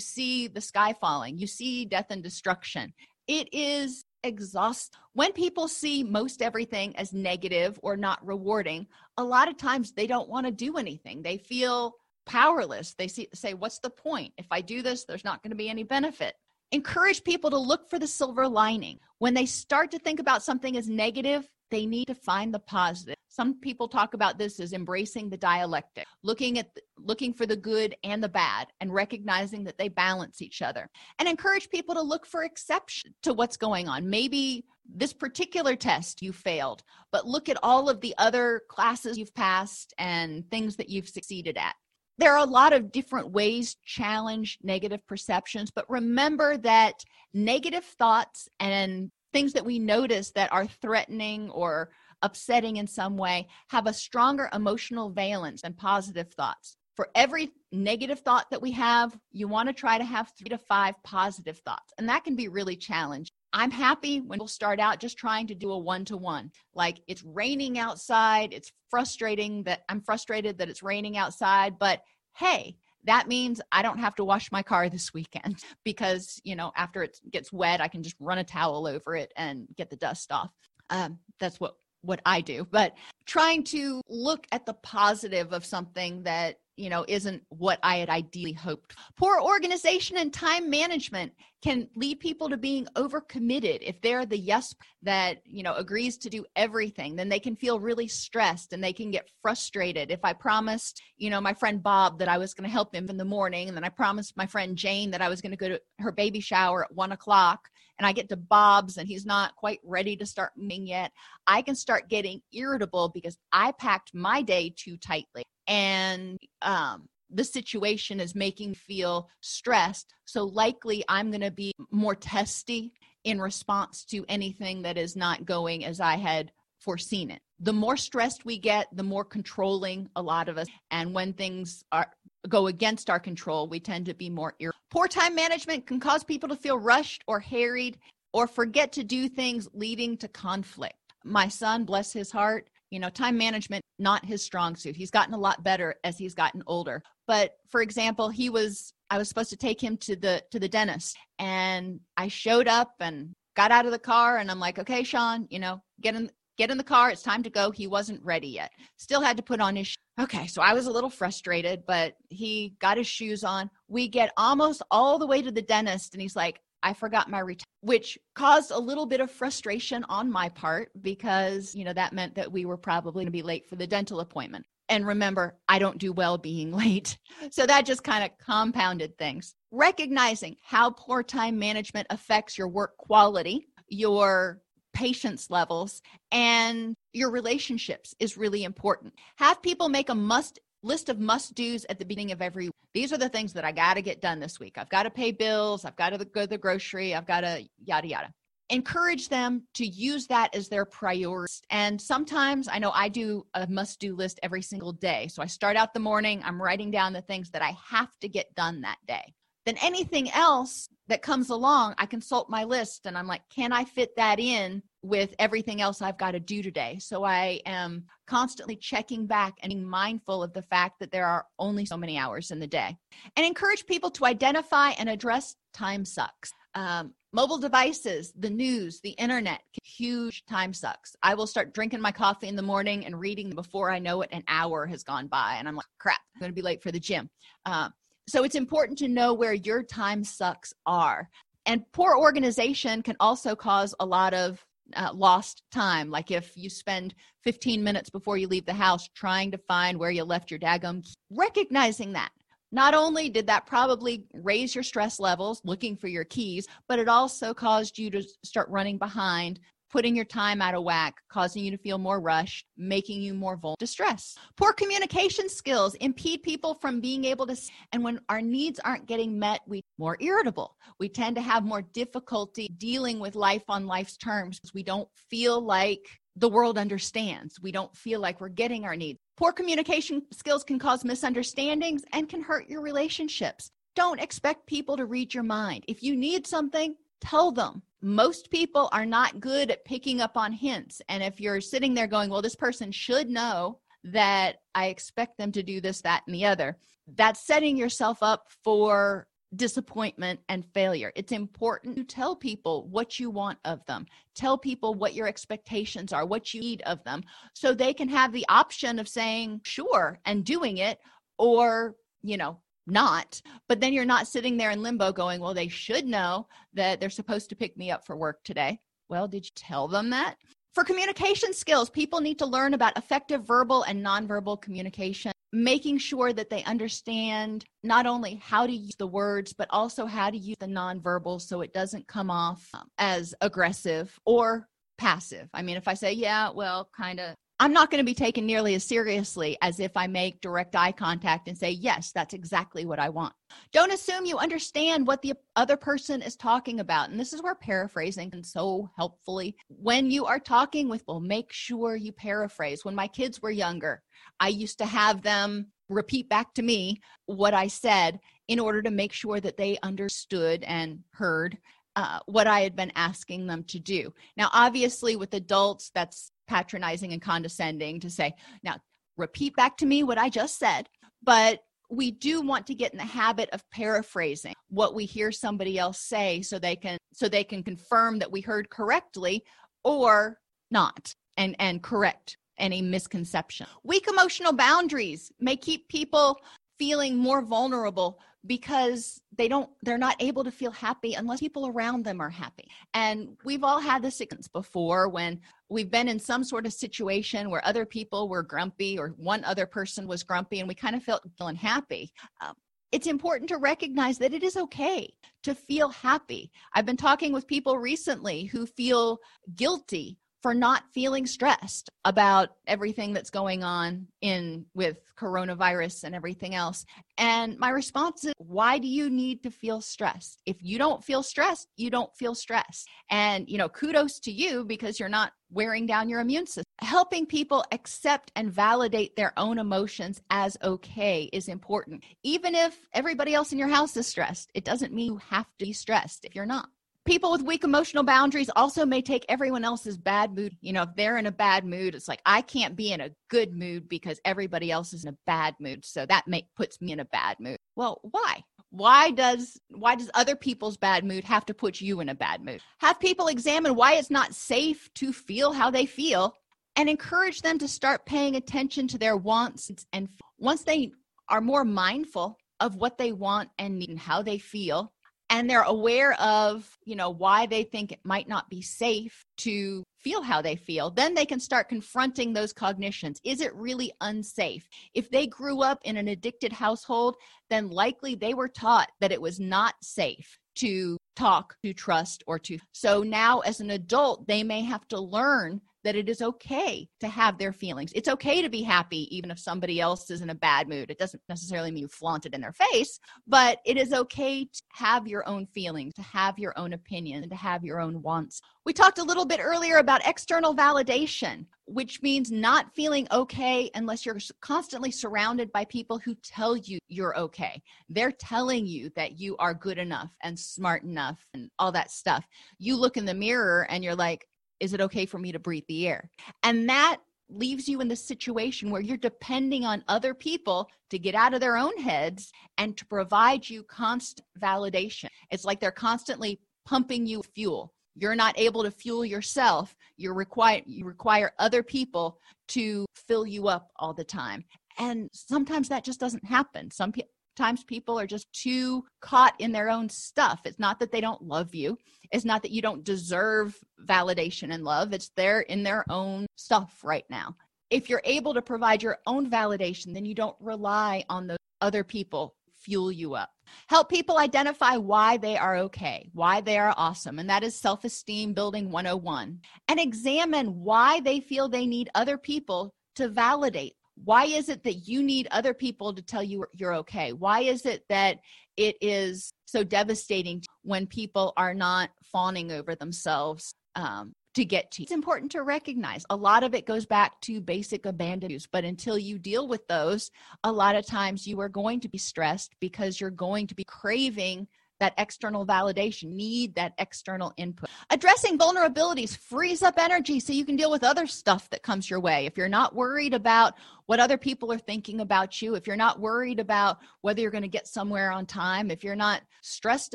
see 0.00 0.48
the 0.48 0.60
sky 0.60 0.94
falling, 1.00 1.38
you 1.38 1.46
see 1.46 1.84
death 1.84 2.06
and 2.10 2.22
destruction. 2.22 2.92
It 3.26 3.48
is 3.52 4.04
exhaust. 4.22 4.94
When 5.14 5.32
people 5.32 5.68
see 5.68 6.02
most 6.02 6.42
everything 6.42 6.96
as 6.96 7.12
negative 7.12 7.78
or 7.82 7.96
not 7.96 8.24
rewarding, 8.26 8.86
a 9.16 9.24
lot 9.24 9.48
of 9.48 9.56
times 9.56 9.92
they 9.92 10.06
don't 10.06 10.28
want 10.28 10.46
to 10.46 10.52
do 10.52 10.76
anything. 10.76 11.22
They 11.22 11.38
feel 11.38 11.94
powerless. 12.26 12.94
They 12.94 13.08
see, 13.08 13.28
say, 13.34 13.54
What's 13.54 13.78
the 13.78 13.90
point? 13.90 14.32
If 14.38 14.46
I 14.50 14.60
do 14.60 14.82
this, 14.82 15.04
there's 15.04 15.24
not 15.24 15.42
going 15.42 15.50
to 15.50 15.56
be 15.56 15.68
any 15.68 15.82
benefit. 15.82 16.34
Encourage 16.72 17.22
people 17.22 17.50
to 17.50 17.58
look 17.58 17.90
for 17.90 17.98
the 17.98 18.06
silver 18.06 18.48
lining. 18.48 18.98
When 19.18 19.34
they 19.34 19.46
start 19.46 19.90
to 19.90 19.98
think 19.98 20.20
about 20.20 20.42
something 20.42 20.76
as 20.76 20.88
negative, 20.88 21.48
they 21.70 21.86
need 21.86 22.06
to 22.06 22.14
find 22.14 22.52
the 22.52 22.60
positive 22.60 23.16
some 23.32 23.58
people 23.60 23.88
talk 23.88 24.12
about 24.12 24.36
this 24.36 24.60
as 24.60 24.74
embracing 24.74 25.30
the 25.30 25.36
dialectic 25.38 26.06
looking 26.22 26.58
at 26.58 26.68
looking 26.98 27.32
for 27.32 27.46
the 27.46 27.56
good 27.56 27.96
and 28.04 28.22
the 28.22 28.28
bad 28.28 28.68
and 28.80 28.92
recognizing 28.92 29.64
that 29.64 29.78
they 29.78 29.88
balance 29.88 30.42
each 30.42 30.60
other 30.60 30.88
and 31.18 31.28
encourage 31.28 31.70
people 31.70 31.94
to 31.94 32.02
look 32.02 32.26
for 32.26 32.44
exception 32.44 33.14
to 33.22 33.32
what's 33.32 33.56
going 33.56 33.88
on. 33.88 34.08
Maybe 34.08 34.66
this 34.94 35.14
particular 35.14 35.74
test 35.76 36.20
you 36.20 36.32
failed 36.32 36.82
but 37.10 37.26
look 37.26 37.48
at 37.48 37.58
all 37.62 37.88
of 37.88 38.00
the 38.00 38.14
other 38.18 38.62
classes 38.68 39.16
you've 39.16 39.34
passed 39.34 39.94
and 39.98 40.48
things 40.50 40.76
that 40.76 40.90
you've 40.90 41.08
succeeded 41.08 41.56
at. 41.56 41.74
There 42.18 42.34
are 42.34 42.44
a 42.44 42.50
lot 42.50 42.74
of 42.74 42.92
different 42.92 43.32
ways 43.32 43.76
challenge 43.86 44.58
negative 44.62 45.06
perceptions 45.06 45.70
but 45.70 45.88
remember 45.88 46.58
that 46.58 47.02
negative 47.32 47.84
thoughts 47.84 48.48
and 48.60 49.10
things 49.32 49.54
that 49.54 49.64
we 49.64 49.78
notice 49.78 50.32
that 50.32 50.52
are 50.52 50.66
threatening 50.66 51.48
or 51.48 51.90
upsetting 52.22 52.76
in 52.76 52.86
some 52.86 53.16
way 53.16 53.48
have 53.68 53.86
a 53.86 53.94
stronger 53.94 54.48
emotional 54.52 55.10
valence 55.10 55.62
than 55.62 55.74
positive 55.74 56.32
thoughts. 56.32 56.76
For 56.94 57.08
every 57.14 57.50
negative 57.72 58.20
thought 58.20 58.50
that 58.50 58.60
we 58.60 58.70
have, 58.72 59.18
you 59.30 59.48
want 59.48 59.68
to 59.68 59.72
try 59.72 59.96
to 59.96 60.04
have 60.04 60.32
three 60.36 60.50
to 60.50 60.58
five 60.58 60.94
positive 61.04 61.58
thoughts. 61.60 61.92
And 61.96 62.08
that 62.08 62.24
can 62.24 62.36
be 62.36 62.48
really 62.48 62.76
challenging. 62.76 63.32
I'm 63.54 63.70
happy 63.70 64.20
when 64.20 64.38
we'll 64.38 64.48
start 64.48 64.80
out 64.80 65.00
just 65.00 65.18
trying 65.18 65.46
to 65.46 65.54
do 65.54 65.70
a 65.72 65.78
one 65.78 66.04
to 66.06 66.16
one. 66.16 66.50
Like 66.74 67.00
it's 67.06 67.22
raining 67.22 67.78
outside. 67.78 68.52
It's 68.52 68.72
frustrating 68.90 69.62
that 69.64 69.82
I'm 69.88 70.00
frustrated 70.00 70.58
that 70.58 70.68
it's 70.68 70.82
raining 70.82 71.16
outside, 71.16 71.78
but 71.78 72.02
hey, 72.36 72.76
that 73.04 73.28
means 73.28 73.60
I 73.72 73.82
don't 73.82 73.98
have 73.98 74.14
to 74.16 74.24
wash 74.24 74.52
my 74.52 74.62
car 74.62 74.88
this 74.88 75.12
weekend 75.12 75.62
because, 75.84 76.40
you 76.44 76.56
know, 76.56 76.72
after 76.76 77.02
it 77.02 77.18
gets 77.30 77.52
wet, 77.52 77.80
I 77.80 77.88
can 77.88 78.02
just 78.02 78.16
run 78.20 78.38
a 78.38 78.44
towel 78.44 78.86
over 78.86 79.16
it 79.16 79.32
and 79.36 79.66
get 79.76 79.90
the 79.90 79.96
dust 79.96 80.30
off. 80.30 80.50
Um, 80.90 81.18
that's 81.40 81.58
what 81.58 81.74
what 82.02 82.20
I 82.26 82.40
do, 82.40 82.66
but 82.70 82.94
trying 83.26 83.64
to 83.64 84.02
look 84.08 84.46
at 84.52 84.66
the 84.66 84.74
positive 84.74 85.52
of 85.52 85.64
something 85.64 86.22
that 86.24 86.56
you 86.76 86.88
know 86.88 87.04
isn't 87.06 87.42
what 87.50 87.78
I 87.82 87.96
had 87.96 88.08
ideally 88.08 88.52
hoped. 88.52 88.96
Poor 89.16 89.40
organization 89.40 90.16
and 90.16 90.32
time 90.32 90.70
management 90.70 91.32
can 91.62 91.88
lead 91.94 92.18
people 92.18 92.48
to 92.48 92.56
being 92.56 92.88
overcommitted. 92.96 93.78
If 93.82 94.00
they're 94.00 94.26
the 94.26 94.38
yes 94.38 94.74
that 95.02 95.42
you 95.44 95.62
know 95.62 95.74
agrees 95.74 96.16
to 96.18 96.30
do 96.30 96.44
everything, 96.56 97.14
then 97.14 97.28
they 97.28 97.38
can 97.38 97.56
feel 97.56 97.78
really 97.78 98.08
stressed 98.08 98.72
and 98.72 98.82
they 98.82 98.92
can 98.92 99.10
get 99.10 99.28
frustrated. 99.42 100.10
If 100.10 100.20
I 100.24 100.32
promised, 100.32 101.00
you 101.18 101.30
know, 101.30 101.40
my 101.40 101.54
friend 101.54 101.82
Bob 101.82 102.18
that 102.18 102.28
I 102.28 102.38
was 102.38 102.54
going 102.54 102.68
to 102.68 102.72
help 102.72 102.94
him 102.94 103.08
in 103.08 103.16
the 103.16 103.24
morning, 103.24 103.68
and 103.68 103.76
then 103.76 103.84
I 103.84 103.90
promised 103.90 104.36
my 104.36 104.46
friend 104.46 104.76
Jane 104.76 105.10
that 105.12 105.22
I 105.22 105.28
was 105.28 105.40
going 105.40 105.52
to 105.52 105.56
go 105.56 105.68
to 105.68 105.80
her 105.98 106.12
baby 106.12 106.40
shower 106.40 106.84
at 106.84 106.94
one 106.94 107.12
o'clock, 107.12 107.68
and 108.02 108.08
I 108.08 108.12
get 108.12 108.28
to 108.30 108.36
Bob's 108.36 108.96
and 108.96 109.06
he's 109.06 109.24
not 109.24 109.54
quite 109.54 109.78
ready 109.84 110.16
to 110.16 110.26
start 110.26 110.50
moving 110.56 110.88
yet, 110.88 111.12
I 111.46 111.62
can 111.62 111.76
start 111.76 112.08
getting 112.08 112.42
irritable 112.52 113.10
because 113.14 113.38
I 113.52 113.70
packed 113.70 114.12
my 114.12 114.42
day 114.42 114.74
too 114.76 114.96
tightly. 114.96 115.44
And 115.68 116.36
um, 116.62 117.08
the 117.30 117.44
situation 117.44 118.18
is 118.18 118.34
making 118.34 118.70
me 118.70 118.74
feel 118.74 119.28
stressed. 119.40 120.12
So 120.24 120.42
likely 120.42 121.04
I'm 121.08 121.30
going 121.30 121.42
to 121.42 121.52
be 121.52 121.70
more 121.92 122.16
testy 122.16 122.92
in 123.22 123.40
response 123.40 124.04
to 124.06 124.24
anything 124.28 124.82
that 124.82 124.98
is 124.98 125.14
not 125.14 125.44
going 125.44 125.84
as 125.84 126.00
I 126.00 126.16
had 126.16 126.50
foreseen 126.82 127.30
it. 127.30 127.40
The 127.60 127.72
more 127.72 127.96
stressed 127.96 128.44
we 128.44 128.58
get, 128.58 128.88
the 128.92 129.02
more 129.02 129.24
controlling 129.24 130.08
a 130.16 130.22
lot 130.22 130.48
of 130.48 130.58
us. 130.58 130.66
And 130.90 131.14
when 131.14 131.32
things 131.32 131.84
are 131.92 132.08
go 132.48 132.66
against 132.66 133.08
our 133.08 133.20
control, 133.20 133.68
we 133.68 133.78
tend 133.78 134.06
to 134.06 134.14
be 134.14 134.28
more 134.28 134.54
irritable. 134.58 134.80
Poor 134.90 135.06
time 135.06 135.34
management 135.34 135.86
can 135.86 136.00
cause 136.00 136.24
people 136.24 136.48
to 136.48 136.56
feel 136.56 136.78
rushed 136.78 137.22
or 137.28 137.38
harried 137.38 137.98
or 138.32 138.46
forget 138.46 138.92
to 138.92 139.04
do 139.04 139.28
things 139.28 139.68
leading 139.74 140.16
to 140.18 140.28
conflict. 140.28 140.96
My 141.24 141.46
son, 141.46 141.84
bless 141.84 142.12
his 142.12 142.32
heart, 142.32 142.68
you 142.90 142.98
know, 142.98 143.10
time 143.10 143.38
management 143.38 143.82
not 143.98 144.24
his 144.24 144.42
strong 144.42 144.74
suit. 144.74 144.96
He's 144.96 145.10
gotten 145.10 145.32
a 145.32 145.38
lot 145.38 145.62
better 145.62 145.94
as 146.02 146.18
he's 146.18 146.34
gotten 146.34 146.62
older. 146.66 147.02
But 147.26 147.56
for 147.68 147.80
example, 147.80 148.28
he 148.28 148.50
was 148.50 148.92
I 149.08 149.18
was 149.18 149.28
supposed 149.28 149.50
to 149.50 149.56
take 149.56 149.80
him 149.80 149.96
to 149.98 150.16
the 150.16 150.42
to 150.50 150.58
the 150.58 150.68
dentist 150.68 151.16
and 151.38 152.00
I 152.16 152.28
showed 152.28 152.66
up 152.66 152.94
and 153.00 153.34
got 153.54 153.70
out 153.70 153.86
of 153.86 153.92
the 153.92 153.98
car 153.98 154.38
and 154.38 154.50
I'm 154.50 154.58
like, 154.58 154.78
"Okay, 154.78 155.04
Sean, 155.04 155.46
you 155.50 155.58
know, 155.58 155.82
get 156.00 156.14
in 156.14 156.30
get 156.56 156.70
in 156.70 156.78
the 156.78 156.84
car. 156.84 157.10
It's 157.10 157.22
time 157.22 157.42
to 157.42 157.50
go. 157.50 157.70
He 157.70 157.86
wasn't 157.86 158.22
ready 158.22 158.48
yet. 158.48 158.72
Still 158.96 159.20
had 159.20 159.36
to 159.36 159.42
put 159.42 159.60
on 159.60 159.76
his. 159.76 159.88
Sh- 159.88 159.96
okay, 160.20 160.46
so 160.46 160.62
I 160.62 160.74
was 160.74 160.86
a 160.86 160.92
little 160.92 161.10
frustrated, 161.10 161.84
but 161.86 162.14
he 162.28 162.74
got 162.80 162.96
his 162.96 163.06
shoes 163.06 163.44
on. 163.44 163.70
We 163.88 164.08
get 164.08 164.32
almost 164.36 164.82
all 164.90 165.18
the 165.18 165.26
way 165.26 165.42
to 165.42 165.50
the 165.50 165.62
dentist, 165.62 166.14
and 166.14 166.22
he's 166.22 166.36
like, 166.36 166.60
I 166.82 166.94
forgot 166.94 167.30
my 167.30 167.38
return, 167.38 167.66
which 167.80 168.18
caused 168.34 168.70
a 168.70 168.78
little 168.78 169.06
bit 169.06 169.20
of 169.20 169.30
frustration 169.30 170.04
on 170.08 170.30
my 170.30 170.48
part 170.48 170.90
because, 171.00 171.74
you 171.74 171.84
know, 171.84 171.92
that 171.92 172.12
meant 172.12 172.34
that 172.34 172.50
we 172.50 172.64
were 172.64 172.76
probably 172.76 173.24
going 173.24 173.26
to 173.26 173.32
be 173.32 173.42
late 173.42 173.68
for 173.68 173.76
the 173.76 173.86
dental 173.86 174.20
appointment. 174.20 174.66
And 174.88 175.06
remember, 175.06 175.56
I 175.68 175.78
don't 175.78 175.98
do 175.98 176.12
well 176.12 176.38
being 176.38 176.72
late. 176.76 177.16
So 177.50 177.66
that 177.66 177.86
just 177.86 178.02
kind 178.02 178.24
of 178.24 178.30
compounded 178.38 179.16
things. 179.16 179.54
Recognizing 179.70 180.56
how 180.62 180.90
poor 180.90 181.22
time 181.22 181.58
management 181.58 182.08
affects 182.10 182.58
your 182.58 182.68
work 182.68 182.96
quality, 182.96 183.68
your 183.88 184.60
patience 185.02 185.50
levels 185.50 186.00
and 186.30 186.94
your 187.12 187.32
relationships 187.32 188.14
is 188.20 188.36
really 188.36 188.62
important. 188.62 189.12
Have 189.34 189.60
people 189.60 189.88
make 189.88 190.08
a 190.10 190.14
must 190.14 190.60
list 190.84 191.08
of 191.08 191.18
must 191.18 191.56
do's 191.56 191.84
at 191.88 191.98
the 191.98 192.04
beginning 192.04 192.30
of 192.30 192.40
every 192.40 192.70
these 192.94 193.12
are 193.12 193.18
the 193.18 193.28
things 193.28 193.52
that 193.54 193.64
I 193.64 193.72
got 193.72 193.94
to 193.94 194.02
get 194.02 194.20
done 194.20 194.38
this 194.38 194.60
week. 194.60 194.78
I've 194.78 194.88
got 194.90 195.02
to 195.02 195.10
pay 195.10 195.32
bills, 195.32 195.84
I've 195.84 195.96
got 195.96 196.10
to 196.10 196.24
go 196.24 196.42
to 196.42 196.46
the 196.46 196.56
grocery, 196.56 197.16
I've 197.16 197.26
got 197.26 197.40
to 197.40 197.64
yada 197.84 198.06
yada. 198.06 198.30
Encourage 198.70 199.28
them 199.28 199.64
to 199.74 199.84
use 199.84 200.28
that 200.28 200.54
as 200.54 200.68
their 200.68 200.84
priority. 200.84 201.52
And 201.68 202.00
sometimes 202.00 202.68
I 202.70 202.78
know 202.78 202.92
I 202.92 203.08
do 203.08 203.44
a 203.54 203.66
must 203.66 203.98
do 203.98 204.14
list 204.14 204.38
every 204.44 204.62
single 204.62 204.92
day. 204.92 205.26
So 205.28 205.42
I 205.42 205.46
start 205.46 205.76
out 205.76 205.94
the 205.94 206.00
morning, 206.00 206.42
I'm 206.44 206.62
writing 206.62 206.92
down 206.92 207.12
the 207.12 207.22
things 207.22 207.50
that 207.50 207.62
I 207.62 207.76
have 207.90 208.16
to 208.20 208.28
get 208.28 208.54
done 208.54 208.82
that 208.82 208.98
day 209.08 209.34
then 209.64 209.76
anything 209.82 210.30
else 210.30 210.88
that 211.08 211.22
comes 211.22 211.50
along, 211.50 211.94
I 211.98 212.06
consult 212.06 212.50
my 212.50 212.64
list 212.64 213.06
and 213.06 213.16
I'm 213.16 213.26
like, 213.26 213.42
can 213.48 213.72
I 213.72 213.84
fit 213.84 214.16
that 214.16 214.40
in 214.40 214.82
with 215.02 215.34
everything 215.38 215.80
else 215.80 216.00
I've 216.00 216.18
got 216.18 216.32
to 216.32 216.40
do 216.40 216.62
today? 216.62 216.98
So 217.00 217.24
I 217.24 217.60
am 217.66 218.04
constantly 218.26 218.76
checking 218.76 219.26
back 219.26 219.54
and 219.62 219.70
being 219.70 219.84
mindful 219.84 220.42
of 220.42 220.52
the 220.52 220.62
fact 220.62 221.00
that 221.00 221.10
there 221.10 221.26
are 221.26 221.46
only 221.58 221.84
so 221.84 221.96
many 221.96 222.18
hours 222.18 222.50
in 222.50 222.60
the 222.60 222.66
day. 222.66 222.96
And 223.36 223.44
encourage 223.44 223.86
people 223.86 224.10
to 224.12 224.26
identify 224.26 224.90
and 224.90 225.08
address 225.08 225.56
time 225.74 226.04
sucks. 226.04 226.52
Um, 226.74 227.12
mobile 227.32 227.58
devices, 227.58 228.32
the 228.38 228.50
news, 228.50 229.00
the 229.00 229.10
internet, 229.10 229.60
huge 229.82 230.44
time 230.46 230.72
sucks. 230.72 231.14
I 231.22 231.34
will 231.34 231.46
start 231.46 231.74
drinking 231.74 232.00
my 232.00 232.12
coffee 232.12 232.48
in 232.48 232.56
the 232.56 232.62
morning 232.62 233.04
and 233.04 233.18
reading 233.18 233.50
before 233.50 233.90
I 233.90 233.98
know 233.98 234.22
it, 234.22 234.30
an 234.32 234.44
hour 234.48 234.86
has 234.86 235.02
gone 235.02 235.26
by, 235.26 235.56
and 235.58 235.68
I'm 235.68 235.76
like, 235.76 235.86
crap, 235.98 236.20
I'm 236.34 236.40
going 236.40 236.50
to 236.50 236.54
be 236.54 236.62
late 236.62 236.82
for 236.82 236.92
the 236.92 237.00
gym. 237.00 237.28
Uh, 237.66 237.90
so 238.28 238.44
it's 238.44 238.54
important 238.54 238.98
to 238.98 239.08
know 239.08 239.34
where 239.34 239.54
your 239.54 239.82
time 239.82 240.24
sucks 240.24 240.72
are. 240.86 241.28
And 241.66 241.84
poor 241.92 242.16
organization 242.16 243.02
can 243.02 243.16
also 243.20 243.54
cause 243.54 243.94
a 244.00 244.06
lot 244.06 244.34
of 244.34 244.64
uh, 244.96 245.12
lost 245.12 245.62
time. 245.70 246.10
Like 246.10 246.30
if 246.30 246.56
you 246.56 246.70
spend 246.70 247.14
15 247.44 247.82
minutes 247.82 248.10
before 248.10 248.36
you 248.36 248.48
leave 248.48 248.66
the 248.66 248.72
house 248.72 249.08
trying 249.14 249.50
to 249.50 249.58
find 249.58 249.98
where 249.98 250.10
you 250.10 250.24
left 250.24 250.50
your 250.50 250.60
daggum, 250.60 251.04
recognizing 251.30 252.12
that. 252.12 252.30
Not 252.74 252.94
only 252.94 253.28
did 253.28 253.46
that 253.48 253.66
probably 253.66 254.24
raise 254.32 254.74
your 254.74 254.82
stress 254.82 255.20
levels 255.20 255.60
looking 255.62 255.94
for 255.94 256.08
your 256.08 256.24
keys, 256.24 256.66
but 256.88 256.98
it 256.98 257.08
also 257.08 257.52
caused 257.52 257.98
you 257.98 258.10
to 258.10 258.22
start 258.44 258.68
running 258.70 258.96
behind 258.96 259.60
putting 259.92 260.16
your 260.16 260.24
time 260.24 260.62
out 260.62 260.74
of 260.74 260.84
whack, 260.84 261.14
causing 261.28 261.64
you 261.64 261.70
to 261.70 261.78
feel 261.78 261.98
more 261.98 262.20
rushed, 262.20 262.66
making 262.76 263.22
you 263.22 263.34
more 263.34 263.56
vulnerable 263.56 263.76
to 263.78 263.86
stress. 263.86 264.36
Poor 264.56 264.72
communication 264.72 265.48
skills 265.48 265.94
impede 265.96 266.42
people 266.42 266.74
from 266.74 267.00
being 267.00 267.24
able 267.24 267.46
to, 267.46 267.56
and 267.92 268.02
when 268.02 268.20
our 268.28 268.40
needs 268.40 268.80
aren't 268.80 269.06
getting 269.06 269.38
met, 269.38 269.60
we 269.66 269.82
more 269.98 270.16
irritable. 270.20 270.76
We 270.98 271.08
tend 271.08 271.36
to 271.36 271.42
have 271.42 271.64
more 271.64 271.82
difficulty 271.82 272.68
dealing 272.78 273.20
with 273.20 273.34
life 273.34 273.64
on 273.68 273.86
life's 273.86 274.16
terms 274.16 274.58
because 274.58 274.74
we 274.74 274.82
don't 274.82 275.08
feel 275.30 275.60
like 275.60 276.04
the 276.36 276.48
world 276.48 276.78
understands. 276.78 277.60
We 277.60 277.72
don't 277.72 277.94
feel 277.96 278.20
like 278.20 278.40
we're 278.40 278.48
getting 278.48 278.84
our 278.84 278.96
needs. 278.96 279.18
Poor 279.36 279.52
communication 279.52 280.22
skills 280.32 280.64
can 280.64 280.78
cause 280.78 281.04
misunderstandings 281.04 282.02
and 282.12 282.28
can 282.28 282.42
hurt 282.42 282.68
your 282.68 282.80
relationships. 282.80 283.70
Don't 283.94 284.20
expect 284.20 284.66
people 284.66 284.96
to 284.96 285.04
read 285.04 285.34
your 285.34 285.42
mind. 285.42 285.84
If 285.88 286.02
you 286.02 286.16
need 286.16 286.46
something, 286.46 286.94
tell 287.20 287.52
them 287.52 287.82
most 288.02 288.50
people 288.50 288.88
are 288.92 289.06
not 289.06 289.40
good 289.40 289.70
at 289.70 289.84
picking 289.84 290.20
up 290.20 290.36
on 290.36 290.52
hints. 290.52 291.00
And 291.08 291.22
if 291.22 291.40
you're 291.40 291.60
sitting 291.60 291.94
there 291.94 292.08
going, 292.08 292.30
well, 292.30 292.42
this 292.42 292.56
person 292.56 292.90
should 292.90 293.30
know 293.30 293.78
that 294.04 294.56
I 294.74 294.86
expect 294.86 295.38
them 295.38 295.52
to 295.52 295.62
do 295.62 295.80
this, 295.80 296.00
that, 296.00 296.22
and 296.26 296.34
the 296.34 296.44
other, 296.44 296.78
that's 297.14 297.46
setting 297.46 297.76
yourself 297.76 298.18
up 298.22 298.48
for 298.64 299.28
disappointment 299.54 300.40
and 300.48 300.64
failure. 300.72 301.12
It's 301.14 301.32
important 301.32 301.96
to 301.96 302.04
tell 302.04 302.34
people 302.34 302.88
what 302.88 303.20
you 303.20 303.30
want 303.30 303.58
of 303.64 303.84
them. 303.86 304.06
Tell 304.34 304.56
people 304.56 304.94
what 304.94 305.14
your 305.14 305.28
expectations 305.28 306.12
are, 306.12 306.26
what 306.26 306.54
you 306.54 306.60
need 306.60 306.82
of 306.82 307.04
them, 307.04 307.22
so 307.52 307.74
they 307.74 307.92
can 307.92 308.08
have 308.08 308.32
the 308.32 308.46
option 308.48 308.98
of 308.98 309.08
saying 309.08 309.60
sure 309.62 310.18
and 310.24 310.44
doing 310.44 310.78
it 310.78 310.98
or, 311.38 311.94
you 312.22 312.36
know, 312.36 312.58
not. 312.86 313.40
But 313.68 313.80
then 313.80 313.92
you're 313.92 314.04
not 314.04 314.28
sitting 314.28 314.56
there 314.56 314.70
in 314.70 314.82
limbo 314.82 315.12
going, 315.12 315.40
well, 315.40 315.54
they 315.54 315.68
should 315.68 316.06
know 316.06 316.48
that 316.74 317.00
they're 317.00 317.10
supposed 317.10 317.48
to 317.50 317.56
pick 317.56 317.76
me 317.76 317.90
up 317.90 318.06
for 318.06 318.16
work 318.16 318.42
today. 318.44 318.80
Well, 319.08 319.28
did 319.28 319.44
you 319.44 319.52
tell 319.54 319.88
them 319.88 320.10
that? 320.10 320.36
For 320.74 320.84
communication 320.84 321.52
skills, 321.52 321.90
people 321.90 322.20
need 322.20 322.38
to 322.38 322.46
learn 322.46 322.74
about 322.74 322.96
effective 322.96 323.46
verbal 323.46 323.82
and 323.82 324.04
nonverbal 324.04 324.60
communication 324.62 325.32
making 325.52 325.98
sure 325.98 326.32
that 326.32 326.48
they 326.48 326.64
understand 326.64 327.64
not 327.82 328.06
only 328.06 328.36
how 328.36 328.66
to 328.66 328.72
use 328.72 328.96
the 328.98 329.06
words, 329.06 329.52
but 329.52 329.68
also 329.70 330.06
how 330.06 330.30
to 330.30 330.36
use 330.36 330.56
the 330.60 330.66
nonverbal 330.66 331.40
so 331.40 331.60
it 331.60 331.74
doesn't 331.74 332.08
come 332.08 332.30
off 332.30 332.66
um, 332.74 332.88
as 332.98 333.34
aggressive 333.42 334.18
or 334.24 334.66
passive. 334.96 335.48
I 335.52 335.62
mean, 335.62 335.76
if 335.76 335.88
I 335.88 335.94
say, 335.94 336.12
yeah, 336.12 336.50
well, 336.50 336.88
kind 336.96 337.20
of, 337.20 337.34
I'm 337.62 337.72
not 337.72 337.92
going 337.92 338.00
to 338.00 338.04
be 338.04 338.12
taken 338.12 338.44
nearly 338.44 338.74
as 338.74 338.82
seriously 338.82 339.56
as 339.62 339.78
if 339.78 339.96
I 339.96 340.08
make 340.08 340.40
direct 340.40 340.74
eye 340.74 340.90
contact 340.90 341.46
and 341.46 341.56
say, 341.56 341.70
yes, 341.70 342.10
that's 342.10 342.34
exactly 342.34 342.86
what 342.86 342.98
I 342.98 343.08
want. 343.08 343.34
Don't 343.72 343.92
assume 343.92 344.24
you 344.24 344.36
understand 344.36 345.06
what 345.06 345.22
the 345.22 345.34
other 345.54 345.76
person 345.76 346.22
is 346.22 346.34
talking 346.34 346.80
about. 346.80 347.10
And 347.10 347.20
this 347.20 347.32
is 347.32 347.40
where 347.40 347.54
paraphrasing 347.54 348.32
can 348.32 348.42
so 348.42 348.90
helpfully. 348.96 349.54
When 349.68 350.10
you 350.10 350.26
are 350.26 350.40
talking 350.40 350.88
with 350.88 351.02
people, 351.02 351.20
make 351.20 351.52
sure 351.52 351.94
you 351.94 352.10
paraphrase. 352.10 352.84
When 352.84 352.96
my 352.96 353.06
kids 353.06 353.40
were 353.40 353.52
younger, 353.52 354.02
I 354.40 354.48
used 354.48 354.78
to 354.78 354.86
have 354.86 355.22
them 355.22 355.68
repeat 355.88 356.28
back 356.28 356.54
to 356.54 356.62
me 356.62 357.00
what 357.26 357.54
I 357.54 357.68
said 357.68 358.18
in 358.48 358.58
order 358.58 358.82
to 358.82 358.90
make 358.90 359.12
sure 359.12 359.38
that 359.38 359.56
they 359.56 359.78
understood 359.84 360.64
and 360.64 361.04
heard 361.12 361.58
uh, 361.94 362.18
what 362.26 362.48
I 362.48 362.60
had 362.60 362.74
been 362.74 362.92
asking 362.96 363.46
them 363.46 363.62
to 363.64 363.78
do. 363.78 364.12
Now, 364.36 364.48
obviously, 364.52 365.14
with 365.14 365.34
adults, 365.34 365.92
that's 365.94 366.32
patronizing 366.52 367.14
and 367.14 367.22
condescending 367.22 367.98
to 367.98 368.10
say, 368.10 368.34
now 368.62 368.76
repeat 369.16 369.56
back 369.56 369.76
to 369.78 369.86
me 369.86 370.02
what 370.02 370.18
I 370.18 370.28
just 370.28 370.58
said. 370.58 370.86
But 371.22 371.60
we 371.90 372.10
do 372.10 372.42
want 372.42 372.66
to 372.66 372.74
get 372.74 372.92
in 372.92 372.98
the 372.98 373.04
habit 373.04 373.48
of 373.52 373.62
paraphrasing 373.70 374.54
what 374.68 374.94
we 374.94 375.04
hear 375.04 375.32
somebody 375.32 375.78
else 375.78 375.98
say 376.00 376.42
so 376.42 376.58
they 376.58 376.76
can 376.76 376.98
so 377.12 377.28
they 377.28 377.44
can 377.44 377.62
confirm 377.62 378.18
that 378.18 378.30
we 378.30 378.40
heard 378.40 378.68
correctly 378.68 379.42
or 379.84 380.38
not 380.70 381.14
and 381.36 381.56
and 381.58 381.82
correct 381.82 382.36
any 382.58 382.82
misconception. 382.82 383.66
Weak 383.82 384.06
emotional 384.08 384.52
boundaries 384.52 385.32
may 385.40 385.56
keep 385.56 385.88
people 385.88 386.38
feeling 386.78 387.16
more 387.16 387.42
vulnerable 387.42 388.18
because 388.46 389.20
they 389.36 389.46
don't 389.48 389.70
they're 389.82 389.98
not 389.98 390.16
able 390.20 390.42
to 390.42 390.50
feel 390.50 390.72
happy 390.72 391.14
unless 391.14 391.40
people 391.40 391.68
around 391.68 392.04
them 392.04 392.20
are 392.20 392.30
happy 392.30 392.68
and 392.94 393.36
we've 393.44 393.62
all 393.62 393.78
had 393.78 394.02
this 394.02 394.20
experience 394.20 394.48
before 394.48 395.08
when 395.08 395.40
we've 395.68 395.90
been 395.90 396.08
in 396.08 396.18
some 396.18 396.42
sort 396.42 396.66
of 396.66 396.72
situation 396.72 397.50
where 397.50 397.64
other 397.64 397.86
people 397.86 398.28
were 398.28 398.42
grumpy 398.42 398.98
or 398.98 399.08
one 399.16 399.44
other 399.44 399.66
person 399.66 400.08
was 400.08 400.22
grumpy 400.22 400.58
and 400.58 400.68
we 400.68 400.74
kind 400.74 400.96
of 400.96 401.02
felt 401.02 401.22
unhappy 401.40 402.12
um, 402.40 402.54
it's 402.92 403.06
important 403.06 403.48
to 403.48 403.56
recognize 403.56 404.18
that 404.18 404.34
it 404.34 404.42
is 404.42 404.56
okay 404.56 405.08
to 405.42 405.54
feel 405.54 405.88
happy. 405.88 406.52
I've 406.74 406.84
been 406.84 406.98
talking 406.98 407.32
with 407.32 407.46
people 407.46 407.78
recently 407.78 408.44
who 408.44 408.66
feel 408.66 409.18
guilty 409.56 410.18
for 410.42 410.54
not 410.54 410.82
feeling 410.92 411.24
stressed 411.24 411.88
about 412.04 412.50
everything 412.66 413.12
that's 413.12 413.30
going 413.30 413.62
on 413.62 414.08
in 414.20 414.66
with 414.74 414.98
coronavirus 415.16 416.04
and 416.04 416.14
everything 416.14 416.54
else. 416.54 416.84
And 417.16 417.56
my 417.58 417.70
response 417.70 418.24
is 418.24 418.34
why 418.38 418.78
do 418.78 418.88
you 418.88 419.08
need 419.08 419.44
to 419.44 419.50
feel 419.50 419.80
stressed? 419.80 420.42
If 420.44 420.56
you 420.60 420.78
don't 420.78 421.02
feel 421.04 421.22
stressed 421.22 421.68
you 421.76 421.90
don't 421.90 422.14
feel 422.16 422.34
stressed. 422.34 422.88
And 423.10 423.48
you 423.48 423.56
know 423.56 423.68
kudos 423.68 424.18
to 424.20 424.32
you 424.32 424.64
because 424.64 424.98
you're 424.98 425.08
not 425.08 425.32
wearing 425.50 425.86
down 425.86 426.08
your 426.08 426.20
immune 426.20 426.46
system. 426.46 426.64
Helping 426.80 427.26
people 427.26 427.64
accept 427.70 428.32
and 428.34 428.50
validate 428.50 429.14
their 429.14 429.32
own 429.36 429.58
emotions 429.58 430.20
as 430.30 430.56
okay 430.64 431.28
is 431.32 431.46
important. 431.48 432.02
Even 432.24 432.54
if 432.54 432.76
everybody 432.92 433.34
else 433.34 433.52
in 433.52 433.58
your 433.58 433.68
house 433.68 433.96
is 433.96 434.06
stressed 434.06 434.50
it 434.54 434.64
doesn't 434.64 434.92
mean 434.92 435.12
you 435.12 435.20
have 435.30 435.46
to 435.58 435.66
be 435.66 435.72
stressed 435.72 436.24
if 436.24 436.34
you're 436.34 436.46
not 436.46 436.68
people 437.04 437.32
with 437.32 437.42
weak 437.42 437.64
emotional 437.64 438.04
boundaries 438.04 438.50
also 438.54 438.86
may 438.86 439.02
take 439.02 439.24
everyone 439.28 439.64
else's 439.64 439.98
bad 439.98 440.34
mood. 440.34 440.56
You 440.60 440.72
know, 440.72 440.82
if 440.82 440.90
they're 440.96 441.18
in 441.18 441.26
a 441.26 441.32
bad 441.32 441.64
mood, 441.64 441.94
it's 441.94 442.08
like 442.08 442.22
I 442.24 442.42
can't 442.42 442.76
be 442.76 442.92
in 442.92 443.00
a 443.00 443.10
good 443.28 443.52
mood 443.52 443.88
because 443.88 444.20
everybody 444.24 444.70
else 444.70 444.92
is 444.92 445.04
in 445.04 445.10
a 445.10 445.18
bad 445.26 445.54
mood. 445.58 445.84
So 445.84 446.06
that 446.06 446.28
make, 446.28 446.46
puts 446.56 446.80
me 446.80 446.92
in 446.92 447.00
a 447.00 447.04
bad 447.06 447.38
mood. 447.40 447.58
Well, 447.76 448.00
why? 448.02 448.42
Why 448.70 449.10
does 449.10 449.60
why 449.68 449.96
does 449.96 450.10
other 450.14 450.34
people's 450.34 450.78
bad 450.78 451.04
mood 451.04 451.24
have 451.24 451.44
to 451.46 451.54
put 451.54 451.80
you 451.80 452.00
in 452.00 452.08
a 452.08 452.14
bad 452.14 452.42
mood? 452.42 452.60
Have 452.78 452.98
people 453.00 453.26
examine 453.26 453.74
why 453.74 453.94
it's 453.94 454.10
not 454.10 454.34
safe 454.34 454.88
to 454.94 455.12
feel 455.12 455.52
how 455.52 455.70
they 455.70 455.84
feel 455.84 456.34
and 456.76 456.88
encourage 456.88 457.42
them 457.42 457.58
to 457.58 457.68
start 457.68 458.06
paying 458.06 458.36
attention 458.36 458.88
to 458.88 458.98
their 458.98 459.16
wants 459.16 459.70
and 459.92 460.08
once 460.38 460.62
they 460.62 460.90
are 461.28 461.42
more 461.42 461.64
mindful 461.64 462.38
of 462.60 462.76
what 462.76 462.96
they 462.96 463.12
want 463.12 463.50
and 463.58 463.78
need 463.78 463.90
and 463.90 463.98
how 463.98 464.22
they 464.22 464.38
feel 464.38 464.92
and 465.32 465.48
they're 465.48 465.62
aware 465.62 466.12
of 466.20 466.78
you 466.84 466.94
know 466.94 467.10
why 467.10 467.46
they 467.46 467.64
think 467.64 467.90
it 467.90 467.98
might 468.04 468.28
not 468.28 468.48
be 468.50 468.62
safe 468.62 469.24
to 469.38 469.82
feel 469.98 470.22
how 470.22 470.42
they 470.42 470.54
feel 470.54 470.90
then 470.90 471.14
they 471.14 471.26
can 471.26 471.40
start 471.40 471.68
confronting 471.68 472.32
those 472.32 472.52
cognitions. 472.52 473.18
Is 473.24 473.40
it 473.40 473.54
really 473.54 473.92
unsafe? 474.00 474.68
If 474.94 475.10
they 475.10 475.26
grew 475.26 475.62
up 475.62 475.80
in 475.84 475.96
an 475.96 476.06
addicted 476.06 476.52
household 476.52 477.16
then 477.50 477.68
likely 477.68 478.14
they 478.14 478.34
were 478.34 478.48
taught 478.48 478.90
that 479.00 479.12
it 479.12 479.20
was 479.20 479.40
not 479.40 479.74
safe 479.82 480.38
to 480.56 480.98
talk 481.16 481.56
to 481.64 481.72
trust 481.72 482.22
or 482.26 482.38
to 482.38 482.58
so 482.72 483.02
now 483.02 483.40
as 483.40 483.60
an 483.60 483.70
adult 483.70 484.26
they 484.28 484.42
may 484.42 484.62
have 484.62 484.86
to 484.88 485.00
learn 485.00 485.60
that 485.84 485.96
it 485.96 486.08
is 486.08 486.22
okay 486.22 486.88
to 487.00 487.08
have 487.08 487.38
their 487.38 487.52
feelings. 487.52 487.92
It's 487.94 488.08
okay 488.08 488.42
to 488.42 488.48
be 488.48 488.62
happy 488.62 489.14
even 489.14 489.30
if 489.30 489.38
somebody 489.38 489.80
else 489.80 490.10
is 490.10 490.20
in 490.20 490.30
a 490.30 490.34
bad 490.34 490.68
mood. 490.68 490.90
It 490.90 490.98
doesn't 490.98 491.22
necessarily 491.28 491.70
mean 491.70 491.82
you 491.82 491.88
flaunt 491.88 492.26
it 492.26 492.34
in 492.34 492.40
their 492.40 492.52
face, 492.52 492.98
but 493.26 493.58
it 493.64 493.76
is 493.76 493.92
okay 493.92 494.44
to 494.44 494.62
have 494.72 495.06
your 495.06 495.28
own 495.28 495.46
feelings, 495.46 495.94
to 495.94 496.02
have 496.02 496.38
your 496.38 496.52
own 496.58 496.72
opinion, 496.72 497.22
and 497.22 497.30
to 497.30 497.36
have 497.36 497.64
your 497.64 497.80
own 497.80 498.02
wants. 498.02 498.40
We 498.64 498.72
talked 498.72 498.98
a 498.98 499.04
little 499.04 499.24
bit 499.24 499.40
earlier 499.42 499.78
about 499.78 500.06
external 500.06 500.54
validation, 500.54 501.46
which 501.66 502.02
means 502.02 502.30
not 502.30 502.74
feeling 502.74 503.08
okay 503.10 503.70
unless 503.74 504.06
you're 504.06 504.18
constantly 504.40 504.90
surrounded 504.90 505.50
by 505.52 505.64
people 505.64 505.98
who 505.98 506.14
tell 506.22 506.56
you 506.56 506.78
you're 506.88 507.18
okay. 507.18 507.62
They're 507.88 508.12
telling 508.12 508.66
you 508.66 508.90
that 508.94 509.18
you 509.18 509.36
are 509.38 509.54
good 509.54 509.78
enough 509.78 510.10
and 510.22 510.38
smart 510.38 510.84
enough 510.84 511.26
and 511.34 511.50
all 511.58 511.72
that 511.72 511.90
stuff. 511.90 512.24
You 512.58 512.76
look 512.76 512.96
in 512.96 513.04
the 513.04 513.14
mirror 513.14 513.66
and 513.68 513.82
you're 513.82 513.96
like, 513.96 514.28
is 514.62 514.72
it 514.72 514.80
okay 514.80 515.04
for 515.04 515.18
me 515.18 515.32
to 515.32 515.40
breathe 515.40 515.64
the 515.68 515.88
air? 515.88 516.08
And 516.44 516.68
that 516.68 516.98
leaves 517.28 517.68
you 517.68 517.80
in 517.80 517.88
the 517.88 517.96
situation 517.96 518.70
where 518.70 518.80
you're 518.80 518.96
depending 518.96 519.64
on 519.64 519.82
other 519.88 520.14
people 520.14 520.68
to 520.90 520.98
get 520.98 521.14
out 521.14 521.34
of 521.34 521.40
their 521.40 521.56
own 521.56 521.76
heads 521.78 522.30
and 522.58 522.76
to 522.76 522.86
provide 522.86 523.48
you 523.48 523.64
constant 523.64 524.26
validation. 524.40 525.08
It's 525.30 525.44
like 525.44 525.58
they're 525.58 525.72
constantly 525.72 526.38
pumping 526.64 527.06
you 527.06 527.22
fuel. 527.34 527.72
You're 527.96 528.14
not 528.14 528.38
able 528.38 528.62
to 528.62 528.70
fuel 528.70 529.04
yourself. 529.04 529.74
You 529.96 530.12
require 530.12 530.62
you 530.64 530.84
require 530.84 531.32
other 531.38 531.62
people 531.62 532.18
to 532.48 532.86
fill 532.94 533.26
you 533.26 533.48
up 533.48 533.70
all 533.76 533.92
the 533.92 534.04
time. 534.04 534.44
And 534.78 535.10
sometimes 535.12 535.68
that 535.68 535.84
just 535.84 536.00
doesn't 536.00 536.24
happen. 536.24 536.70
Some 536.70 536.92
people 536.92 537.10
times 537.36 537.64
people 537.64 537.98
are 537.98 538.06
just 538.06 538.32
too 538.32 538.84
caught 539.00 539.34
in 539.38 539.52
their 539.52 539.68
own 539.68 539.88
stuff. 539.88 540.40
It's 540.44 540.58
not 540.58 540.78
that 540.80 540.92
they 540.92 541.00
don't 541.00 541.22
love 541.22 541.54
you. 541.54 541.78
It's 542.10 542.24
not 542.24 542.42
that 542.42 542.50
you 542.50 542.62
don't 542.62 542.84
deserve 542.84 543.56
validation 543.86 544.52
and 544.52 544.64
love. 544.64 544.92
It's 544.92 545.10
they're 545.16 545.40
in 545.40 545.62
their 545.62 545.84
own 545.90 546.26
stuff 546.36 546.80
right 546.84 547.04
now. 547.08 547.36
If 547.70 547.88
you're 547.88 548.02
able 548.04 548.34
to 548.34 548.42
provide 548.42 548.82
your 548.82 548.98
own 549.06 549.30
validation, 549.30 549.94
then 549.94 550.04
you 550.04 550.14
don't 550.14 550.36
rely 550.40 551.04
on 551.08 551.26
those 551.26 551.38
other 551.60 551.84
people 551.84 552.34
fuel 552.62 552.92
you 552.92 553.14
up. 553.14 553.30
Help 553.68 553.88
people 553.88 554.18
identify 554.18 554.76
why 554.76 555.16
they 555.16 555.36
are 555.36 555.56
okay, 555.56 556.10
why 556.12 556.40
they 556.40 556.58
are 556.58 556.74
awesome, 556.76 557.18
and 557.18 557.28
that 557.28 557.42
is 557.42 557.58
self 557.58 557.84
esteem 557.84 558.34
building 558.34 558.70
101. 558.70 559.40
And 559.68 559.80
examine 559.80 560.60
why 560.62 561.00
they 561.00 561.20
feel 561.20 561.48
they 561.48 561.66
need 561.66 561.90
other 561.94 562.16
people 562.18 562.72
to 562.96 563.08
validate 563.08 563.74
why 564.04 564.24
is 564.24 564.48
it 564.48 564.64
that 564.64 564.88
you 564.88 565.02
need 565.02 565.28
other 565.30 565.54
people 565.54 565.94
to 565.94 566.02
tell 566.02 566.22
you 566.22 566.44
you're 566.54 566.74
okay 566.74 567.12
why 567.12 567.40
is 567.40 567.66
it 567.66 567.84
that 567.88 568.18
it 568.56 568.76
is 568.80 569.32
so 569.46 569.64
devastating 569.64 570.42
when 570.62 570.86
people 570.86 571.32
are 571.36 571.54
not 571.54 571.90
fawning 572.10 572.52
over 572.52 572.74
themselves 572.74 573.54
um, 573.76 574.14
to 574.34 574.44
get 574.44 574.70
to. 574.72 574.82
It's 574.82 574.92
important 574.92 575.32
to 575.32 575.42
recognize 575.42 576.04
a 576.08 576.16
lot 576.16 576.42
of 576.42 576.54
it 576.54 576.66
goes 576.66 576.86
back 576.86 577.20
to 577.22 577.40
basic 577.40 577.86
abandonment 577.86 578.46
but 578.50 578.64
until 578.64 578.98
you 578.98 579.18
deal 579.18 579.48
with 579.48 579.66
those, 579.68 580.10
a 580.44 580.52
lot 580.52 580.76
of 580.76 580.86
times 580.86 581.26
you 581.26 581.40
are 581.40 581.48
going 581.48 581.80
to 581.80 581.88
be 581.88 581.98
stressed 581.98 582.54
because 582.60 583.00
you're 583.00 583.10
going 583.10 583.46
to 583.46 583.54
be 583.54 583.64
craving 583.64 584.46
that 584.82 584.94
external 584.98 585.46
validation, 585.46 586.10
need 586.10 586.56
that 586.56 586.74
external 586.76 587.32
input. 587.36 587.70
Addressing 587.90 588.36
vulnerabilities 588.36 589.16
frees 589.16 589.62
up 589.62 589.74
energy 589.78 590.18
so 590.18 590.32
you 590.32 590.44
can 590.44 590.56
deal 590.56 590.72
with 590.72 590.82
other 590.82 591.06
stuff 591.06 591.48
that 591.50 591.62
comes 591.62 591.88
your 591.88 592.00
way. 592.00 592.26
If 592.26 592.36
you're 592.36 592.48
not 592.48 592.74
worried 592.74 593.14
about 593.14 593.54
what 593.86 594.00
other 594.00 594.18
people 594.18 594.52
are 594.52 594.58
thinking 594.58 595.00
about 595.00 595.40
you, 595.40 595.54
if 595.54 595.68
you're 595.68 595.76
not 595.76 596.00
worried 596.00 596.40
about 596.40 596.78
whether 597.00 597.20
you're 597.20 597.30
going 597.30 597.42
to 597.42 597.48
get 597.48 597.68
somewhere 597.68 598.10
on 598.10 598.26
time, 598.26 598.72
if 598.72 598.82
you're 598.82 598.96
not 598.96 599.22
stressed 599.40 599.94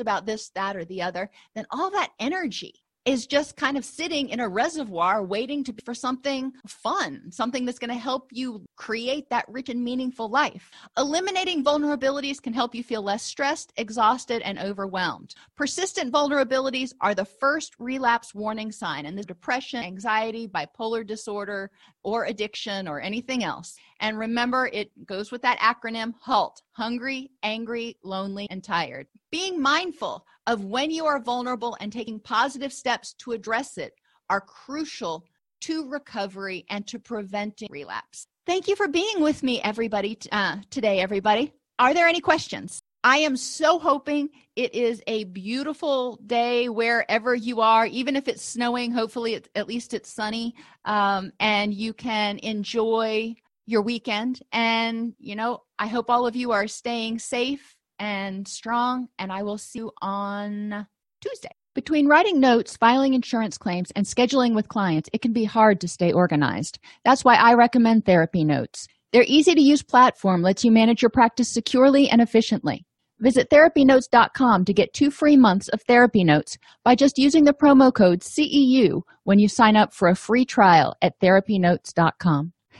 about 0.00 0.24
this, 0.24 0.48
that, 0.54 0.74
or 0.74 0.86
the 0.86 1.02
other, 1.02 1.28
then 1.54 1.66
all 1.70 1.90
that 1.90 2.12
energy 2.18 2.82
is 3.04 3.26
just 3.26 3.56
kind 3.56 3.76
of 3.78 3.84
sitting 3.84 4.28
in 4.28 4.40
a 4.40 4.48
reservoir 4.48 5.24
waiting 5.24 5.64
to 5.64 5.72
be 5.72 5.82
for 5.84 5.94
something 5.94 6.52
fun, 6.66 7.30
something 7.30 7.64
that's 7.64 7.78
going 7.78 7.88
to 7.88 7.96
help 7.96 8.28
you 8.32 8.64
create 8.76 9.30
that 9.30 9.46
rich 9.48 9.68
and 9.68 9.82
meaningful 9.82 10.28
life. 10.28 10.70
Eliminating 10.96 11.64
vulnerabilities 11.64 12.42
can 12.42 12.52
help 12.52 12.74
you 12.74 12.82
feel 12.82 13.02
less 13.02 13.22
stressed, 13.22 13.72
exhausted, 13.76 14.42
and 14.42 14.58
overwhelmed. 14.58 15.34
Persistent 15.56 16.12
vulnerabilities 16.12 16.92
are 17.00 17.14
the 17.14 17.24
first 17.24 17.74
relapse 17.78 18.34
warning 18.34 18.70
sign 18.70 19.06
in 19.06 19.14
the 19.14 19.22
depression, 19.22 19.82
anxiety, 19.82 20.46
bipolar 20.46 21.06
disorder, 21.06 21.70
or 22.02 22.24
addiction 22.24 22.88
or 22.88 23.00
anything 23.00 23.42
else. 23.44 23.76
And 24.00 24.18
remember, 24.18 24.68
it 24.72 24.90
goes 25.06 25.32
with 25.32 25.42
that 25.42 25.58
acronym 25.58 26.14
HALT 26.20 26.62
hungry, 26.72 27.30
angry, 27.42 27.96
lonely, 28.04 28.46
and 28.50 28.62
tired. 28.62 29.08
Being 29.32 29.60
mindful 29.60 30.24
of 30.48 30.64
when 30.64 30.90
you 30.90 31.04
are 31.04 31.20
vulnerable 31.20 31.76
and 31.78 31.92
taking 31.92 32.18
positive 32.18 32.72
steps 32.72 33.12
to 33.12 33.32
address 33.32 33.76
it 33.76 33.92
are 34.30 34.40
crucial 34.40 35.24
to 35.60 35.88
recovery 35.88 36.64
and 36.70 36.86
to 36.86 36.98
preventing 36.98 37.68
relapse. 37.70 38.26
Thank 38.46 38.66
you 38.66 38.74
for 38.74 38.88
being 38.88 39.20
with 39.20 39.42
me, 39.42 39.60
everybody, 39.60 40.18
uh, 40.32 40.56
today, 40.70 41.00
everybody. 41.00 41.52
Are 41.78 41.92
there 41.92 42.08
any 42.08 42.20
questions? 42.20 42.80
I 43.04 43.18
am 43.18 43.36
so 43.36 43.78
hoping 43.78 44.30
it 44.56 44.74
is 44.74 45.02
a 45.06 45.24
beautiful 45.24 46.18
day 46.26 46.70
wherever 46.70 47.34
you 47.34 47.60
are, 47.60 47.86
even 47.86 48.16
if 48.16 48.26
it's 48.26 48.42
snowing. 48.42 48.90
Hopefully, 48.90 49.40
at 49.54 49.68
least 49.68 49.92
it's 49.92 50.12
sunny, 50.12 50.54
um, 50.86 51.30
and 51.38 51.74
you 51.74 51.92
can 51.92 52.38
enjoy 52.38 53.34
your 53.66 53.82
weekend. 53.82 54.40
And, 54.50 55.14
you 55.18 55.36
know, 55.36 55.62
I 55.78 55.88
hope 55.88 56.08
all 56.08 56.26
of 56.26 56.34
you 56.34 56.52
are 56.52 56.66
staying 56.66 57.18
safe 57.18 57.77
and 57.98 58.46
strong, 58.46 59.08
and 59.18 59.32
I 59.32 59.42
will 59.42 59.58
see 59.58 59.80
you 59.80 59.92
on 60.00 60.86
Tuesday. 61.20 61.50
Between 61.74 62.08
writing 62.08 62.40
notes, 62.40 62.76
filing 62.76 63.14
insurance 63.14 63.56
claims, 63.56 63.92
and 63.92 64.04
scheduling 64.04 64.54
with 64.54 64.68
clients, 64.68 65.08
it 65.12 65.22
can 65.22 65.32
be 65.32 65.44
hard 65.44 65.80
to 65.80 65.88
stay 65.88 66.12
organized. 66.12 66.78
That's 67.04 67.24
why 67.24 67.36
I 67.36 67.54
recommend 67.54 68.04
Therapy 68.04 68.44
Notes. 68.44 68.88
Their 69.12 69.24
easy 69.26 69.54
to 69.54 69.62
use 69.62 69.82
platform 69.82 70.42
lets 70.42 70.64
you 70.64 70.72
manage 70.72 71.02
your 71.02 71.10
practice 71.10 71.48
securely 71.48 72.10
and 72.10 72.20
efficiently. 72.20 72.84
Visit 73.20 73.50
therapynotes.com 73.50 74.64
to 74.64 74.72
get 74.72 74.92
two 74.92 75.10
free 75.10 75.36
months 75.36 75.68
of 75.68 75.82
therapy 75.82 76.24
notes 76.24 76.56
by 76.84 76.94
just 76.94 77.18
using 77.18 77.44
the 77.44 77.54
promo 77.54 77.92
code 77.92 78.20
CEU 78.20 79.02
when 79.24 79.38
you 79.38 79.48
sign 79.48 79.76
up 79.76 79.92
for 79.92 80.08
a 80.08 80.14
free 80.14 80.44
trial 80.44 80.94
at 81.02 81.18
therapynotes.com. 81.20 82.52